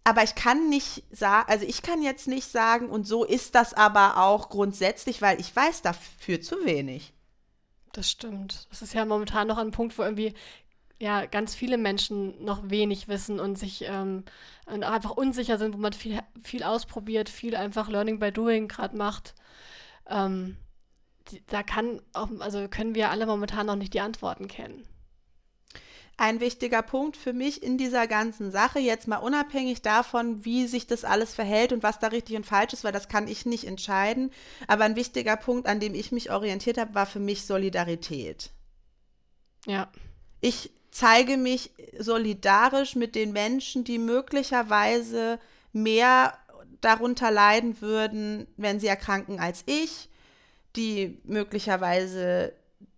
aber 0.04 0.24
ich 0.24 0.34
kann 0.34 0.68
nicht 0.68 1.04
sagen, 1.10 1.48
also 1.48 1.64
ich 1.64 1.82
kann 1.82 2.02
jetzt 2.02 2.26
nicht 2.26 2.50
sagen, 2.50 2.88
und 2.88 3.06
so 3.06 3.24
ist 3.24 3.54
das 3.54 3.72
aber 3.72 4.18
auch 4.18 4.48
grundsätzlich, 4.48 5.22
weil 5.22 5.40
ich 5.40 5.54
weiß 5.54 5.82
dafür 5.82 6.40
zu 6.40 6.64
wenig. 6.64 7.12
Das 7.92 8.10
stimmt. 8.10 8.66
Das 8.70 8.82
ist 8.82 8.94
ja 8.94 9.04
momentan 9.04 9.46
noch 9.46 9.58
ein 9.58 9.70
Punkt, 9.70 9.96
wo 9.98 10.02
irgendwie 10.02 10.34
ja 10.98 11.26
ganz 11.26 11.54
viele 11.54 11.78
Menschen 11.78 12.44
noch 12.44 12.68
wenig 12.68 13.06
wissen 13.06 13.38
und 13.38 13.56
sich 13.56 13.84
ähm, 13.86 14.24
einfach 14.66 15.10
unsicher 15.10 15.58
sind, 15.58 15.74
wo 15.74 15.78
man 15.78 15.92
viel, 15.92 16.18
viel 16.42 16.62
ausprobiert, 16.64 17.28
viel 17.28 17.54
einfach 17.54 17.88
Learning 17.88 18.18
by 18.18 18.32
Doing 18.32 18.66
gerade 18.66 18.96
macht. 18.96 19.34
Ähm, 20.08 20.56
da 21.48 21.62
kann 21.62 22.02
auch, 22.12 22.28
also 22.40 22.68
können 22.68 22.94
wir 22.94 23.10
alle 23.10 23.26
momentan 23.26 23.66
noch 23.66 23.76
nicht 23.76 23.94
die 23.94 24.00
Antworten 24.00 24.48
kennen 24.48 24.86
ein 26.16 26.40
wichtiger 26.40 26.82
Punkt 26.82 27.16
für 27.16 27.32
mich 27.32 27.62
in 27.62 27.78
dieser 27.78 28.06
ganzen 28.06 28.52
Sache, 28.52 28.78
jetzt 28.78 29.08
mal 29.08 29.16
unabhängig 29.16 29.82
davon, 29.82 30.44
wie 30.44 30.66
sich 30.66 30.86
das 30.86 31.04
alles 31.04 31.34
verhält 31.34 31.72
und 31.72 31.82
was 31.82 31.98
da 31.98 32.08
richtig 32.08 32.36
und 32.36 32.46
falsch 32.46 32.72
ist, 32.72 32.84
weil 32.84 32.92
das 32.92 33.08
kann 33.08 33.26
ich 33.26 33.46
nicht 33.46 33.64
entscheiden. 33.64 34.30
Aber 34.68 34.84
ein 34.84 34.96
wichtiger 34.96 35.36
Punkt, 35.36 35.66
an 35.66 35.80
dem 35.80 35.94
ich 35.94 36.12
mich 36.12 36.30
orientiert 36.30 36.78
habe, 36.78 36.94
war 36.94 37.06
für 37.06 37.18
mich 37.18 37.44
Solidarität. 37.44 38.50
Ja. 39.66 39.90
Ich 40.40 40.70
zeige 40.90 41.36
mich 41.36 41.70
solidarisch 41.98 42.94
mit 42.94 43.14
den 43.14 43.32
Menschen, 43.32 43.82
die 43.82 43.98
möglicherweise 43.98 45.40
mehr 45.72 46.38
darunter 46.84 47.30
leiden 47.30 47.80
würden, 47.80 48.46
wenn 48.56 48.80
sie 48.80 48.86
erkranken 48.86 49.40
als 49.40 49.62
ich, 49.66 50.08
die 50.76 51.18
möglicherweise 51.24 52.52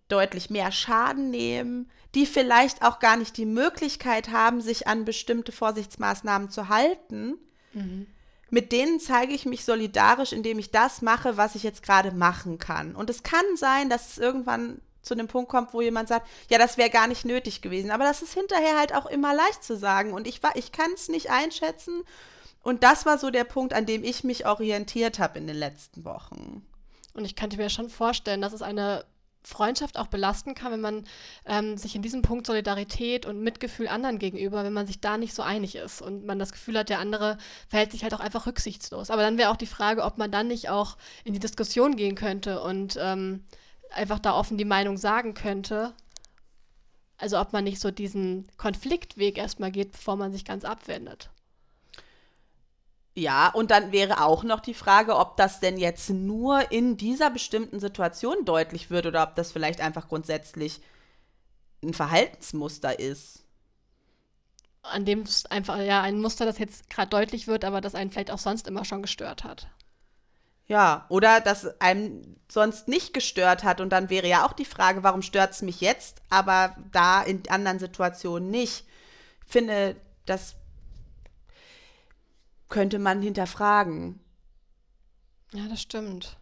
deutlich 0.07 0.49
mehr 0.49 0.71
Schaden 0.71 1.29
nehmen, 1.31 1.89
die 2.13 2.25
vielleicht 2.25 2.81
auch 2.83 2.99
gar 2.99 3.17
nicht 3.17 3.37
die 3.37 3.45
Möglichkeit 3.45 4.29
haben, 4.29 4.61
sich 4.61 4.87
an 4.87 5.05
bestimmte 5.05 5.51
Vorsichtsmaßnahmen 5.51 6.49
zu 6.49 6.69
halten, 6.69 7.35
mhm. 7.73 8.07
mit 8.49 8.71
denen 8.71 8.99
zeige 8.99 9.33
ich 9.33 9.45
mich 9.45 9.65
solidarisch, 9.65 10.31
indem 10.31 10.59
ich 10.59 10.71
das 10.71 11.01
mache, 11.01 11.37
was 11.37 11.55
ich 11.55 11.63
jetzt 11.63 11.83
gerade 11.83 12.11
machen 12.11 12.57
kann. 12.57 12.95
Und 12.95 13.09
es 13.09 13.23
kann 13.23 13.45
sein, 13.55 13.89
dass 13.89 14.11
es 14.11 14.17
irgendwann 14.17 14.79
zu 15.01 15.15
dem 15.15 15.27
Punkt 15.27 15.49
kommt, 15.49 15.73
wo 15.73 15.81
jemand 15.81 16.09
sagt, 16.09 16.27
ja, 16.49 16.57
das 16.57 16.77
wäre 16.77 16.89
gar 16.89 17.07
nicht 17.07 17.25
nötig 17.25 17.61
gewesen. 17.61 17.91
Aber 17.91 18.03
das 18.03 18.21
ist 18.21 18.33
hinterher 18.33 18.77
halt 18.77 18.93
auch 18.93 19.05
immer 19.05 19.35
leicht 19.35 19.63
zu 19.63 19.77
sagen. 19.77 20.13
Und 20.13 20.27
ich, 20.27 20.41
ich 20.55 20.71
kann 20.71 20.91
es 20.93 21.09
nicht 21.09 21.29
einschätzen. 21.29 22.03
Und 22.65 22.81
das 22.81 23.05
war 23.05 23.19
so 23.19 23.29
der 23.29 23.43
Punkt, 23.43 23.75
an 23.75 23.85
dem 23.85 24.03
ich 24.03 24.23
mich 24.23 24.47
orientiert 24.47 25.19
habe 25.19 25.37
in 25.37 25.45
den 25.45 25.55
letzten 25.55 26.03
Wochen. 26.03 26.65
Und 27.13 27.23
ich 27.23 27.35
könnte 27.35 27.57
mir 27.57 27.69
schon 27.69 27.91
vorstellen, 27.91 28.41
dass 28.41 28.53
es 28.53 28.63
eine 28.63 29.05
Freundschaft 29.43 29.99
auch 29.99 30.07
belasten 30.07 30.55
kann, 30.55 30.71
wenn 30.71 30.81
man 30.81 31.07
ähm, 31.45 31.77
sich 31.77 31.95
in 31.95 32.01
diesem 32.01 32.23
Punkt 32.23 32.47
Solidarität 32.47 33.27
und 33.27 33.43
Mitgefühl 33.43 33.87
anderen 33.87 34.17
gegenüber, 34.17 34.63
wenn 34.63 34.73
man 34.73 34.87
sich 34.87 34.99
da 34.99 35.19
nicht 35.19 35.35
so 35.35 35.43
einig 35.43 35.75
ist 35.75 36.01
und 36.01 36.25
man 36.25 36.39
das 36.39 36.51
Gefühl 36.51 36.79
hat, 36.79 36.89
der 36.89 36.97
andere 36.97 37.37
verhält 37.67 37.91
sich 37.91 38.01
halt 38.01 38.15
auch 38.15 38.19
einfach 38.19 38.47
rücksichtslos. 38.47 39.11
Aber 39.11 39.21
dann 39.21 39.37
wäre 39.37 39.51
auch 39.51 39.57
die 39.57 39.67
Frage, 39.67 40.03
ob 40.03 40.17
man 40.17 40.31
dann 40.31 40.47
nicht 40.47 40.69
auch 40.69 40.97
in 41.23 41.33
die 41.33 41.39
Diskussion 41.39 41.95
gehen 41.95 42.15
könnte 42.15 42.63
und 42.63 42.97
ähm, 42.99 43.43
einfach 43.91 44.17
da 44.17 44.33
offen 44.33 44.57
die 44.57 44.65
Meinung 44.65 44.97
sagen 44.97 45.35
könnte. 45.35 45.93
Also 47.19 47.39
ob 47.39 47.53
man 47.53 47.63
nicht 47.63 47.79
so 47.79 47.91
diesen 47.91 48.47
Konfliktweg 48.57 49.37
erstmal 49.37 49.71
geht, 49.71 49.91
bevor 49.91 50.15
man 50.15 50.31
sich 50.31 50.45
ganz 50.45 50.65
abwendet. 50.65 51.29
Ja, 53.17 53.47
und 53.49 53.71
dann 53.71 53.93
wäre 53.93 54.21
auch 54.21 54.43
noch 54.43 54.59
die 54.59 54.73
Frage, 54.73 55.15
ob 55.15 55.37
das 55.37 55.61
denn 55.61 55.77
jetzt 55.77 56.09
nur 56.09 56.69
in 56.71 56.97
dieser 56.97 57.29
bestimmten 57.29 57.79
Situation 57.79 58.43
deutlich 58.43 58.89
wird 58.89 59.05
oder 59.05 59.23
ob 59.23 59.35
das 59.35 59.53
vielleicht 59.53 59.79
einfach 59.79 60.09
grundsätzlich 60.09 60.81
ein 61.81 61.93
Verhaltensmuster 61.93 62.99
ist. 62.99 63.43
An 64.81 65.05
dem 65.05 65.21
es 65.21 65.45
einfach, 65.45 65.77
ja, 65.79 66.01
ein 66.01 66.19
Muster, 66.19 66.45
das 66.45 66.59
jetzt 66.59 66.89
gerade 66.89 67.09
deutlich 67.09 67.47
wird, 67.47 67.63
aber 67.63 67.79
das 67.79 67.95
einen 67.95 68.11
vielleicht 68.11 68.31
auch 68.31 68.37
sonst 68.37 68.67
immer 68.67 68.83
schon 68.83 69.01
gestört 69.01 69.45
hat. 69.45 69.67
Ja, 70.67 71.05
oder 71.09 71.39
dass 71.39 71.79
einem 71.79 72.35
sonst 72.49 72.87
nicht 72.89 73.13
gestört 73.13 73.63
hat. 73.63 73.79
Und 73.79 73.91
dann 73.91 74.09
wäre 74.09 74.27
ja 74.27 74.45
auch 74.45 74.53
die 74.53 74.65
Frage, 74.65 75.03
warum 75.03 75.21
stört 75.21 75.51
es 75.51 75.61
mich 75.61 75.79
jetzt, 75.79 76.21
aber 76.29 76.75
da 76.91 77.23
in 77.23 77.47
anderen 77.49 77.79
Situationen 77.79 78.49
nicht. 78.49 78.85
Ich 79.45 79.51
finde, 79.51 79.95
das 80.25 80.55
könnte 82.69 82.99
man 82.99 83.21
hinterfragen. 83.21 84.19
Ja, 85.53 85.67
das 85.67 85.81
stimmt. 85.81 86.37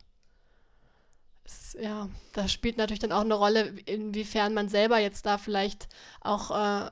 Es, 1.44 1.76
ja, 1.80 2.10
das 2.34 2.52
spielt 2.52 2.78
natürlich 2.78 3.00
dann 3.00 3.12
auch 3.12 3.22
eine 3.22 3.34
Rolle, 3.34 3.68
inwiefern 3.86 4.54
man 4.54 4.70
selber 4.70 5.00
jetzt 5.00 5.26
da 5.26 5.38
vielleicht 5.38 5.88
auch, 6.22 6.52
äh, 6.52 6.90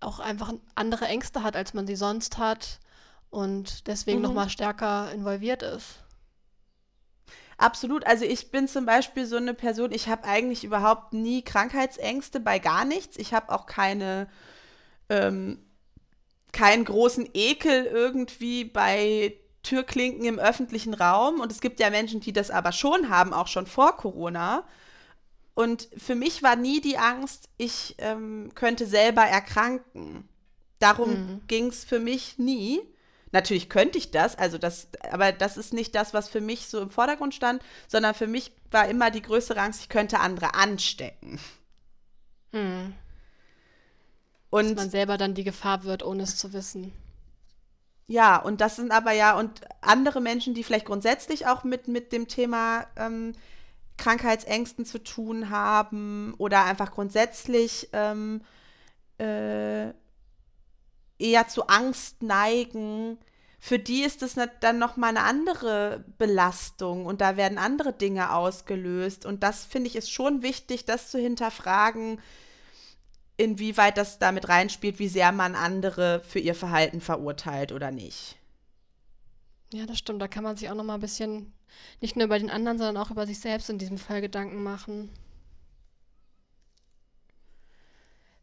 auch 0.00 0.20
einfach 0.20 0.52
andere 0.74 1.06
Ängste 1.06 1.42
hat, 1.42 1.56
als 1.56 1.74
man 1.74 1.86
sie 1.86 1.96
sonst 1.96 2.38
hat 2.38 2.80
und 3.30 3.86
deswegen 3.86 4.18
mhm. 4.18 4.24
nochmal 4.24 4.50
stärker 4.50 5.10
involviert 5.12 5.62
ist. 5.62 6.04
Absolut. 7.56 8.06
Also 8.06 8.24
ich 8.24 8.50
bin 8.50 8.68
zum 8.68 8.84
Beispiel 8.84 9.26
so 9.26 9.36
eine 9.36 9.54
Person, 9.54 9.92
ich 9.92 10.08
habe 10.08 10.24
eigentlich 10.24 10.64
überhaupt 10.64 11.12
nie 11.12 11.42
Krankheitsängste 11.42 12.40
bei 12.40 12.58
gar 12.58 12.84
nichts. 12.84 13.16
Ich 13.16 13.32
habe 13.32 13.52
auch 13.52 13.66
keine, 13.66 14.28
ähm, 15.08 15.63
keinen 16.54 16.86
großen 16.86 17.28
Ekel 17.34 17.84
irgendwie 17.84 18.64
bei 18.64 19.36
Türklinken 19.62 20.24
im 20.24 20.38
öffentlichen 20.38 20.94
Raum. 20.94 21.40
Und 21.40 21.52
es 21.52 21.60
gibt 21.60 21.80
ja 21.80 21.90
Menschen, 21.90 22.20
die 22.20 22.32
das 22.32 22.50
aber 22.50 22.72
schon 22.72 23.10
haben, 23.10 23.34
auch 23.34 23.48
schon 23.48 23.66
vor 23.66 23.96
Corona. 23.96 24.64
Und 25.54 25.88
für 25.96 26.14
mich 26.14 26.42
war 26.42 26.56
nie 26.56 26.80
die 26.80 26.96
Angst, 26.96 27.48
ich 27.58 27.96
ähm, 27.98 28.52
könnte 28.54 28.86
selber 28.86 29.22
erkranken. 29.22 30.28
Darum 30.78 31.10
mhm. 31.10 31.40
ging 31.46 31.68
es 31.68 31.84
für 31.84 31.98
mich 31.98 32.38
nie. 32.38 32.80
Natürlich 33.32 33.68
könnte 33.68 33.98
ich 33.98 34.12
das, 34.12 34.38
also 34.38 34.58
das, 34.58 34.88
aber 35.10 35.32
das 35.32 35.56
ist 35.56 35.72
nicht 35.72 35.94
das, 35.94 36.14
was 36.14 36.28
für 36.28 36.40
mich 36.40 36.68
so 36.68 36.80
im 36.80 36.90
Vordergrund 36.90 37.34
stand, 37.34 37.62
sondern 37.88 38.14
für 38.14 38.28
mich 38.28 38.52
war 38.70 38.88
immer 38.88 39.10
die 39.10 39.22
größere 39.22 39.60
Angst, 39.60 39.80
ich 39.80 39.88
könnte 39.88 40.20
andere 40.20 40.54
anstecken. 40.54 41.40
Hm. 42.52 42.94
Und 44.54 44.76
Dass 44.76 44.84
man 44.84 44.90
selber 44.90 45.18
dann 45.18 45.34
die 45.34 45.42
Gefahr 45.42 45.82
wird, 45.82 46.04
ohne 46.04 46.22
es 46.22 46.36
zu 46.36 46.52
wissen. 46.52 46.92
Ja, 48.06 48.36
und 48.36 48.60
das 48.60 48.76
sind 48.76 48.92
aber 48.92 49.10
ja, 49.10 49.36
und 49.36 49.62
andere 49.80 50.20
Menschen, 50.20 50.54
die 50.54 50.62
vielleicht 50.62 50.86
grundsätzlich 50.86 51.48
auch 51.48 51.64
mit, 51.64 51.88
mit 51.88 52.12
dem 52.12 52.28
Thema 52.28 52.86
ähm, 52.94 53.32
Krankheitsängsten 53.96 54.84
zu 54.84 55.02
tun 55.02 55.50
haben 55.50 56.34
oder 56.38 56.62
einfach 56.66 56.92
grundsätzlich 56.92 57.88
ähm, 57.92 58.42
äh, 59.18 59.88
eher 61.18 61.48
zu 61.48 61.66
Angst 61.66 62.22
neigen, 62.22 63.18
für 63.58 63.80
die 63.80 64.04
ist 64.04 64.22
es 64.22 64.36
dann 64.60 64.78
noch 64.78 64.96
mal 64.96 65.08
eine 65.08 65.22
andere 65.22 66.04
Belastung 66.16 67.06
und 67.06 67.20
da 67.20 67.36
werden 67.36 67.58
andere 67.58 67.92
Dinge 67.92 68.32
ausgelöst 68.32 69.26
und 69.26 69.42
das 69.42 69.64
finde 69.64 69.88
ich 69.88 69.96
ist 69.96 70.12
schon 70.12 70.42
wichtig, 70.42 70.84
das 70.84 71.10
zu 71.10 71.18
hinterfragen, 71.18 72.20
inwieweit 73.36 73.96
das 73.96 74.18
damit 74.18 74.48
reinspielt, 74.48 74.98
wie 74.98 75.08
sehr 75.08 75.32
man 75.32 75.54
andere 75.54 76.20
für 76.20 76.38
ihr 76.38 76.54
Verhalten 76.54 77.00
verurteilt 77.00 77.72
oder 77.72 77.90
nicht. 77.90 78.36
Ja, 79.72 79.86
das 79.86 79.98
stimmt. 79.98 80.22
Da 80.22 80.28
kann 80.28 80.44
man 80.44 80.56
sich 80.56 80.70
auch 80.70 80.74
noch 80.74 80.84
mal 80.84 80.94
ein 80.94 81.00
bisschen 81.00 81.52
nicht 82.00 82.16
nur 82.16 82.26
über 82.26 82.38
den 82.38 82.50
anderen, 82.50 82.78
sondern 82.78 82.96
auch 82.96 83.10
über 83.10 83.26
sich 83.26 83.40
selbst 83.40 83.70
in 83.70 83.78
diesem 83.78 83.98
Fall 83.98 84.20
Gedanken 84.20 84.62
machen. 84.62 85.10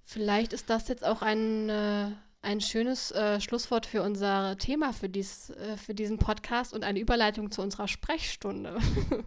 Vielleicht 0.03 0.51
ist 0.51 0.69
das 0.69 0.89
jetzt 0.89 1.05
auch 1.05 1.21
ein 1.21 1.69
äh, 1.69 2.11
ein 2.41 2.61
schönes 2.61 3.11
äh, 3.11 3.39
Schlusswort 3.39 3.85
für 3.85 4.01
unser 4.01 4.57
Thema 4.57 4.93
für, 4.93 5.09
dies, 5.09 5.51
äh, 5.51 5.77
für 5.77 5.93
diesen 5.93 6.17
Podcast 6.17 6.73
und 6.73 6.83
eine 6.83 6.99
Überleitung 6.99 7.51
zu 7.51 7.61
unserer 7.61 7.87
Sprechstunde. 7.87 8.79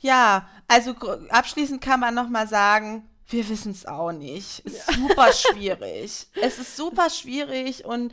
ja, 0.00 0.48
also 0.66 0.94
abschließend 1.28 1.80
kann 1.80 2.00
man 2.00 2.14
noch 2.14 2.28
mal 2.28 2.48
sagen, 2.48 3.08
wir 3.32 3.48
wissen 3.48 3.72
es 3.72 3.86
auch 3.86 4.12
nicht. 4.12 4.60
Ist 4.60 4.88
ja. 4.88 4.94
super 4.94 5.32
schwierig. 5.32 6.26
es 6.40 6.58
ist 6.58 6.76
super 6.76 7.10
schwierig 7.10 7.84
und 7.84 8.12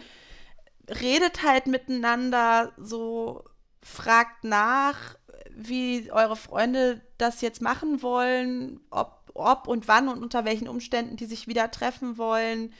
redet 0.87 1.43
halt 1.43 1.67
miteinander, 1.67 2.73
so 2.77 3.43
fragt 3.81 4.43
nach, 4.43 5.15
wie 5.51 6.11
eure 6.11 6.35
Freunde 6.35 7.01
das 7.17 7.41
jetzt 7.41 7.61
machen 7.61 8.01
wollen, 8.01 8.79
ob, 8.89 9.31
ob 9.33 9.67
und 9.67 9.87
wann 9.87 10.07
und 10.07 10.23
unter 10.23 10.45
welchen 10.45 10.67
Umständen 10.67 11.17
die 11.17 11.25
sich 11.25 11.47
wieder 11.47 11.69
treffen 11.69 12.17
wollen 12.17 12.73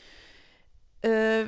äh, 1.02 1.46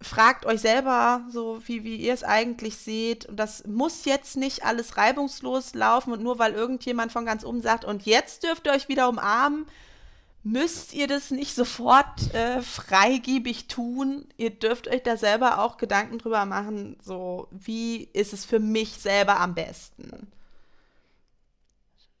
fragt 0.00 0.44
euch 0.46 0.60
selber, 0.60 1.24
so 1.30 1.60
wie, 1.66 1.84
wie 1.84 1.96
ihr 1.96 2.12
es 2.12 2.22
eigentlich 2.22 2.76
seht. 2.76 3.26
Und 3.26 3.36
das 3.38 3.66
muss 3.66 4.04
jetzt 4.04 4.36
nicht 4.36 4.64
alles 4.64 4.96
reibungslos 4.96 5.74
laufen 5.74 6.12
und 6.12 6.22
nur 6.22 6.38
weil 6.38 6.52
irgendjemand 6.52 7.12
von 7.12 7.24
ganz 7.24 7.44
oben 7.44 7.62
sagt, 7.62 7.84
und 7.84 8.04
jetzt 8.04 8.42
dürft 8.44 8.66
ihr 8.66 8.72
euch 8.72 8.88
wieder 8.88 9.08
umarmen, 9.08 9.66
müsst 10.46 10.94
ihr 10.94 11.08
das 11.08 11.32
nicht 11.32 11.56
sofort 11.56 12.32
äh, 12.32 12.62
freigebig 12.62 13.66
tun. 13.66 14.28
Ihr 14.36 14.50
dürft 14.50 14.86
euch 14.86 15.02
da 15.02 15.16
selber 15.16 15.60
auch 15.60 15.76
Gedanken 15.76 16.18
drüber 16.18 16.44
machen, 16.46 16.96
so 17.02 17.48
wie 17.50 18.04
ist 18.12 18.32
es 18.32 18.44
für 18.44 18.60
mich 18.60 18.92
selber 18.92 19.40
am 19.40 19.56
besten. 19.56 20.30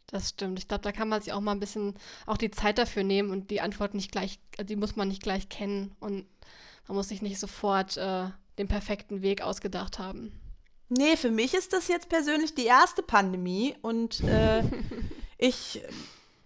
Das 0.08 0.30
stimmt. 0.30 0.58
Ich 0.58 0.66
glaube, 0.66 0.82
da 0.82 0.90
kann 0.90 1.08
man 1.08 1.22
sich 1.22 1.32
auch 1.32 1.40
mal 1.40 1.52
ein 1.52 1.60
bisschen 1.60 1.94
auch 2.26 2.36
die 2.36 2.50
Zeit 2.50 2.78
dafür 2.78 3.04
nehmen 3.04 3.30
und 3.30 3.50
die 3.52 3.60
Antwort 3.60 3.94
nicht 3.94 4.10
gleich, 4.10 4.40
die 4.60 4.76
muss 4.76 4.96
man 4.96 5.06
nicht 5.06 5.22
gleich 5.22 5.48
kennen 5.48 5.94
und 6.00 6.26
man 6.88 6.96
muss 6.96 7.08
sich 7.08 7.22
nicht 7.22 7.38
sofort 7.38 7.96
äh, 7.96 8.26
den 8.58 8.66
perfekten 8.66 9.22
Weg 9.22 9.40
ausgedacht 9.42 10.00
haben. 10.00 10.32
Nee, 10.88 11.16
für 11.16 11.30
mich 11.30 11.54
ist 11.54 11.72
das 11.72 11.86
jetzt 11.86 12.08
persönlich 12.08 12.56
die 12.56 12.66
erste 12.66 13.02
Pandemie 13.02 13.76
und 13.82 14.20
äh, 14.24 14.64
ich 15.38 15.80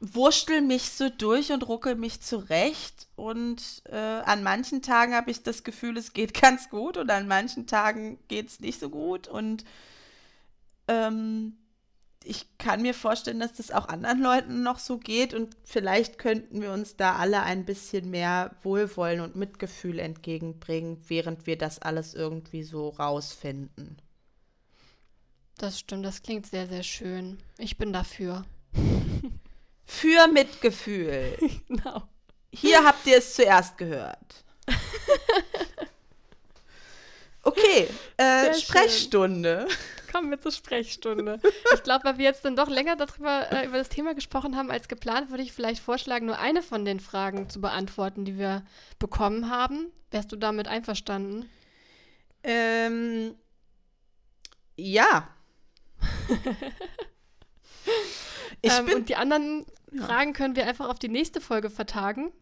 wurschtel 0.01 0.62
mich 0.62 0.90
so 0.90 1.11
durch 1.11 1.53
und 1.53 1.68
ruckel 1.68 1.94
mich 1.94 2.20
zurecht. 2.20 3.07
Und 3.16 3.82
äh, 3.84 3.96
an 3.96 4.42
manchen 4.42 4.82
Tagen 4.82 5.14
habe 5.14 5.30
ich 5.30 5.42
das 5.42 5.62
Gefühl, 5.62 5.96
es 5.96 6.12
geht 6.12 6.34
ganz 6.40 6.70
gut 6.70 6.96
und 6.96 7.11
an 7.11 7.28
manchen 7.28 7.66
Tagen 7.66 8.18
geht 8.28 8.48
es 8.48 8.61
nicht 8.61 8.80
so 8.80 8.88
gut. 8.88 9.28
Und 9.28 9.64
ähm, 10.88 11.57
ich 12.24 12.46
kann 12.59 12.82
mir 12.82 12.94
vorstellen, 12.94 13.40
dass 13.40 13.55
das 13.55 13.70
auch 13.70 13.88
anderen 13.88 14.20
Leuten 14.20 14.62
noch 14.62 14.78
so 14.78 14.98
geht 14.98 15.32
und 15.32 15.57
vielleicht 15.64 16.18
könnten 16.18 16.61
wir 16.61 16.72
uns 16.72 16.96
da 16.96 17.16
alle 17.16 17.42
ein 17.42 17.64
bisschen 17.64 18.11
mehr 18.11 18.55
Wohlwollen 18.62 19.20
und 19.20 19.36
Mitgefühl 19.36 19.98
entgegenbringen, 19.98 20.98
während 21.09 21.46
wir 21.46 21.57
das 21.57 21.78
alles 21.78 22.14
irgendwie 22.14 22.62
so 22.62 22.90
rausfinden. 22.90 23.96
Das 25.57 25.78
stimmt, 25.78 26.05
das 26.05 26.22
klingt 26.22 26.46
sehr, 26.46 26.68
sehr 26.68 26.82
schön. 26.82 27.38
Ich 27.59 27.78
bin 27.78 27.92
dafür. 27.92 28.44
Für 29.91 30.28
Mitgefühl. 30.28 31.36
genau. 31.68 32.03
Hier 32.53 32.84
habt 32.84 33.07
ihr 33.07 33.18
es 33.18 33.34
zuerst 33.34 33.76
gehört. 33.76 34.45
Okay, 37.43 37.88
äh, 38.16 38.55
Sprechstunde. 38.55 39.66
Schön 39.68 39.78
kommen 40.12 40.30
wir 40.30 40.41
zur 40.41 40.53
Sprechstunde. 40.53 41.41
Ich 41.74 41.82
glaube, 41.82 42.05
weil 42.05 42.18
wir 42.18 42.24
jetzt 42.24 42.45
dann 42.45 42.57
doch 42.57 42.68
länger 42.68 42.97
darüber 42.97 43.51
äh, 43.51 43.66
über 43.66 43.78
das 43.78 43.88
Thema 43.88 44.14
gesprochen 44.14 44.57
haben 44.57 44.70
als 44.70 44.88
geplant, 44.88 45.30
würde 45.30 45.43
ich 45.43 45.53
vielleicht 45.53 45.82
vorschlagen, 45.82 46.26
nur 46.26 46.38
eine 46.38 46.62
von 46.62 46.84
den 46.84 47.01
Fragen 47.01 47.49
zu 47.49 47.61
beantworten, 47.61 48.24
die 48.24 48.38
wir 48.38 48.64
bekommen 48.99 49.51
haben. 49.51 49.91
Wärst 50.11 50.32
du 50.32 50.36
damit 50.36 50.68
einverstanden? 50.68 51.49
Ähm, 52.43 53.34
Ja. 54.76 55.28
ich 58.62 58.72
ähm, 58.72 58.86
bin, 58.86 58.95
und 58.97 59.09
die 59.09 59.16
anderen 59.16 59.66
ja. 59.93 60.05
Fragen 60.05 60.32
können 60.32 60.57
wir 60.57 60.66
einfach 60.66 60.88
auf 60.88 60.99
die 60.99 61.09
nächste 61.09 61.41
Folge 61.41 61.70
vertagen. 61.70 62.32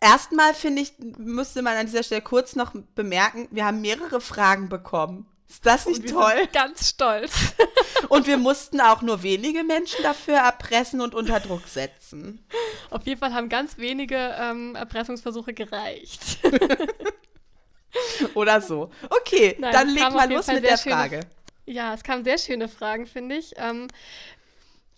Erstmal 0.00 0.54
finde 0.54 0.82
ich, 0.82 0.94
müsste 1.18 1.62
man 1.62 1.76
an 1.76 1.86
dieser 1.86 2.02
Stelle 2.02 2.22
kurz 2.22 2.56
noch 2.56 2.72
bemerken, 2.94 3.48
wir 3.50 3.66
haben 3.66 3.80
mehrere 3.80 4.20
Fragen 4.20 4.68
bekommen. 4.68 5.26
Ist 5.50 5.66
das 5.66 5.84
nicht 5.86 6.08
toll? 6.08 6.46
ganz 6.52 6.90
stolz. 6.90 7.32
und 8.08 8.28
wir 8.28 8.38
mussten 8.38 8.80
auch 8.80 9.02
nur 9.02 9.24
wenige 9.24 9.64
Menschen 9.64 10.02
dafür 10.04 10.36
erpressen 10.36 11.00
und 11.00 11.12
unter 11.12 11.40
Druck 11.40 11.66
setzen. 11.66 12.46
Auf 12.88 13.04
jeden 13.04 13.18
Fall 13.18 13.34
haben 13.34 13.48
ganz 13.48 13.76
wenige 13.76 14.36
ähm, 14.38 14.76
Erpressungsversuche 14.76 15.52
gereicht. 15.52 16.38
Oder 18.34 18.60
so. 18.60 18.90
Okay, 19.08 19.56
Nein, 19.58 19.72
dann 19.72 19.88
leg 19.88 20.10
mal 20.12 20.32
los 20.32 20.46
mit 20.46 20.62
der 20.62 20.76
schöne, 20.76 20.94
Frage. 20.94 21.20
Ja, 21.66 21.94
es 21.94 22.04
kamen 22.04 22.22
sehr 22.22 22.38
schöne 22.38 22.68
Fragen, 22.68 23.06
finde 23.06 23.36
ich. 23.36 23.54
Ähm, 23.56 23.88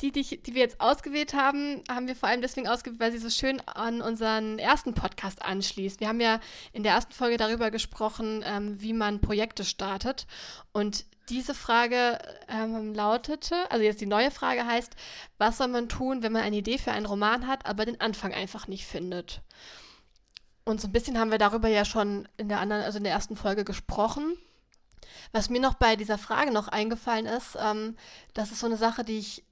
die, 0.03 0.11
die, 0.11 0.43
die, 0.43 0.55
wir 0.55 0.63
jetzt 0.63 0.81
ausgewählt 0.81 1.33
haben, 1.33 1.83
haben 1.89 2.09
wir 2.09 2.17
vor 2.17 2.29
allem 2.29 2.43
deswegen 2.43 2.67
ausgewählt, 2.67 3.01
weil 3.01 3.13
sie 3.13 3.19
so 3.19 3.31
schön 3.31 3.61
an 3.61 4.03
unseren 4.03 4.59
ersten 4.59 4.95
Podcast 4.95 5.43
anschließt. 5.43 6.01
Wir 6.01 6.09
haben 6.09 6.21
ja 6.21 6.41
in 6.73 6.83
der 6.83 6.93
ersten 6.93 7.13
Folge 7.13 7.37
darüber 7.37 7.71
gesprochen, 7.71 8.45
ähm, 8.45 8.81
wie 8.81 8.93
man 8.93 9.21
Projekte 9.21 9.65
startet. 9.65 10.27
Und 10.73 11.07
diese 11.29 11.55
Frage 11.55 12.19
ähm, 12.49 12.95
lautete, 12.95 13.71
also 13.71 13.85
jetzt 13.85 14.01
die 14.01 14.07
neue 14.07 14.33
Frage 14.33 14.67
heißt, 14.67 14.97
was 15.39 15.59
soll 15.59 15.69
man 15.69 15.89
tun, 15.89 16.23
wenn 16.23 16.33
man 16.33 16.43
eine 16.43 16.57
Idee 16.57 16.79
für 16.79 16.93
einen 16.93 17.07
Roman 17.07 17.47
hat, 17.47 17.65
aber 17.65 17.85
den 17.85 18.01
Anfang 18.01 18.35
einfach 18.35 18.67
nicht 18.67 18.87
findet? 18.87 19.41
Und 20.65 20.81
so 20.81 20.89
ein 20.89 20.93
bisschen 20.93 21.19
haben 21.19 21.31
wir 21.31 21.39
darüber 21.39 21.69
ja 21.69 21.85
schon 21.85 22.29
in 22.37 22.49
der 22.49 22.61
anderen, 22.61 22.83
also 22.83 22.99
in 22.99 23.05
der 23.05 23.13
ersten 23.13 23.37
Folge 23.37 23.65
gesprochen. 23.65 24.37
Was 25.31 25.49
mir 25.49 25.61
noch 25.61 25.75
bei 25.75 25.97
dieser 25.97 26.19
Frage 26.19 26.53
noch 26.53 26.69
eingefallen 26.69 27.27
ist, 27.27 27.57
ähm, 27.61 27.97
das 28.35 28.51
ist 28.51 28.61
so 28.61 28.67
eine 28.67 28.77
Sache, 28.77 29.05
die 29.05 29.19
ich 29.19 29.45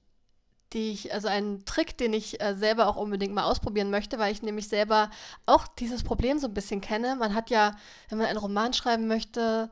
die 0.73 0.91
ich, 0.91 1.13
also 1.13 1.27
ein 1.27 1.63
Trick, 1.65 1.97
den 1.97 2.13
ich 2.13 2.41
äh, 2.41 2.55
selber 2.55 2.87
auch 2.87 2.95
unbedingt 2.95 3.33
mal 3.33 3.43
ausprobieren 3.43 3.89
möchte, 3.89 4.19
weil 4.19 4.31
ich 4.31 4.41
nämlich 4.41 4.67
selber 4.67 5.09
auch 5.45 5.67
dieses 5.67 6.03
Problem 6.03 6.39
so 6.39 6.47
ein 6.47 6.53
bisschen 6.53 6.81
kenne. 6.81 7.15
Man 7.15 7.35
hat 7.35 7.49
ja, 7.49 7.75
wenn 8.09 8.17
man 8.17 8.27
einen 8.27 8.39
Roman 8.39 8.73
schreiben 8.73 9.07
möchte, 9.07 9.69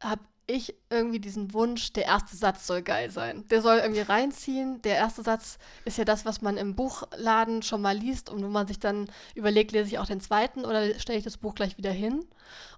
habe 0.00 0.22
ich 0.50 0.74
irgendwie 0.90 1.20
diesen 1.20 1.52
Wunsch, 1.54 1.92
der 1.92 2.06
erste 2.06 2.36
Satz 2.36 2.66
soll 2.66 2.82
geil 2.82 3.10
sein. 3.10 3.46
Der 3.48 3.62
soll 3.62 3.78
irgendwie 3.78 4.00
reinziehen. 4.00 4.82
Der 4.82 4.96
erste 4.96 5.22
Satz 5.22 5.58
ist 5.84 5.98
ja 5.98 6.04
das, 6.04 6.24
was 6.24 6.42
man 6.42 6.56
im 6.56 6.74
Buchladen 6.74 7.62
schon 7.62 7.82
mal 7.82 7.96
liest 7.96 8.30
und 8.30 8.42
wo 8.42 8.48
man 8.48 8.66
sich 8.66 8.80
dann 8.80 9.08
überlegt, 9.34 9.72
lese 9.72 9.88
ich 9.88 9.98
auch 9.98 10.06
den 10.06 10.20
zweiten 10.20 10.64
oder 10.64 10.98
stelle 10.98 11.18
ich 11.18 11.24
das 11.24 11.36
Buch 11.36 11.54
gleich 11.54 11.78
wieder 11.78 11.92
hin. 11.92 12.24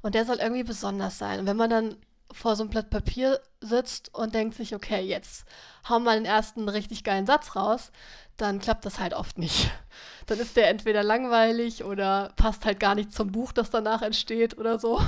Und 0.02 0.14
der 0.14 0.26
soll 0.26 0.36
irgendwie 0.36 0.64
besonders 0.64 1.18
sein. 1.18 1.40
Und 1.40 1.46
wenn 1.46 1.56
man 1.56 1.70
dann 1.70 1.96
vor 2.32 2.56
so 2.56 2.62
einem 2.62 2.70
Blatt 2.70 2.90
Papier 2.90 3.40
sitzt 3.60 4.14
und 4.14 4.34
denkt 4.34 4.54
sich, 4.54 4.74
okay, 4.74 5.00
jetzt 5.00 5.44
hauen 5.88 6.04
wir 6.04 6.14
den 6.14 6.24
ersten 6.24 6.68
richtig 6.68 7.04
geilen 7.04 7.26
Satz 7.26 7.54
raus, 7.56 7.92
dann 8.36 8.58
klappt 8.58 8.84
das 8.86 8.98
halt 8.98 9.14
oft 9.14 9.38
nicht. 9.38 9.70
Dann 10.26 10.38
ist 10.38 10.56
der 10.56 10.68
entweder 10.68 11.02
langweilig 11.02 11.84
oder 11.84 12.32
passt 12.36 12.64
halt 12.64 12.78
gar 12.80 12.94
nicht 12.94 13.12
zum 13.12 13.32
Buch, 13.32 13.52
das 13.52 13.70
danach 13.70 14.02
entsteht 14.02 14.56
oder 14.56 14.78
so. 14.78 15.00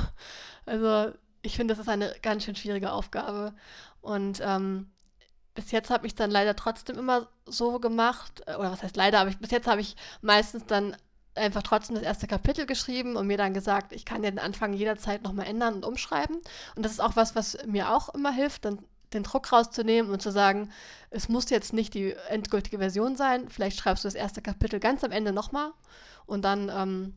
Also 0.66 1.12
ich 1.42 1.56
finde, 1.56 1.74
das 1.74 1.80
ist 1.80 1.88
eine 1.88 2.14
ganz 2.20 2.44
schön 2.44 2.56
schwierige 2.56 2.90
Aufgabe. 2.90 3.54
Und 4.00 4.40
ähm, 4.42 4.90
bis 5.54 5.70
jetzt 5.70 5.90
habe 5.90 6.06
ich 6.06 6.14
dann 6.14 6.30
leider 6.30 6.56
trotzdem 6.56 6.98
immer 6.98 7.28
so 7.46 7.78
gemacht, 7.78 8.42
äh, 8.46 8.56
oder 8.56 8.72
was 8.72 8.82
heißt 8.82 8.96
leider, 8.96 9.20
aber 9.20 9.30
ich, 9.30 9.38
bis 9.38 9.50
jetzt 9.50 9.66
habe 9.68 9.80
ich 9.80 9.96
meistens 10.20 10.66
dann 10.66 10.96
einfach 11.34 11.62
trotzdem 11.62 11.96
das 11.96 12.04
erste 12.04 12.26
Kapitel 12.26 12.66
geschrieben 12.66 13.16
und 13.16 13.26
mir 13.26 13.36
dann 13.36 13.54
gesagt, 13.54 13.92
ich 13.92 14.04
kann 14.04 14.22
den 14.22 14.38
Anfang 14.38 14.72
jederzeit 14.72 15.22
nochmal 15.22 15.46
ändern 15.46 15.74
und 15.74 15.84
umschreiben. 15.84 16.36
Und 16.76 16.84
das 16.84 16.92
ist 16.92 17.00
auch 17.00 17.16
was, 17.16 17.34
was 17.34 17.58
mir 17.66 17.90
auch 17.90 18.14
immer 18.14 18.32
hilft, 18.32 18.64
dann 18.64 18.78
den 19.12 19.22
Druck 19.22 19.52
rauszunehmen 19.52 20.10
und 20.12 20.20
zu 20.20 20.30
sagen, 20.30 20.70
es 21.10 21.28
muss 21.28 21.50
jetzt 21.50 21.72
nicht 21.72 21.94
die 21.94 22.14
endgültige 22.28 22.78
Version 22.78 23.16
sein, 23.16 23.48
vielleicht 23.48 23.78
schreibst 23.78 24.04
du 24.04 24.08
das 24.08 24.14
erste 24.14 24.42
Kapitel 24.42 24.80
ganz 24.80 25.04
am 25.04 25.12
Ende 25.12 25.32
nochmal 25.32 25.72
und 26.26 26.42
dann 26.42 26.68
ähm, 26.68 27.14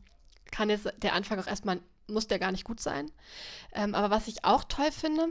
kann 0.50 0.70
jetzt 0.70 0.88
der 1.02 1.14
Anfang 1.14 1.40
auch 1.40 1.46
erstmal, 1.46 1.80
muss 2.06 2.28
der 2.28 2.38
gar 2.38 2.52
nicht 2.52 2.64
gut 2.64 2.80
sein. 2.80 3.10
Ähm, 3.72 3.94
aber 3.94 4.10
was 4.10 4.28
ich 4.28 4.44
auch 4.44 4.64
toll 4.64 4.92
finde, 4.92 5.28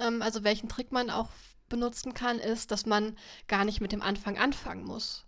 ähm, 0.00 0.20
also 0.20 0.44
welchen 0.44 0.68
Trick 0.68 0.92
man 0.92 1.10
auch 1.10 1.28
benutzen 1.68 2.14
kann, 2.14 2.38
ist, 2.38 2.70
dass 2.70 2.86
man 2.86 3.16
gar 3.46 3.64
nicht 3.64 3.80
mit 3.80 3.92
dem 3.92 4.02
Anfang 4.02 4.38
anfangen 4.38 4.84
muss. 4.84 5.24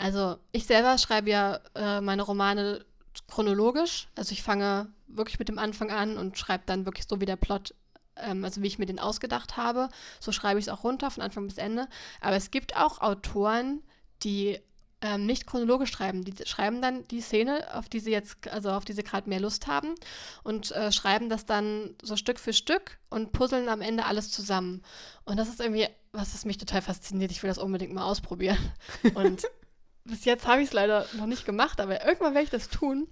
Also 0.00 0.38
ich 0.52 0.66
selber 0.66 0.96
schreibe 0.98 1.30
ja 1.30 1.60
äh, 1.74 2.00
meine 2.00 2.22
Romane 2.22 2.84
chronologisch. 3.28 4.08
Also 4.16 4.32
ich 4.32 4.42
fange 4.42 4.88
wirklich 5.06 5.38
mit 5.38 5.48
dem 5.48 5.58
Anfang 5.58 5.90
an 5.90 6.16
und 6.16 6.38
schreibe 6.38 6.64
dann 6.66 6.86
wirklich 6.86 7.06
so, 7.06 7.20
wie 7.20 7.26
der 7.26 7.36
Plot, 7.36 7.74
ähm, 8.16 8.44
also 8.44 8.62
wie 8.62 8.66
ich 8.66 8.78
mir 8.78 8.86
den 8.86 8.98
ausgedacht 8.98 9.56
habe. 9.56 9.88
So 10.18 10.32
schreibe 10.32 10.58
ich 10.58 10.66
es 10.66 10.68
auch 10.68 10.84
runter, 10.84 11.10
von 11.10 11.22
Anfang 11.22 11.46
bis 11.46 11.58
Ende. 11.58 11.86
Aber 12.20 12.36
es 12.36 12.50
gibt 12.50 12.76
auch 12.76 13.00
Autoren, 13.00 13.82
die 14.22 14.58
ähm, 15.02 15.26
nicht 15.26 15.46
chronologisch 15.46 15.90
schreiben. 15.90 16.24
Die 16.24 16.34
schreiben 16.46 16.80
dann 16.80 17.06
die 17.08 17.20
Szene, 17.20 17.66
auf 17.74 17.88
die 17.88 18.00
sie 18.00 18.10
jetzt, 18.10 18.48
also 18.48 18.70
auf 18.70 18.84
die 18.84 18.92
sie 18.92 19.02
gerade 19.02 19.28
mehr 19.28 19.40
Lust 19.40 19.66
haben 19.66 19.94
und 20.44 20.72
äh, 20.72 20.92
schreiben 20.92 21.28
das 21.28 21.46
dann 21.46 21.94
so 22.02 22.16
Stück 22.16 22.38
für 22.38 22.52
Stück 22.52 22.98
und 23.08 23.32
puzzeln 23.32 23.68
am 23.68 23.80
Ende 23.80 24.04
alles 24.04 24.30
zusammen. 24.30 24.82
Und 25.24 25.38
das 25.38 25.48
ist 25.48 25.60
irgendwie, 25.60 25.88
was 26.12 26.34
ist 26.34 26.46
mich 26.46 26.58
total 26.58 26.82
fasziniert. 26.82 27.30
Ich 27.30 27.42
will 27.42 27.48
das 27.48 27.58
unbedingt 27.58 27.92
mal 27.92 28.04
ausprobieren. 28.04 28.58
Und 29.14 29.44
bis 30.04 30.24
jetzt 30.24 30.46
habe 30.46 30.62
ich 30.62 30.68
es 30.68 30.72
leider 30.72 31.06
noch 31.14 31.26
nicht 31.26 31.44
gemacht, 31.44 31.80
aber 31.80 32.04
irgendwann 32.04 32.34
werde 32.34 32.44
ich 32.44 32.50
das 32.50 32.68
tun. 32.68 33.08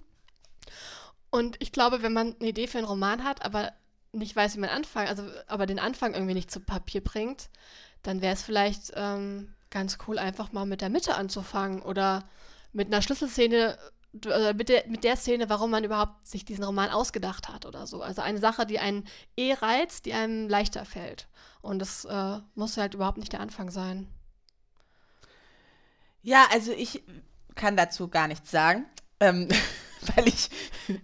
Und 1.29 1.57
ich 1.59 1.71
glaube, 1.71 2.01
wenn 2.01 2.13
man 2.13 2.35
eine 2.39 2.49
Idee 2.49 2.67
für 2.67 2.79
einen 2.79 2.87
Roman 2.87 3.23
hat, 3.23 3.45
aber 3.45 3.71
nicht 4.11 4.35
weiß, 4.35 4.55
wie 4.55 4.59
man 4.59 4.69
anfangen, 4.69 5.07
also 5.07 5.23
aber 5.47 5.65
den 5.65 5.79
Anfang 5.79 6.13
irgendwie 6.13 6.33
nicht 6.33 6.49
zu 6.49 6.59
Papier 6.59 7.03
bringt, 7.03 7.49
dann 8.01 8.21
wäre 8.21 8.33
es 8.33 8.41
vielleicht 8.41 8.91
ähm, 8.95 9.53
ganz 9.69 9.97
cool, 10.07 10.17
einfach 10.17 10.51
mal 10.51 10.65
mit 10.65 10.81
der 10.81 10.89
Mitte 10.89 11.15
anzufangen 11.15 11.81
oder 11.81 12.27
mit 12.73 12.87
einer 12.87 13.01
Schlüsselszene, 13.01 13.77
äh, 14.25 14.53
mit, 14.53 14.69
der, 14.69 14.87
mit 14.87 15.03
der 15.03 15.15
Szene, 15.15 15.49
warum 15.49 15.71
man 15.71 15.83
überhaupt 15.83 16.27
sich 16.27 16.45
diesen 16.45 16.63
Roman 16.63 16.89
ausgedacht 16.89 17.49
hat 17.49 17.65
oder 17.65 17.85
so. 17.85 18.01
Also 18.01 18.21
eine 18.21 18.39
Sache, 18.39 18.65
die 18.65 18.79
einen 18.79 19.07
eh 19.37 19.53
reizt, 19.53 20.05
die 20.05 20.13
einem 20.13 20.49
leichter 20.49 20.85
fällt. 20.85 21.27
Und 21.61 21.79
das 21.79 22.05
äh, 22.05 22.39
muss 22.55 22.77
halt 22.77 22.95
überhaupt 22.95 23.17
nicht 23.17 23.33
der 23.33 23.41
Anfang 23.41 23.69
sein. 23.69 24.07
Ja, 26.21 26.47
also 26.51 26.71
ich 26.71 27.03
kann 27.55 27.77
dazu 27.77 28.07
gar 28.07 28.27
nichts 28.27 28.51
sagen, 28.51 28.85
ähm, 29.19 29.47
weil 30.15 30.27
ich, 30.27 30.49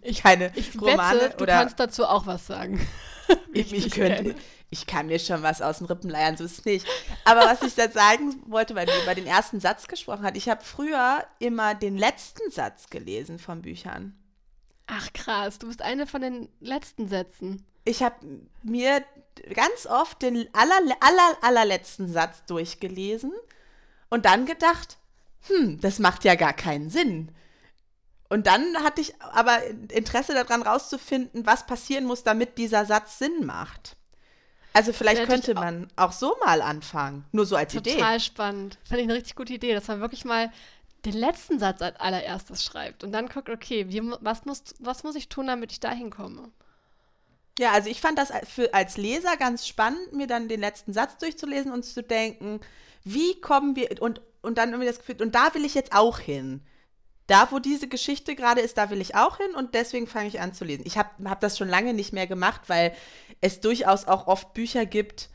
ich 0.01 0.23
keine 0.23 0.51
ich 0.55 0.79
Romane 0.79 1.21
wette, 1.21 1.35
oder. 1.35 1.45
Du 1.45 1.59
kannst 1.59 1.79
dazu 1.79 2.05
auch 2.05 2.25
was 2.25 2.47
sagen. 2.47 2.85
ich, 3.53 3.73
ich, 3.73 3.91
könnte, 3.91 4.35
ich 4.69 4.85
kann 4.87 5.07
mir 5.07 5.19
schon 5.19 5.43
was 5.43 5.61
aus 5.61 5.79
den 5.79 5.87
Rippen 5.87 6.09
leiern, 6.09 6.37
so 6.37 6.43
ist 6.43 6.59
es 6.59 6.65
nicht. 6.65 6.87
Aber 7.23 7.41
was 7.41 7.61
ich 7.61 7.75
da 7.75 7.89
sagen 7.89 8.41
wollte, 8.47 8.75
weil 8.75 8.85
du 8.85 8.93
über 9.03 9.15
den 9.15 9.27
ersten 9.27 9.59
Satz 9.59 9.87
gesprochen 9.87 10.23
hast, 10.23 10.37
ich 10.37 10.49
habe 10.49 10.63
früher 10.63 11.25
immer 11.39 11.75
den 11.75 11.97
letzten 11.97 12.51
Satz 12.51 12.89
gelesen 12.89 13.39
von 13.39 13.61
Büchern. 13.61 14.17
Ach 14.87 15.11
krass, 15.13 15.57
du 15.57 15.67
bist 15.67 15.81
eine 15.81 16.05
von 16.05 16.21
den 16.21 16.49
letzten 16.59 17.07
Sätzen. 17.07 17.65
Ich 17.85 18.03
habe 18.03 18.15
mir 18.63 19.03
ganz 19.53 19.85
oft 19.87 20.21
den 20.21 20.47
aller, 20.53 20.79
aller, 20.99 21.37
allerletzten 21.41 22.11
Satz 22.11 22.45
durchgelesen 22.45 23.31
und 24.09 24.25
dann 24.25 24.45
gedacht, 24.45 24.97
hm, 25.47 25.79
das 25.81 25.99
macht 25.99 26.23
ja 26.23 26.35
gar 26.35 26.53
keinen 26.53 26.89
Sinn. 26.89 27.29
Und 28.29 28.47
dann 28.47 28.83
hatte 28.83 29.01
ich 29.01 29.13
aber 29.21 29.63
Interesse 29.91 30.33
daran 30.33 30.63
rauszufinden, 30.63 31.45
was 31.45 31.65
passieren 31.65 32.05
muss, 32.05 32.23
damit 32.23 32.57
dieser 32.57 32.85
Satz 32.85 33.19
Sinn 33.19 33.45
macht. 33.45 33.95
Also 34.73 34.91
vielleicht 34.91 35.25
könnte 35.25 35.53
man 35.53 35.87
auch 35.95 36.11
so 36.11 36.35
mal 36.43 36.61
anfangen, 36.61 37.23
nur 37.31 37.45
so 37.45 37.55
als 37.55 37.71
total 37.71 37.93
Idee. 37.93 37.99
Total 38.01 38.19
spannend. 38.19 38.77
Fand 38.83 38.99
ich 38.99 39.05
eine 39.05 39.13
richtig 39.13 39.35
gute 39.35 39.53
Idee, 39.53 39.73
dass 39.73 39.87
man 39.87 40.01
wirklich 40.01 40.25
mal 40.25 40.51
den 41.05 41.13
letzten 41.13 41.59
Satz 41.59 41.81
als 41.81 41.97
allererstes 41.99 42.63
schreibt 42.63 43.03
und 43.03 43.11
dann 43.11 43.29
guckt, 43.29 43.49
okay, 43.49 43.85
wie, 43.89 44.01
was, 44.19 44.43
muss, 44.45 44.63
was 44.79 45.03
muss 45.03 45.15
ich 45.15 45.29
tun, 45.29 45.47
damit 45.47 45.71
ich 45.71 45.79
da 45.79 45.91
hinkomme? 45.91 46.51
Ja, 47.57 47.71
also 47.71 47.89
ich 47.89 48.01
fand 48.01 48.17
das 48.17 48.33
für, 48.43 48.73
als 48.73 48.97
Leser 48.97 49.37
ganz 49.37 49.65
spannend, 49.65 50.11
mir 50.11 50.27
dann 50.27 50.49
den 50.49 50.59
letzten 50.59 50.91
Satz 50.91 51.17
durchzulesen 51.19 51.71
und 51.71 51.85
zu 51.85 52.03
denken, 52.03 52.59
wie 53.05 53.39
kommen 53.39 53.77
wir 53.77 54.01
und 54.01 54.19
und 54.45 54.57
dann 54.57 54.69
irgendwie 54.69 54.87
das 54.87 54.99
Gefühl, 54.99 55.21
und 55.21 55.35
da 55.35 55.53
will 55.53 55.65
ich 55.65 55.73
jetzt 55.73 55.93
auch 55.93 56.19
hin. 56.19 56.61
Da, 57.27 57.47
wo 57.51 57.57
diese 57.57 57.87
Geschichte 57.87 58.35
gerade 58.35 58.61
ist, 58.61 58.77
da 58.77 58.91
will 58.91 59.01
ich 59.01 59.15
auch 59.15 59.37
hin 59.37 59.55
und 59.55 59.73
deswegen 59.73 60.05
fange 60.05 60.27
ich 60.27 60.39
an 60.39 60.53
zu 60.53 60.63
lesen. 60.63 60.83
Ich 60.85 60.97
habe 60.97 61.09
hab 61.27 61.39
das 61.39 61.57
schon 61.57 61.67
lange 61.67 61.93
nicht 61.93 62.13
mehr 62.13 62.27
gemacht, 62.27 62.61
weil 62.67 62.93
es 63.41 63.61
durchaus 63.61 64.05
auch 64.05 64.27
oft 64.27 64.53
Bücher 64.53 64.85
gibt, 64.85 65.29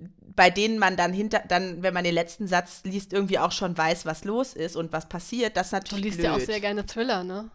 bei 0.00 0.48
denen 0.48 0.78
man 0.78 0.96
dann 0.96 1.12
hinter, 1.12 1.40
dann, 1.40 1.82
wenn 1.82 1.92
man 1.92 2.04
den 2.04 2.14
letzten 2.14 2.46
Satz 2.46 2.80
liest, 2.84 3.12
irgendwie 3.12 3.38
auch 3.38 3.52
schon 3.52 3.76
weiß, 3.76 4.06
was 4.06 4.24
los 4.24 4.54
ist 4.54 4.76
und 4.76 4.92
was 4.92 5.08
passiert. 5.10 5.58
Das 5.58 5.66
ist 5.66 5.72
natürlich. 5.72 6.02
Du 6.02 6.08
liest 6.08 6.18
blöd. 6.18 6.24
ja 6.24 6.36
auch 6.36 6.40
sehr 6.40 6.60
gerne 6.60 6.86
Thriller, 6.86 7.22
ne? 7.22 7.50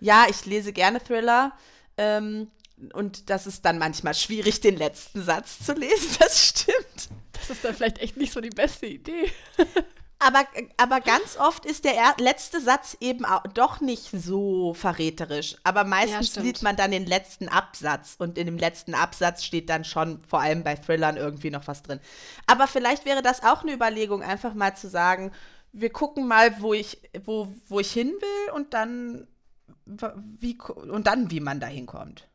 Ja, 0.00 0.26
ich 0.28 0.44
lese 0.46 0.72
gerne 0.72 1.02
Thriller. 1.02 1.52
Ähm, 1.96 2.50
und 2.92 3.30
das 3.30 3.46
ist 3.46 3.64
dann 3.64 3.78
manchmal 3.78 4.14
schwierig, 4.14 4.60
den 4.60 4.76
letzten 4.76 5.22
Satz 5.22 5.64
zu 5.64 5.72
lesen. 5.72 6.08
Das 6.18 6.46
stimmt. 6.46 7.10
Das 7.32 7.50
ist 7.50 7.64
dann 7.64 7.74
vielleicht 7.74 7.98
echt 7.98 8.16
nicht 8.16 8.32
so 8.32 8.40
die 8.40 8.50
beste 8.50 8.86
Idee. 8.86 9.30
aber, 10.18 10.44
aber 10.76 11.00
ganz 11.00 11.36
oft 11.36 11.64
ist 11.64 11.84
der 11.84 11.94
er 11.94 12.14
letzte 12.18 12.60
Satz 12.60 12.96
eben 13.00 13.24
auch 13.24 13.42
doch 13.54 13.80
nicht 13.80 14.10
so 14.10 14.74
verräterisch. 14.74 15.56
Aber 15.62 15.84
meistens 15.84 16.34
Ja, 16.34 16.42
sieht 16.42 16.62
man 16.62 16.76
dann 16.76 16.90
den 16.90 17.06
letzten 17.06 17.48
Absatz. 17.48 18.16
Und 18.18 18.36
in 18.36 18.46
dem 18.46 18.58
letzten 18.58 18.94
Absatz 18.94 19.44
steht 19.44 19.70
dann 19.70 19.84
schon, 19.84 20.20
vor 20.20 20.40
allem 20.40 20.64
bei 20.64 20.74
Thrillern, 20.74 21.16
irgendwie 21.16 21.50
noch 21.50 21.68
was 21.68 21.82
drin. 21.82 22.00
Aber 22.46 22.66
vielleicht 22.66 23.04
wäre 23.04 23.22
das 23.22 23.44
auch 23.44 23.62
eine 23.62 23.72
Überlegung, 23.72 24.22
einfach 24.22 24.54
mal 24.54 24.76
zu 24.76 24.88
sagen, 24.88 25.30
wir 25.72 25.90
gucken 25.90 26.26
mal, 26.26 26.60
wo 26.60 26.74
ich, 26.74 27.00
wo, 27.24 27.52
wo 27.68 27.78
ich 27.78 27.92
hin 27.92 28.08
will 28.08 28.52
und 28.54 28.74
dann, 28.74 29.28
wie, 29.86 30.58
und 30.58 31.06
dann, 31.06 31.30
wie 31.30 31.40
man 31.40 31.60
da 31.60 31.66
hinkommt. 31.68 32.26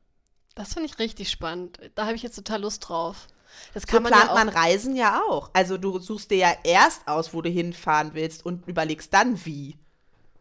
Das 0.56 0.74
finde 0.74 0.88
ich 0.88 1.00
richtig 1.00 1.30
spannend. 1.30 1.80
Da 1.96 2.06
habe 2.06 2.16
ich 2.16 2.24
jetzt 2.24 2.36
total 2.36 2.62
Lust 2.62 2.88
drauf. 2.88 3.28
Das 3.74 3.84
So 3.84 3.88
kann 3.88 4.04
man 4.04 4.12
plant 4.12 4.30
ja 4.30 4.34
man 4.34 4.50
Reisen 4.50 4.96
ja 4.96 5.22
auch. 5.30 5.50
Also 5.54 5.78
du 5.78 6.00
suchst 6.00 6.32
dir 6.32 6.38
ja 6.38 6.54
erst 6.64 7.08
aus, 7.08 7.34
wo 7.34 7.42
du 7.42 7.50
hinfahren 7.50 8.14
willst 8.14 8.46
und 8.46 8.68
überlegst 8.68 9.14
dann 9.14 9.44
wie. 9.46 9.78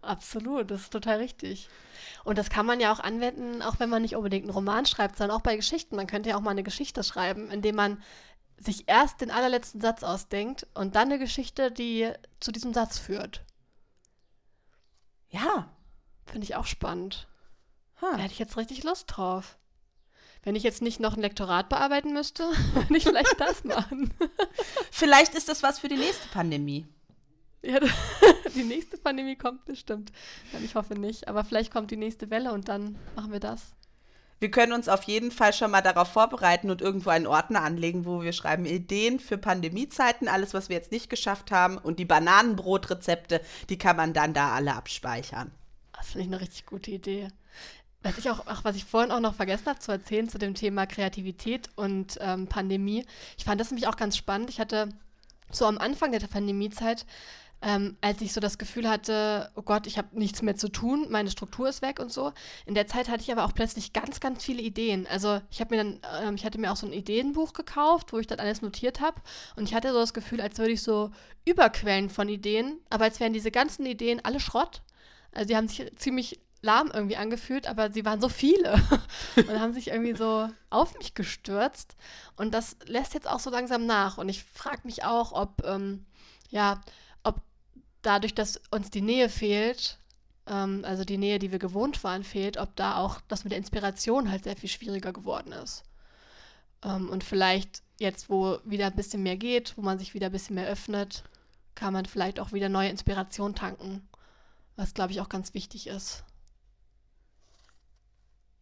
Absolut, 0.03 0.71
das 0.71 0.83
ist 0.83 0.93
total 0.93 1.19
richtig. 1.19 1.69
Und 2.25 2.39
das 2.39 2.51
kann 2.51 2.67
man 2.67 2.81
ja 2.81 2.93
auch 2.93 3.01
anwenden, 3.01 3.63
auch 3.63 3.79
wenn 3.79 3.89
man 3.89 4.03
nicht 4.03 4.17
unbedingt 4.17 4.45
einen 4.45 4.55
Roman 4.55 4.87
schreibt, 4.87 5.17
sondern 5.17 5.37
auch 5.37 5.43
bei 5.43 5.57
Geschichten. 5.57 5.97
Man 5.97 6.07
könnte 6.07 6.31
ja 6.31 6.37
auch 6.37 6.41
mal 6.41 6.51
eine 6.51 6.63
Geschichte 6.63 7.05
schreiben, 7.05 7.51
indem 7.51 7.77
man 7.77 8.03
sich 8.59 8.89
erst 8.89 9.21
den 9.21 9.31
allerletzten 9.31 9.81
Satz 9.81 10.03
ausdenkt 10.03 10.67
und 10.75 10.95
dann 10.95 11.09
eine 11.09 11.19
Geschichte, 11.19 11.71
die 11.71 12.13
zu 12.41 12.53
diesem 12.53 12.73
Satz 12.75 12.99
führt. 12.99 13.43
Ja. 15.31 15.69
Finde 16.27 16.45
ich 16.45 16.55
auch 16.55 16.67
spannend. 16.67 17.27
Ha. 18.01 18.13
Da 18.13 18.19
hätte 18.19 18.33
ich 18.33 18.39
jetzt 18.39 18.57
richtig 18.57 18.85
Lust 18.85 19.07
drauf. 19.09 19.57
Wenn 20.45 20.57
ich 20.57 20.65
jetzt 20.65 20.83
nicht 20.83 20.99
noch 20.99 21.17
ein 21.17 21.23
Lektorat 21.23 21.69
bearbeiten 21.69 22.13
müsste, 22.13 22.45
würde 22.75 22.97
ich 22.97 23.05
vielleicht 23.05 23.41
das 23.41 23.65
machen. 23.65 24.13
Vielleicht 24.91 25.35
ist 25.35 25.49
das 25.49 25.63
was 25.63 25.79
für 25.79 25.89
die 25.89 25.97
nächste 25.97 26.29
Pandemie. 26.29 26.87
Ja, 27.63 27.79
die 28.57 28.65
nächste 28.65 28.99
Pandemie 28.99 29.37
kommt 29.37 29.65
bestimmt. 29.65 30.11
Ich 30.65 30.75
hoffe 30.75 30.95
nicht. 30.95 31.29
Aber 31.29 31.45
vielleicht 31.45 31.73
kommt 31.73 31.93
die 31.93 31.97
nächste 31.97 32.29
Welle 32.31 32.53
und 32.53 32.69
dann 32.69 32.99
machen 33.15 33.33
wir 33.33 33.41
das. 33.41 33.75
Wir 34.41 34.51
können 34.51 34.73
uns 34.73 34.89
auf 34.89 35.05
jeden 35.05 35.31
Fall 35.31 35.53
schon 35.53 35.71
mal 35.71 35.83
darauf 35.83 36.09
vorbereiten 36.09 36.71
und 36.73 36.83
irgendwo 36.83 37.11
einen 37.11 37.29
Ordner 37.29 37.63
anlegen, 37.63 38.05
wo 38.05 38.23
wir 38.23 38.33
schreiben 38.33 38.67
Ideen 38.67 39.21
für 39.21 39.39
Pandemiezeiten, 39.39 40.27
alles, 40.27 40.53
was 40.53 40.69
wir 40.69 40.75
jetzt 40.75 40.91
nicht 40.91 41.09
geschafft 41.09 41.53
haben. 41.53 41.79
Und 41.79 42.01
die 42.01 42.05
Bananenbrotrezepte, 42.05 43.41
die 43.69 43.79
kann 43.79 43.97
man 43.97 44.13
dann 44.13 44.35
da 44.35 44.51
alle 44.51 44.75
abspeichern. 44.75 45.53
Das 45.93 46.11
finde 46.11 46.27
ich 46.27 46.33
eine 46.33 46.41
richtig 46.41 46.67
gute 46.67 46.91
Idee. 46.91 47.29
Was 48.03 48.19
ich 48.19 48.29
auch, 48.31 48.43
ach, 48.47 48.65
was 48.65 48.77
ich 48.77 48.85
vorhin 48.85 49.13
auch 49.13 49.21
noch 49.21 49.35
vergessen 49.35 49.67
habe 49.67 49.79
zu 49.79 49.93
erzählen 49.93 50.29
zu 50.29 50.39
dem 50.39 50.55
Thema 50.55 50.87
Kreativität 50.87 51.69
und 51.77 52.19
ähm, 52.21 52.49
Pandemie. 52.49 53.05
Ich 53.39 53.45
fand 53.45 53.61
das 53.61 53.71
nämlich 53.71 53.87
auch 53.87 53.97
ganz 53.97 54.17
spannend. 54.17 54.51
Ich 54.51 54.59
hatte 54.59 54.89
so 55.51 55.67
am 55.67 55.79
Anfang 55.79 56.11
der 56.13 56.21
Pandemiezeit, 56.21 57.07
ähm, 57.63 57.97
als 58.01 58.21
ich 58.21 58.33
so 58.33 58.41
das 58.41 58.59
Gefühl 58.59 58.89
hatte, 58.89 59.51
oh 59.55 59.63
Gott, 59.63 59.87
ich 59.87 59.97
habe 59.97 60.19
nichts 60.19 60.43
mehr 60.43 60.57
zu 60.57 60.69
tun, 60.69 61.07
meine 61.11 61.31
Struktur 61.31 61.69
ist 61.69 61.81
weg 61.81 62.01
und 62.01 62.13
so. 62.13 62.33
In 62.67 62.75
der 62.75 62.89
Zeit 62.89 63.09
hatte 63.09 63.23
ich 63.23 63.31
aber 63.31 63.45
auch 63.45 63.55
plötzlich 63.55 63.93
ganz, 63.93 64.19
ganz 64.19 64.45
viele 64.45 64.63
Ideen. 64.63 65.07
Also 65.07 65.41
ich 65.51 65.61
habe 65.61 65.77
mir 65.77 65.85
dann, 65.85 66.01
ähm, 66.25 66.35
ich 66.35 66.45
hatte 66.45 66.59
mir 66.59 66.73
auch 66.73 66.77
so 66.77 66.87
ein 66.87 66.93
Ideenbuch 66.93 67.53
gekauft, 67.53 68.13
wo 68.13 68.19
ich 68.19 68.27
dann 68.27 68.41
alles 68.41 68.63
notiert 68.63 69.01
habe. 69.01 69.21
Und 69.55 69.69
ich 69.69 69.75
hatte 69.75 69.93
so 69.93 69.99
das 69.99 70.13
Gefühl, 70.13 70.41
als 70.41 70.59
würde 70.59 70.73
ich 70.73 70.83
so 70.83 71.13
überquellen 71.45 72.11
von 72.11 72.29
Ideen, 72.29 72.81
aber 72.91 73.05
als 73.05 73.21
wären 73.21 73.33
diese 73.33 73.53
ganzen 73.53 73.87
Ideen 73.87 74.25
alle 74.25 74.41
Schrott. 74.41 74.83
Also 75.33 75.47
die 75.49 75.57
haben 75.57 75.69
sich 75.69 75.91
ziemlich 75.97 76.41
lahm 76.63 76.91
irgendwie 76.95 77.17
angefühlt, 77.17 77.67
aber 77.67 77.93
sie 77.93 78.05
waren 78.05 78.21
so 78.21 78.29
viele 78.29 78.75
und 79.37 79.61
haben 79.61 79.75
sich 79.75 79.89
irgendwie 79.89 80.15
so 80.15 80.49
auf 80.71 80.97
mich 80.97 81.15
gestürzt. 81.15 81.97
Und 82.37 82.55
das 82.55 82.77
lässt 82.87 83.15
jetzt 83.15 83.29
auch 83.29 83.41
so 83.41 83.51
langsam 83.51 83.85
nach. 83.85 84.17
Und 84.17 84.29
ich 84.29 84.45
frage 84.45 84.83
mich 84.85 85.05
auch, 85.05 85.33
ob, 85.33 85.65
ähm, 85.67 86.07
ja, 86.51 86.81
ob 87.25 87.43
dadurch, 88.03 88.35
dass 88.35 88.61
uns 88.71 88.91
die 88.91 89.03
Nähe 89.03 89.29
fehlt, 89.29 89.99
ähm, 90.47 90.85
also 90.87 91.05
die 91.05 91.19
Nähe, 91.19 91.41
die 91.41 91.51
wir 91.51 91.59
gewohnt 91.59 92.03
waren, 92.05 92.23
fehlt, 92.23 92.57
ob 92.57 92.75
da 92.77 92.97
auch 92.97 93.21
das 93.29 93.45
mit 93.45 93.51
der 93.51 93.59
Inspiration 93.59 94.31
halt 94.31 94.45
sehr 94.45 94.57
viel 94.57 94.71
schwieriger 94.71 95.13
geworden 95.13 95.53
ist. 95.53 95.83
Ähm, 96.85 97.11
und 97.11 97.25
vielleicht 97.25 97.83
jetzt, 97.99 98.31
wo 98.31 98.59
wieder 98.65 98.87
ein 98.87 98.97
bisschen 98.97 99.25
mehr 99.25 99.37
geht, 99.37 99.77
wo 99.77 99.83
man 99.83 99.99
sich 99.99 100.15
wieder 100.15 100.27
ein 100.27 100.33
bisschen 100.33 100.55
mehr 100.55 100.69
öffnet, 100.69 101.25
kann 101.75 101.93
man 101.93 102.07
vielleicht 102.07 102.39
auch 102.39 102.53
wieder 102.53 102.69
neue 102.69 102.91
Inspiration 102.91 103.57
tanken, 103.57 104.09
was, 104.77 104.95
glaube 104.95 105.13
ich, 105.13 105.21
auch 105.21 105.29
ganz 105.29 105.55
wichtig 105.55 105.89
ist. 105.89 106.25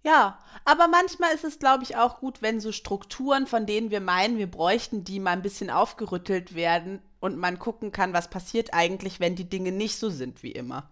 Ja, 0.02 0.38
aber 0.64 0.88
manchmal 0.88 1.34
ist 1.34 1.44
es, 1.44 1.58
glaube 1.58 1.82
ich, 1.84 1.96
auch 1.96 2.20
gut, 2.20 2.40
wenn 2.40 2.60
so 2.60 2.72
Strukturen, 2.72 3.46
von 3.46 3.66
denen 3.66 3.90
wir 3.90 4.00
meinen, 4.00 4.38
wir 4.38 4.50
bräuchten 4.50 5.04
die, 5.04 5.20
mal 5.20 5.32
ein 5.32 5.42
bisschen 5.42 5.68
aufgerüttelt 5.68 6.54
werden 6.54 7.02
und 7.20 7.36
man 7.36 7.58
gucken 7.58 7.92
kann, 7.92 8.14
was 8.14 8.30
passiert 8.30 8.72
eigentlich, 8.72 9.20
wenn 9.20 9.36
die 9.36 9.48
Dinge 9.48 9.72
nicht 9.72 9.96
so 9.96 10.08
sind 10.08 10.42
wie 10.42 10.52
immer. 10.52 10.88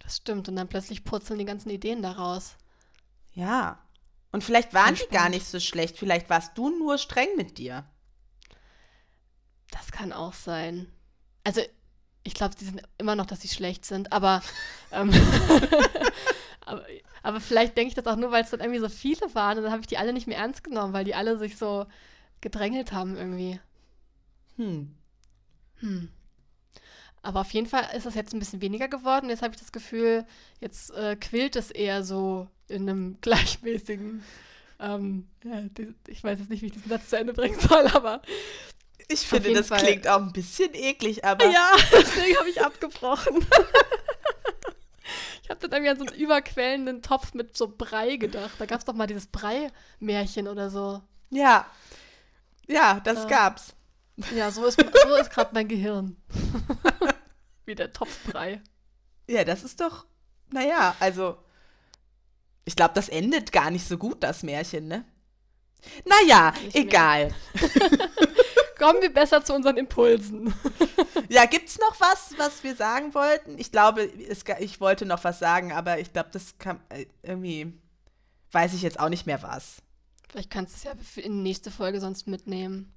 Das 0.00 0.16
stimmt. 0.16 0.48
Und 0.48 0.56
dann 0.56 0.68
plötzlich 0.68 1.04
purzeln 1.04 1.38
die 1.38 1.44
ganzen 1.44 1.70
Ideen 1.70 2.02
daraus. 2.02 2.56
Ja. 3.32 3.78
Und 4.32 4.42
vielleicht 4.42 4.74
waren 4.74 4.96
die 4.96 5.06
gar 5.12 5.28
nicht 5.28 5.46
so 5.46 5.60
schlecht. 5.60 5.96
Vielleicht 5.96 6.28
warst 6.30 6.58
du 6.58 6.70
nur 6.70 6.98
streng 6.98 7.28
mit 7.36 7.58
dir. 7.58 7.84
Das 9.70 9.92
kann 9.92 10.12
auch 10.12 10.34
sein. 10.34 10.90
Also, 11.44 11.60
ich 12.24 12.34
glaube, 12.34 12.56
die 12.56 12.64
sind 12.64 12.82
immer 12.98 13.14
noch, 13.14 13.26
dass 13.26 13.40
sie 13.40 13.48
schlecht 13.48 13.84
sind, 13.84 14.12
aber, 14.12 14.42
ähm, 14.90 15.12
aber, 16.66 16.84
aber 17.22 17.40
vielleicht 17.40 17.76
denke 17.76 17.88
ich 17.88 17.94
das 17.94 18.06
auch 18.06 18.16
nur, 18.16 18.30
weil 18.30 18.44
es 18.44 18.50
dann 18.50 18.60
irgendwie 18.60 18.80
so 18.80 18.88
viele 18.88 19.34
waren 19.34 19.58
und 19.58 19.64
dann 19.64 19.72
habe 19.72 19.82
ich 19.82 19.86
die 19.86 19.98
alle 19.98 20.12
nicht 20.12 20.26
mehr 20.26 20.38
ernst 20.38 20.64
genommen, 20.64 20.92
weil 20.92 21.04
die 21.04 21.14
alle 21.14 21.38
sich 21.38 21.56
so 21.56 21.86
gedrängelt 22.40 22.92
haben 22.92 23.16
irgendwie. 23.16 23.60
Hm. 24.56 24.94
Hm. 25.80 26.08
Aber 27.22 27.40
auf 27.40 27.50
jeden 27.52 27.66
Fall 27.66 27.84
ist 27.94 28.06
das 28.06 28.14
jetzt 28.14 28.32
ein 28.32 28.38
bisschen 28.38 28.62
weniger 28.62 28.88
geworden. 28.88 29.28
Jetzt 29.28 29.42
habe 29.42 29.54
ich 29.54 29.60
das 29.60 29.72
Gefühl, 29.72 30.24
jetzt 30.60 30.90
äh, 30.92 31.16
quillt 31.16 31.54
es 31.56 31.70
eher 31.70 32.02
so 32.02 32.48
in 32.68 32.88
einem 32.88 33.18
gleichmäßigen. 33.20 34.22
Ähm, 34.78 35.28
ja, 35.44 35.60
die, 35.60 35.94
ich 36.08 36.24
weiß 36.24 36.38
jetzt 36.38 36.48
nicht, 36.50 36.62
wie 36.62 36.66
ich 36.66 36.72
diesen 36.72 36.88
Satz 36.88 37.08
zu 37.10 37.18
Ende 37.18 37.34
bringen 37.34 37.58
soll, 37.60 37.86
aber 37.88 38.22
Ich 39.08 39.20
finde, 39.20 39.52
das 39.52 39.68
Fall. 39.68 39.80
klingt 39.80 40.08
auch 40.08 40.20
ein 40.20 40.32
bisschen 40.32 40.72
eklig, 40.72 41.24
aber 41.24 41.44
ja, 41.50 41.72
deswegen 41.92 42.36
habe 42.38 42.48
ich 42.48 42.62
abgebrochen. 42.64 43.44
Ich 45.50 45.56
habe 45.56 45.68
dann 45.68 45.84
irgendwie 45.84 45.90
an 45.90 45.98
so 45.98 46.12
einen 46.14 46.22
überquellenden 46.22 47.02
Topf 47.02 47.34
mit 47.34 47.56
so 47.56 47.66
Brei 47.76 48.14
gedacht. 48.18 48.52
Da 48.60 48.66
gab 48.66 48.78
es 48.78 48.84
doch 48.84 48.94
mal 48.94 49.08
dieses 49.08 49.26
Brei-Märchen 49.26 50.46
oder 50.46 50.70
so. 50.70 51.02
ja. 51.30 51.66
Ja, 52.68 53.00
das 53.00 53.22
Ja. 53.22 53.24
gab's. 53.26 53.74
Ja, 54.32 54.52
so 54.52 54.64
ist, 54.64 54.78
so 54.80 55.14
ist 55.16 55.30
gerade 55.32 55.50
mein 55.52 55.66
Gehirn. 55.66 56.16
Wie 57.66 57.74
der 57.74 57.92
Topfbrei. 57.92 58.62
Ja, 59.28 59.42
das 59.42 59.64
ist 59.64 59.80
doch, 59.80 60.06
naja, 60.52 60.94
also, 61.00 61.36
ich 62.64 62.76
glaube, 62.76 62.94
das 62.94 63.08
endet 63.08 63.50
gar 63.50 63.72
nicht 63.72 63.88
so 63.88 63.98
gut, 63.98 64.22
das 64.22 64.44
Märchen, 64.44 64.86
ne? 64.86 65.04
Naja, 66.04 66.54
egal. 66.74 67.34
Kommen 68.78 69.02
wir 69.02 69.12
besser 69.12 69.44
zu 69.44 69.52
unseren 69.52 69.78
Impulsen. 69.78 70.54
Ja, 71.30 71.46
gibt's 71.46 71.78
noch 71.78 72.00
was, 72.00 72.34
was 72.38 72.64
wir 72.64 72.74
sagen 72.74 73.14
wollten? 73.14 73.56
Ich 73.56 73.70
glaube, 73.70 74.02
es, 74.02 74.42
ich 74.58 74.80
wollte 74.80 75.06
noch 75.06 75.22
was 75.22 75.38
sagen, 75.38 75.72
aber 75.72 76.00
ich 76.00 76.12
glaube, 76.12 76.30
das 76.32 76.58
kann 76.58 76.80
äh, 76.88 77.06
irgendwie, 77.22 77.72
weiß 78.50 78.74
ich 78.74 78.82
jetzt 78.82 78.98
auch 78.98 79.08
nicht 79.08 79.26
mehr 79.26 79.40
was. 79.40 79.76
Vielleicht 80.28 80.50
kannst 80.50 80.74
du 80.74 80.76
es 80.78 80.84
ja 80.84 80.92
für 81.00 81.20
in 81.20 81.34
die 81.34 81.42
nächste 81.42 81.70
Folge 81.70 82.00
sonst 82.00 82.26
mitnehmen. 82.26 82.92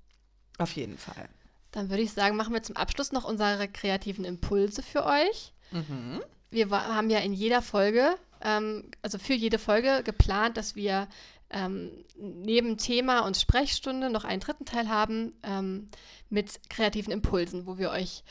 Auf 0.58 0.72
jeden 0.72 0.98
Fall. 0.98 1.30
Dann 1.70 1.92
würde 1.92 2.02
ich 2.02 2.12
sagen, 2.12 2.36
machen 2.36 2.56
wir 2.56 2.64
zum 2.64 2.76
Abschluss 2.76 3.12
noch 3.12 3.24
unsere 3.24 3.68
kreativen 3.68 4.26
Impulse 4.26 4.82
für 4.82 5.06
euch. 5.06 5.54
Mhm. 5.70 6.24
Wir 6.50 6.72
haben 6.72 7.12
ja 7.12 7.20
in 7.20 7.34
jeder 7.34 7.62
Folge, 7.62 8.16
ähm, 8.42 8.90
also 9.04 9.20
für 9.20 9.34
jede 9.34 9.60
Folge 9.60 10.02
geplant, 10.04 10.58
dass 10.58 10.76
wir 10.76 11.08
ähm, 11.54 11.92
neben 12.18 12.78
Thema 12.78 13.22
und 13.22 13.38
Sprechstunde 13.38 14.10
noch 14.10 14.24
einen 14.26 14.42
dritten 14.42 14.66
Teil 14.66 14.90
haben 14.90 15.34
ähm, 15.44 15.90
mit 16.30 16.70
kreativen 16.70 17.14
Impulsen, 17.14 17.66
wo 17.68 17.78
wir 17.78 17.92
euch 17.92 18.24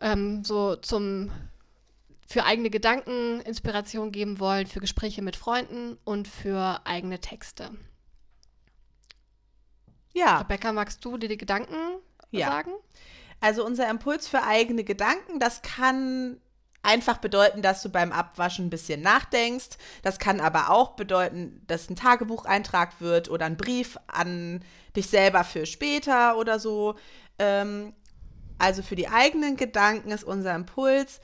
ähm, 0.00 0.44
so 0.44 0.76
zum 0.76 1.30
für 2.26 2.44
eigene 2.44 2.70
Gedanken 2.70 3.40
Inspiration 3.40 4.12
geben 4.12 4.38
wollen, 4.38 4.66
für 4.66 4.80
Gespräche 4.80 5.20
mit 5.20 5.36
Freunden 5.36 5.98
und 6.04 6.28
für 6.28 6.80
eigene 6.84 7.20
Texte. 7.20 7.70
Ja, 10.12 10.38
Rebecca, 10.38 10.72
magst 10.72 11.04
du 11.04 11.16
dir 11.18 11.28
die 11.28 11.36
Gedanken 11.36 11.74
Ja. 12.30 12.46
sagen? 12.46 12.72
also 13.40 13.64
unser 13.64 13.88
Impuls 13.88 14.28
für 14.28 14.42
eigene 14.42 14.84
Gedanken, 14.84 15.40
das 15.40 15.62
kann 15.62 16.40
einfach 16.82 17.18
bedeuten, 17.18 17.62
dass 17.62 17.82
du 17.82 17.88
beim 17.88 18.12
Abwaschen 18.12 18.66
ein 18.66 18.70
bisschen 18.70 19.02
nachdenkst. 19.02 19.76
Das 20.02 20.18
kann 20.18 20.40
aber 20.40 20.70
auch 20.70 20.90
bedeuten, 20.90 21.62
dass 21.66 21.90
ein 21.90 21.96
Tagebucheintrag 21.96 23.00
wird 23.00 23.30
oder 23.30 23.46
ein 23.46 23.56
Brief 23.56 23.98
an 24.06 24.64
dich 24.96 25.08
selber 25.08 25.44
für 25.44 25.66
später 25.66 26.36
oder 26.36 26.58
so. 26.58 26.96
Ähm, 27.38 27.94
also 28.58 28.82
für 28.82 28.96
die 28.96 29.08
eigenen 29.08 29.56
Gedanken 29.56 30.10
ist 30.10 30.24
unser 30.24 30.54
Impuls, 30.54 31.20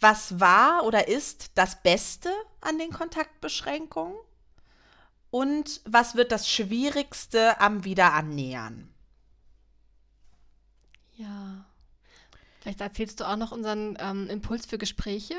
was 0.00 0.40
war 0.40 0.84
oder 0.84 1.08
ist 1.08 1.52
das 1.54 1.82
Beste 1.82 2.30
an 2.60 2.78
den 2.78 2.90
Kontaktbeschränkungen? 2.90 4.16
Und 5.30 5.80
was 5.84 6.14
wird 6.14 6.30
das 6.30 6.48
Schwierigste 6.48 7.60
am 7.60 7.84
Wiederannähern? 7.84 8.94
Ja. 11.16 11.66
Vielleicht 12.64 12.80
erzählst 12.80 13.20
du 13.20 13.28
auch 13.28 13.36
noch 13.36 13.52
unseren 13.52 13.94
ähm, 14.00 14.26
Impuls 14.30 14.64
für 14.64 14.78
Gespräche. 14.78 15.34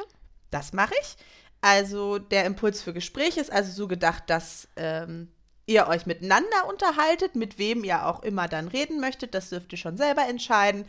Das 0.51 0.73
mache 0.73 0.93
ich. 1.01 1.17
Also 1.59 2.19
der 2.19 2.45
Impuls 2.45 2.83
für 2.83 2.93
Gespräche 2.93 3.41
ist 3.41 3.51
also 3.51 3.71
so 3.71 3.87
gedacht, 3.87 4.25
dass 4.27 4.67
ähm, 4.75 5.29
ihr 5.65 5.87
euch 5.87 6.05
miteinander 6.05 6.69
unterhaltet, 6.69 7.35
mit 7.35 7.57
wem 7.57 7.83
ihr 7.83 8.05
auch 8.05 8.21
immer 8.21 8.47
dann 8.47 8.67
reden 8.67 8.99
möchtet. 8.99 9.33
Das 9.33 9.49
dürft 9.49 9.71
ihr 9.71 9.79
schon 9.79 9.97
selber 9.97 10.27
entscheiden. 10.29 10.85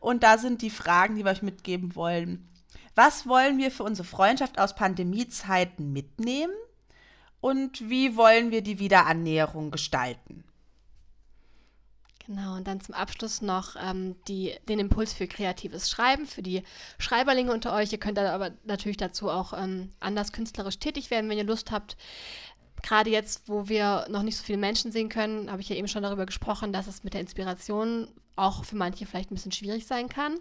Und 0.00 0.22
da 0.22 0.36
sind 0.36 0.60
die 0.60 0.68
Fragen, 0.68 1.16
die 1.16 1.24
wir 1.24 1.30
euch 1.30 1.40
mitgeben 1.40 1.96
wollen. 1.96 2.46
Was 2.94 3.26
wollen 3.26 3.56
wir 3.56 3.70
für 3.70 3.84
unsere 3.84 4.06
Freundschaft 4.06 4.58
aus 4.58 4.74
Pandemiezeiten 4.74 5.94
mitnehmen? 5.94 6.52
Und 7.40 7.88
wie 7.88 8.18
wollen 8.18 8.50
wir 8.50 8.60
die 8.60 8.80
Wiederannäherung 8.80 9.70
gestalten? 9.70 10.44
Genau, 12.30 12.54
und 12.54 12.68
dann 12.68 12.80
zum 12.80 12.94
Abschluss 12.94 13.42
noch 13.42 13.74
ähm, 13.74 14.14
die, 14.28 14.54
den 14.68 14.78
Impuls 14.78 15.12
für 15.12 15.26
kreatives 15.26 15.90
Schreiben, 15.90 16.26
für 16.26 16.42
die 16.42 16.62
Schreiberlinge 16.98 17.52
unter 17.52 17.74
euch. 17.74 17.90
Ihr 17.90 17.98
könnt 17.98 18.20
aber 18.20 18.52
natürlich 18.62 18.98
dazu 18.98 19.28
auch 19.28 19.52
ähm, 19.52 19.90
anders 19.98 20.30
künstlerisch 20.30 20.78
tätig 20.78 21.10
werden, 21.10 21.28
wenn 21.28 21.38
ihr 21.38 21.44
Lust 21.44 21.72
habt. 21.72 21.96
Gerade 22.84 23.10
jetzt, 23.10 23.48
wo 23.48 23.68
wir 23.68 24.06
noch 24.10 24.22
nicht 24.22 24.36
so 24.36 24.44
viele 24.44 24.58
Menschen 24.58 24.92
sehen 24.92 25.08
können, 25.08 25.50
habe 25.50 25.60
ich 25.60 25.70
ja 25.70 25.74
eben 25.74 25.88
schon 25.88 26.04
darüber 26.04 26.24
gesprochen, 26.24 26.72
dass 26.72 26.86
es 26.86 27.02
mit 27.02 27.14
der 27.14 27.20
Inspiration 27.20 28.06
auch 28.36 28.64
für 28.64 28.76
manche 28.76 29.06
vielleicht 29.06 29.32
ein 29.32 29.34
bisschen 29.34 29.50
schwierig 29.50 29.88
sein 29.88 30.08
kann. 30.08 30.38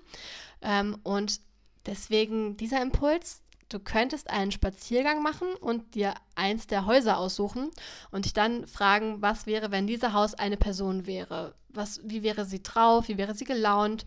Ähm, 0.61 0.99
und 1.01 1.39
deswegen 1.87 2.55
dieser 2.55 2.83
Impuls, 2.83 3.41
du 3.67 3.79
könntest 3.79 4.29
einen 4.29 4.51
Spaziergang 4.51 5.23
machen 5.23 5.47
und 5.59 5.95
dir 5.95 6.13
eins 6.35 6.67
der 6.67 6.85
Häuser 6.85 7.17
aussuchen 7.17 7.71
und 8.11 8.25
dich 8.25 8.33
dann 8.33 8.67
fragen, 8.67 9.23
was 9.23 9.47
wäre, 9.47 9.71
wenn 9.71 9.87
dieses 9.87 10.13
Haus 10.13 10.35
eine 10.35 10.55
Person 10.55 11.07
wäre? 11.07 11.55
Was, 11.70 12.01
wie 12.03 12.24
wäre 12.24 12.45
sie 12.45 12.63
drauf? 12.63 13.07
Wie 13.07 13.17
wäre 13.17 13.36
sie 13.36 13.45
gelaunt? 13.45 14.05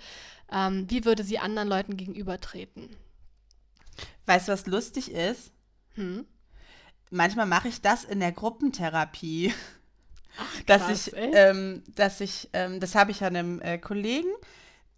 Ähm, 0.51 0.87
wie 0.89 1.05
würde 1.05 1.25
sie 1.25 1.39
anderen 1.39 1.69
Leuten 1.69 1.97
gegenübertreten? 1.97 2.89
Weißt 4.27 4.49
du, 4.49 4.53
was 4.53 4.67
lustig 4.67 5.13
ist? 5.13 5.53
Hm? 5.95 6.27
Manchmal 7.11 7.47
mache 7.47 7.69
ich 7.69 7.81
das 7.81 8.05
in 8.05 8.21
der 8.21 8.33
Gruppentherapie. 8.33 9.53
Ach, 10.39 10.55
krass, 10.67 10.87
dass 10.87 11.07
ich, 11.09 11.15
ähm, 11.17 11.83
dass 11.95 12.21
ich, 12.21 12.49
ähm, 12.53 12.81
das 12.81 12.95
habe 12.95 13.11
ich 13.11 13.23
an 13.23 13.37
einem 13.37 13.61
äh, 13.61 13.79
Kollegen, 13.79 14.31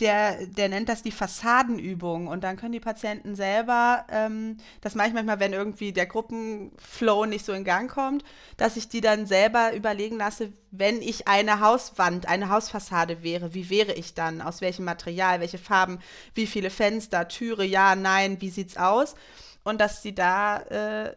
der, 0.00 0.46
der 0.46 0.68
nennt 0.68 0.88
das 0.88 1.02
die 1.02 1.12
Fassadenübung. 1.12 2.26
Und 2.26 2.42
dann 2.42 2.56
können 2.56 2.72
die 2.72 2.80
Patienten 2.80 3.36
selber, 3.36 4.04
ähm, 4.10 4.56
das 4.80 4.94
mache 4.94 5.08
ich 5.08 5.14
manchmal, 5.14 5.40
wenn 5.40 5.52
irgendwie 5.52 5.92
der 5.92 6.06
Gruppenflow 6.06 7.26
nicht 7.26 7.44
so 7.44 7.52
in 7.52 7.64
Gang 7.64 7.90
kommt, 7.90 8.24
dass 8.56 8.76
ich 8.76 8.88
die 8.88 9.00
dann 9.00 9.26
selber 9.26 9.74
überlegen 9.74 10.16
lasse, 10.16 10.52
wenn 10.70 11.00
ich 11.00 11.28
eine 11.28 11.60
Hauswand, 11.60 12.26
eine 12.26 12.48
Hausfassade 12.48 13.22
wäre, 13.22 13.54
wie 13.54 13.70
wäre 13.70 13.92
ich 13.92 14.14
dann? 14.14 14.40
Aus 14.40 14.60
welchem 14.60 14.84
Material, 14.84 15.40
welche 15.40 15.58
Farben, 15.58 16.00
wie 16.34 16.46
viele 16.46 16.70
Fenster, 16.70 17.28
Türe, 17.28 17.64
ja, 17.64 17.94
nein, 17.94 18.40
wie 18.40 18.50
sieht's 18.50 18.76
aus? 18.76 19.14
Und 19.62 19.80
dass 19.80 20.02
sie 20.02 20.14
da 20.14 20.58
äh, 20.58 21.16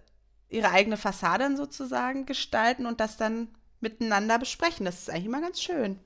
ihre 0.49 0.69
eigene 0.69 0.97
Fassade 0.97 1.55
sozusagen 1.57 2.25
gestalten 2.25 2.85
und 2.85 2.99
das 2.99 3.17
dann 3.17 3.49
miteinander 3.79 4.37
besprechen. 4.37 4.85
Das 4.85 4.99
ist 4.99 5.09
eigentlich 5.09 5.25
immer 5.25 5.41
ganz 5.41 5.61
schön. 5.61 5.99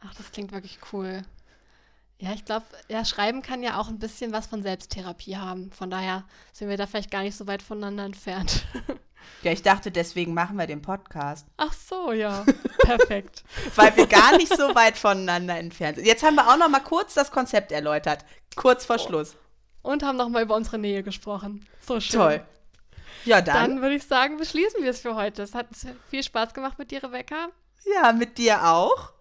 Ach, 0.00 0.14
das 0.14 0.30
klingt 0.30 0.52
wirklich 0.52 0.78
cool. 0.92 1.22
Ja, 2.18 2.32
ich 2.32 2.44
glaube, 2.44 2.64
ja, 2.88 3.04
Schreiben 3.04 3.42
kann 3.42 3.62
ja 3.62 3.78
auch 3.78 3.88
ein 3.88 3.98
bisschen 3.98 4.32
was 4.32 4.46
von 4.46 4.62
Selbsttherapie 4.62 5.36
haben. 5.36 5.70
Von 5.72 5.90
daher 5.90 6.24
sind 6.52 6.68
wir 6.68 6.76
da 6.76 6.86
vielleicht 6.86 7.10
gar 7.10 7.22
nicht 7.22 7.36
so 7.36 7.46
weit 7.46 7.62
voneinander 7.62 8.04
entfernt. 8.04 8.64
Ja, 9.42 9.52
ich 9.52 9.62
dachte, 9.62 9.90
deswegen 9.90 10.34
machen 10.34 10.56
wir 10.56 10.66
den 10.66 10.82
Podcast. 10.82 11.46
Ach 11.56 11.72
so, 11.72 12.12
ja. 12.12 12.44
Perfekt. 12.80 13.42
Weil 13.74 13.96
wir 13.96 14.06
gar 14.06 14.36
nicht 14.36 14.54
so 14.54 14.74
weit 14.74 14.98
voneinander 14.98 15.56
entfernt 15.56 15.96
sind. 15.96 16.06
Jetzt 16.06 16.22
haben 16.22 16.34
wir 16.34 16.46
auch 16.46 16.58
noch 16.58 16.68
mal 16.68 16.80
kurz 16.80 17.14
das 17.14 17.30
Konzept 17.30 17.72
erläutert. 17.72 18.24
Kurz 18.54 18.84
vor 18.84 18.96
oh. 18.96 19.06
Schluss. 19.06 19.36
Und 19.82 20.02
haben 20.02 20.16
noch 20.16 20.28
mal 20.28 20.42
über 20.42 20.54
unsere 20.54 20.78
Nähe 20.78 21.02
gesprochen. 21.02 21.66
So 21.80 22.00
schön. 22.00 22.20
Toll. 22.20 22.46
Ja, 23.24 23.40
dann. 23.40 23.70
Dann 23.70 23.82
würde 23.82 23.94
ich 23.94 24.04
sagen, 24.04 24.36
beschließen 24.36 24.82
wir 24.82 24.90
es 24.90 25.00
für 25.00 25.14
heute. 25.14 25.42
Es 25.42 25.54
hat 25.54 25.68
viel 26.10 26.22
Spaß 26.22 26.52
gemacht 26.52 26.78
mit 26.78 26.90
dir, 26.90 27.02
Rebecca. 27.02 27.48
Ja, 27.94 28.12
mit 28.12 28.36
dir 28.38 28.66
auch. 28.66 29.13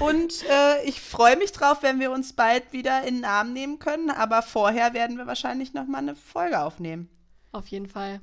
Und 0.00 0.44
äh, 0.48 0.82
ich 0.84 1.00
freue 1.00 1.36
mich 1.36 1.52
drauf, 1.52 1.82
wenn 1.82 2.00
wir 2.00 2.10
uns 2.10 2.32
bald 2.32 2.72
wieder 2.72 3.02
in 3.04 3.16
den 3.16 3.24
Arm 3.24 3.52
nehmen 3.52 3.78
können. 3.78 4.10
Aber 4.10 4.42
vorher 4.42 4.94
werden 4.94 5.16
wir 5.18 5.26
wahrscheinlich 5.26 5.74
noch 5.74 5.86
mal 5.86 5.98
eine 5.98 6.14
Folge 6.14 6.60
aufnehmen. 6.60 7.08
Auf 7.52 7.68
jeden 7.68 7.88
Fall. 7.88 8.20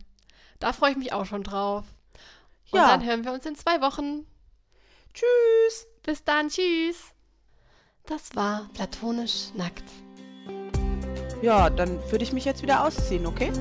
Da 0.59 0.73
freue 0.73 0.91
ich 0.91 0.97
mich 0.97 1.13
auch 1.13 1.25
schon 1.25 1.43
drauf. 1.43 1.85
Und 2.71 2.79
ja. 2.79 2.87
dann 2.87 3.03
hören 3.03 3.23
wir 3.23 3.33
uns 3.33 3.45
in 3.45 3.55
zwei 3.55 3.81
Wochen. 3.81 4.25
Tschüss. 5.13 5.87
Bis 6.03 6.23
dann. 6.23 6.49
Tschüss. 6.49 6.97
Das 8.05 8.35
war 8.35 8.69
platonisch 8.73 9.53
nackt. 9.55 9.83
Ja, 11.41 11.69
dann 11.69 11.99
würde 12.11 12.23
ich 12.23 12.33
mich 12.33 12.45
jetzt 12.45 12.61
wieder 12.61 12.83
ausziehen, 12.83 13.25
okay? 13.25 13.51